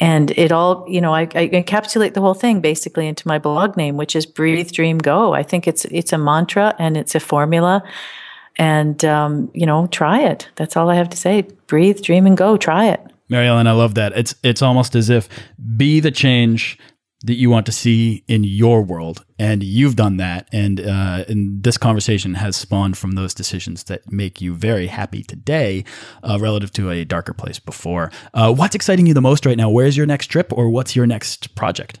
And 0.00 0.30
it 0.32 0.52
all, 0.52 0.84
you 0.88 1.00
know, 1.00 1.14
I, 1.14 1.22
I, 1.22 1.48
encapsulate 1.48 2.14
the 2.14 2.20
whole 2.20 2.34
thing 2.34 2.60
basically 2.60 3.06
into 3.06 3.26
my 3.26 3.38
blog 3.38 3.76
name, 3.76 3.96
which 3.96 4.16
is 4.16 4.26
Breathe, 4.26 4.70
Dream, 4.72 4.98
Go. 4.98 5.32
I 5.32 5.42
think 5.42 5.66
it's 5.66 5.84
it's 5.86 6.12
a 6.12 6.18
mantra 6.18 6.74
and 6.78 6.96
it's 6.96 7.14
a 7.14 7.20
formula. 7.20 7.82
And 8.58 9.04
um, 9.04 9.50
you 9.54 9.66
know, 9.66 9.86
try 9.86 10.22
it. 10.22 10.48
That's 10.56 10.76
all 10.76 10.90
I 10.90 10.94
have 10.94 11.08
to 11.10 11.16
say. 11.16 11.42
Breathe, 11.66 12.02
dream, 12.02 12.26
and 12.26 12.36
go. 12.36 12.56
Try 12.56 12.86
it. 12.86 13.00
Mariellen, 13.30 13.66
I 13.66 13.72
love 13.72 13.94
that. 13.94 14.12
It's 14.16 14.34
it's 14.42 14.60
almost 14.60 14.94
as 14.94 15.08
if 15.08 15.28
be 15.76 16.00
the 16.00 16.10
change 16.10 16.78
that 17.24 17.34
you 17.34 17.50
want 17.50 17.66
to 17.66 17.72
see 17.72 18.24
in 18.26 18.44
your 18.44 18.82
world, 18.82 19.24
and 19.38 19.62
you've 19.62 19.96
done 19.96 20.16
that. 20.16 20.48
And 20.52 20.80
uh, 20.80 21.24
and 21.28 21.62
this 21.62 21.78
conversation 21.78 22.34
has 22.34 22.56
spawned 22.56 22.98
from 22.98 23.12
those 23.12 23.34
decisions 23.34 23.84
that 23.84 24.10
make 24.10 24.40
you 24.40 24.54
very 24.54 24.88
happy 24.88 25.22
today, 25.22 25.84
uh, 26.22 26.38
relative 26.40 26.72
to 26.72 26.90
a 26.90 27.04
darker 27.04 27.32
place 27.32 27.58
before. 27.58 28.10
Uh, 28.34 28.52
what's 28.52 28.74
exciting 28.74 29.06
you 29.06 29.14
the 29.14 29.20
most 29.20 29.46
right 29.46 29.56
now? 29.56 29.70
Where's 29.70 29.96
your 29.96 30.06
next 30.06 30.26
trip, 30.26 30.52
or 30.52 30.70
what's 30.70 30.96
your 30.96 31.06
next 31.06 31.54
project? 31.54 31.98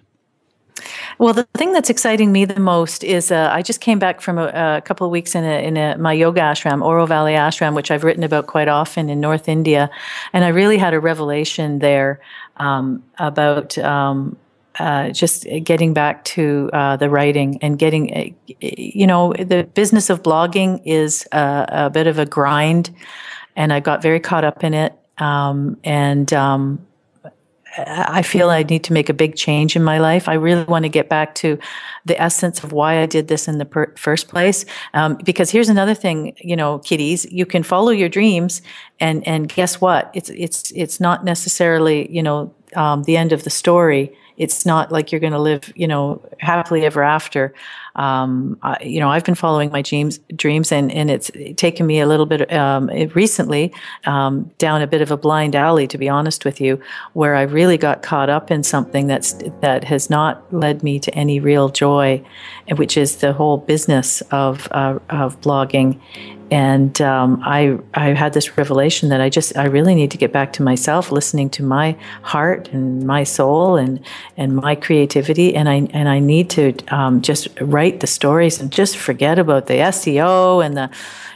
Well, 1.18 1.34
the 1.34 1.46
thing 1.54 1.72
that's 1.72 1.90
exciting 1.90 2.32
me 2.32 2.44
the 2.44 2.58
most 2.58 3.04
is 3.04 3.30
uh, 3.30 3.48
I 3.52 3.62
just 3.62 3.80
came 3.80 3.98
back 3.98 4.20
from 4.20 4.38
a, 4.38 4.46
a 4.78 4.82
couple 4.84 5.06
of 5.06 5.10
weeks 5.12 5.34
in, 5.34 5.44
a, 5.44 5.64
in 5.64 5.76
a, 5.76 5.96
my 5.98 6.12
yoga 6.12 6.40
ashram, 6.40 6.84
Oro 6.84 7.06
Valley 7.06 7.34
Ashram, 7.34 7.74
which 7.74 7.90
I've 7.90 8.02
written 8.02 8.24
about 8.24 8.46
quite 8.46 8.68
often 8.68 9.08
in 9.08 9.20
North 9.20 9.48
India, 9.48 9.90
and 10.32 10.44
I 10.44 10.48
really 10.48 10.78
had 10.78 10.94
a 10.94 11.00
revelation 11.00 11.78
there 11.78 12.20
um, 12.56 13.02
about 13.18 13.78
um, 13.78 14.36
uh, 14.78 15.10
just 15.10 15.46
getting 15.64 15.92
back 15.92 16.24
to 16.24 16.70
uh, 16.72 16.96
the 16.96 17.10
writing 17.10 17.58
and 17.62 17.78
getting, 17.78 18.14
uh, 18.14 18.56
you 18.60 19.06
know, 19.06 19.32
the 19.34 19.64
business 19.74 20.10
of 20.10 20.22
blogging 20.22 20.80
is 20.84 21.26
a, 21.32 21.66
a, 21.68 21.90
bit 21.90 22.06
of 22.06 22.18
a 22.18 22.26
grind, 22.26 22.94
and 23.54 23.72
I 23.72 23.80
got 23.80 24.02
very 24.02 24.20
caught 24.20 24.44
up 24.44 24.64
in 24.64 24.72
it. 24.72 24.94
Um, 25.18 25.76
and 25.84 26.32
um, 26.32 26.86
I 27.78 28.22
feel 28.22 28.50
I 28.50 28.62
need 28.62 28.84
to 28.84 28.92
make 28.92 29.08
a 29.08 29.14
big 29.14 29.34
change 29.34 29.76
in 29.76 29.82
my 29.82 29.98
life. 29.98 30.28
I 30.28 30.34
really 30.34 30.64
want 30.64 30.84
to 30.84 30.88
get 30.88 31.08
back 31.08 31.34
to 31.36 31.58
the 32.04 32.20
essence 32.20 32.62
of 32.62 32.72
why 32.72 33.00
I 33.00 33.06
did 33.06 33.28
this 33.28 33.48
in 33.48 33.58
the 33.58 33.64
per- 33.64 33.94
first 33.96 34.28
place. 34.28 34.64
Um, 34.92 35.18
because 35.24 35.50
here's 35.50 35.68
another 35.68 35.94
thing, 35.94 36.34
you 36.38 36.56
know, 36.56 36.80
kiddies, 36.80 37.24
you 37.30 37.46
can 37.46 37.62
follow 37.62 37.90
your 37.90 38.08
dreams, 38.08 38.62
and 39.00 39.26
and 39.26 39.48
guess 39.48 39.80
what? 39.80 40.10
It's 40.14 40.30
it's 40.30 40.70
it's 40.72 41.00
not 41.00 41.24
necessarily 41.24 42.10
you 42.10 42.22
know 42.22 42.54
um, 42.74 43.04
the 43.04 43.16
end 43.16 43.32
of 43.32 43.44
the 43.44 43.50
story 43.50 44.14
it's 44.42 44.66
not 44.66 44.90
like 44.90 45.12
you're 45.12 45.20
going 45.20 45.32
to 45.32 45.38
live, 45.38 45.72
you 45.76 45.86
know, 45.86 46.20
happily 46.40 46.84
ever 46.84 47.02
after. 47.04 47.54
Um, 47.94 48.58
I, 48.62 48.82
you 48.82 48.98
know, 48.98 49.08
I've 49.08 49.24
been 49.24 49.36
following 49.36 49.70
my 49.70 49.82
dreams, 49.82 50.18
dreams, 50.34 50.72
and 50.72 50.90
and 50.90 51.10
it's 51.10 51.30
taken 51.56 51.86
me 51.86 52.00
a 52.00 52.06
little 52.06 52.26
bit 52.26 52.52
um, 52.52 52.88
recently 53.14 53.72
um, 54.06 54.50
down 54.58 54.82
a 54.82 54.86
bit 54.86 55.00
of 55.00 55.10
a 55.10 55.16
blind 55.16 55.54
alley, 55.54 55.86
to 55.86 55.98
be 55.98 56.08
honest 56.08 56.44
with 56.44 56.60
you, 56.60 56.80
where 57.12 57.36
I 57.36 57.42
really 57.42 57.78
got 57.78 58.02
caught 58.02 58.30
up 58.30 58.50
in 58.50 58.62
something 58.62 59.06
that's 59.06 59.34
that 59.60 59.84
has 59.84 60.10
not 60.10 60.52
led 60.52 60.82
me 60.82 60.98
to 61.00 61.14
any 61.14 61.38
real 61.38 61.68
joy, 61.68 62.24
which 62.76 62.96
is 62.96 63.16
the 63.16 63.32
whole 63.32 63.58
business 63.58 64.22
of 64.30 64.66
uh, 64.72 64.98
of 65.10 65.40
blogging 65.42 66.00
and 66.52 67.00
um, 67.00 67.40
I 67.44 67.78
I 67.94 68.08
had 68.08 68.34
this 68.34 68.58
revelation 68.58 69.08
that 69.08 69.22
I 69.22 69.30
just 69.30 69.56
I 69.56 69.64
really 69.64 69.94
need 69.94 70.10
to 70.10 70.18
get 70.18 70.32
back 70.32 70.52
to 70.54 70.62
myself, 70.62 71.10
listening 71.10 71.48
to 71.50 71.62
my 71.62 71.96
heart 72.20 72.68
and 72.72 73.06
my 73.06 73.24
soul 73.24 73.76
and 73.76 73.98
and 74.36 74.54
my 74.54 74.74
creativity, 74.74 75.56
and 75.56 75.66
I 75.66 75.88
and 75.94 76.10
I 76.10 76.18
need 76.18 76.50
to 76.50 76.74
um, 76.94 77.22
just 77.22 77.48
write 77.58 78.00
the 78.00 78.06
stories 78.06 78.60
and 78.60 78.70
just 78.70 78.98
forget 78.98 79.38
about 79.38 79.66
the 79.66 79.78
SEO 79.96 80.62
and 80.62 80.76
the 80.76 80.90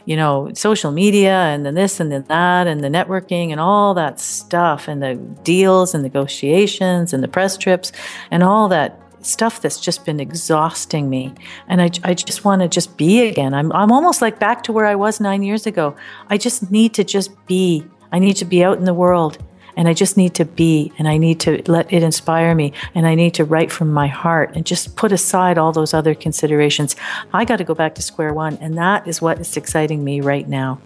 you 0.05 0.17
know 0.17 0.51
social 0.53 0.93
media 0.93 1.33
and 1.33 1.65
then 1.65 1.75
this 1.75 1.99
and 1.99 2.13
then 2.13 2.25
that 2.29 2.67
and 2.67 2.85
the 2.85 2.89
networking 2.89 3.53
and 3.53 3.59
all 3.59 3.95
that 3.95 4.21
stuff 4.21 4.87
and 4.87 5.03
the 5.03 5.15
deals 5.43 5.95
and 5.95 6.03
negotiations 6.03 7.15
and 7.15 7.23
the 7.23 7.29
press 7.29 7.57
trips 7.57 7.91
and 8.31 8.43
all 8.43 8.69
that 8.69 9.01
stuff 9.27 9.61
that's 9.61 9.81
just 9.81 10.05
been 10.05 10.21
exhausting 10.21 11.11
me. 11.11 11.35
And 11.69 11.83
I, 11.83 11.91
I 12.05 12.15
just 12.15 12.45
want 12.45 12.63
to 12.63 12.69
just 12.69 12.97
be 12.97 13.27
again. 13.27 13.55
I'm, 13.55 13.73
I'm 13.73 13.93
almost 13.93 14.23
like 14.23 14.39
back 14.39 14.63
to 14.65 14.73
where 14.73 14.87
I 14.87 14.95
was 14.95 15.21
nine 15.21 15.43
years 15.43 15.67
ago. 15.67 15.97
I 16.29 16.39
just 16.39 16.71
need 16.71 16.95
to 16.95 17.05
just 17.05 17.31
be. 17.47 17.85
I 18.13 18.19
need 18.19 18.37
to 18.37 18.45
be 18.45 18.63
out 18.63 18.79
in 18.79 18.85
the 18.85 18.95
world 18.95 19.39
and 19.77 19.89
I 19.89 19.93
just 19.93 20.17
need 20.17 20.35
to 20.37 20.45
be 20.45 20.93
and 20.99 21.07
I 21.07 21.19
need 21.19 21.41
to 21.41 21.63
let 21.71 21.93
it 21.93 22.03
inspire 22.03 22.55
me 22.55 22.73
and 22.95 23.07
I 23.07 23.15
need 23.15 23.35
to 23.35 23.45
write 23.45 23.71
from 23.71 23.93
my 23.93 24.07
heart 24.07 24.57
and 24.57 24.65
just 24.65 24.97
put 24.97 25.13
aside 25.13 25.59
all 25.59 25.73
those 25.73 25.93
other 25.93 26.15
considerations. 26.15 26.97
I 27.33 27.45
got 27.45 27.57
to 27.57 27.65
go 27.65 27.75
back 27.75 27.95
to 27.97 28.03
square 28.03 28.33
one 28.33 28.57
and 28.61 28.79
that 28.79 29.07
is 29.07 29.21
what 29.21 29.39
is 29.39 29.57
exciting 29.57 30.03
me 30.03 30.21
right 30.21 30.49
now. 30.49 30.81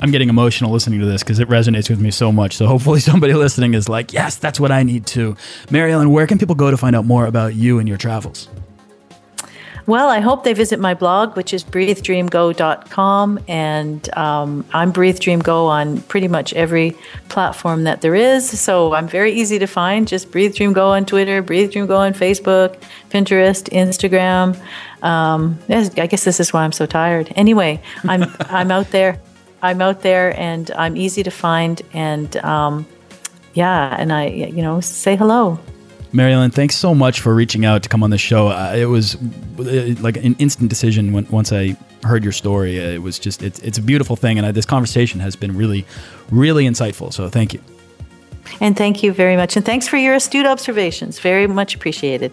I'm 0.00 0.10
getting 0.10 0.28
emotional 0.28 0.70
listening 0.72 1.00
to 1.00 1.06
this 1.06 1.22
because 1.22 1.38
it 1.38 1.48
resonates 1.48 1.88
with 1.88 2.00
me 2.00 2.10
so 2.10 2.30
much. 2.30 2.56
So 2.56 2.66
hopefully 2.66 3.00
somebody 3.10 3.34
listening 3.34 3.74
is 3.74 3.88
like, 3.88 4.12
yes, 4.12 4.36
that's 4.36 4.60
what 4.60 4.70
I 4.70 4.82
need 4.82 5.06
too. 5.06 5.36
Mariellen, 5.70 6.10
where 6.10 6.26
can 6.26 6.38
people 6.38 6.54
go 6.54 6.70
to 6.70 6.76
find 6.76 6.94
out 6.94 7.04
more 7.04 7.26
about 7.26 7.54
you 7.54 7.78
and 7.78 7.88
your 7.88 7.98
travels? 7.98 8.48
Well, 9.86 10.08
I 10.08 10.18
hope 10.18 10.42
they 10.42 10.52
visit 10.52 10.80
my 10.80 10.94
blog, 10.94 11.36
which 11.36 11.54
is 11.54 11.62
breathedreamgo.com. 11.62 13.38
And 13.46 14.16
um, 14.18 14.64
I'm 14.72 14.90
Breathe 14.90 15.20
Dream 15.20 15.38
Go 15.38 15.66
on 15.66 16.00
pretty 16.02 16.26
much 16.26 16.52
every 16.54 16.96
platform 17.28 17.84
that 17.84 18.00
there 18.00 18.16
is. 18.16 18.58
So 18.58 18.94
I'm 18.94 19.06
very 19.06 19.32
easy 19.32 19.60
to 19.60 19.66
find. 19.68 20.08
Just 20.08 20.32
Breathe 20.32 20.56
Dream 20.56 20.72
Go 20.72 20.88
on 20.88 21.06
Twitter, 21.06 21.40
Breathe 21.40 21.70
Dream 21.70 21.86
Go 21.86 21.96
on 21.98 22.14
Facebook, 22.14 22.76
Pinterest, 23.10 23.70
Instagram. 23.70 24.60
Um, 25.04 25.56
I 25.68 26.08
guess 26.08 26.24
this 26.24 26.40
is 26.40 26.52
why 26.52 26.64
I'm 26.64 26.72
so 26.72 26.84
tired. 26.84 27.32
Anyway, 27.36 27.80
I'm, 28.02 28.24
I'm 28.40 28.72
out 28.72 28.90
there. 28.90 29.20
I'm 29.62 29.80
out 29.80 30.02
there 30.02 30.38
and 30.38 30.70
I'm 30.72 30.96
easy 30.96 31.22
to 31.22 31.30
find. 31.30 31.80
And 31.92 32.36
um, 32.38 32.86
yeah, 33.54 33.96
and 33.98 34.12
I, 34.12 34.26
you 34.26 34.62
know, 34.62 34.80
say 34.80 35.16
hello. 35.16 35.58
Mariellen, 36.12 36.50
thanks 36.52 36.76
so 36.76 36.94
much 36.94 37.20
for 37.20 37.34
reaching 37.34 37.64
out 37.64 37.82
to 37.82 37.88
come 37.88 38.02
on 38.02 38.10
the 38.10 38.18
show. 38.18 38.48
Uh, 38.48 38.74
it 38.76 38.86
was 38.86 39.16
uh, 39.58 39.94
like 40.00 40.16
an 40.16 40.34
instant 40.38 40.70
decision 40.70 41.12
when 41.12 41.26
once 41.28 41.52
I 41.52 41.76
heard 42.04 42.22
your 42.22 42.32
story. 42.32 42.80
Uh, 42.80 42.90
it 42.90 43.02
was 43.02 43.18
just 43.18 43.42
it's 43.42 43.58
it's 43.60 43.76
a 43.76 43.82
beautiful 43.82 44.16
thing, 44.16 44.38
and 44.38 44.46
I, 44.46 44.52
this 44.52 44.66
conversation 44.66 45.20
has 45.20 45.36
been 45.36 45.56
really, 45.56 45.84
really 46.30 46.64
insightful. 46.64 47.12
So 47.12 47.28
thank 47.28 47.52
you. 47.52 47.60
And 48.60 48.76
thank 48.76 49.02
you 49.02 49.12
very 49.12 49.36
much, 49.36 49.56
and 49.56 49.66
thanks 49.66 49.88
for 49.88 49.96
your 49.96 50.14
astute 50.14 50.46
observations. 50.46 51.18
Very 51.18 51.46
much 51.46 51.74
appreciated. 51.74 52.32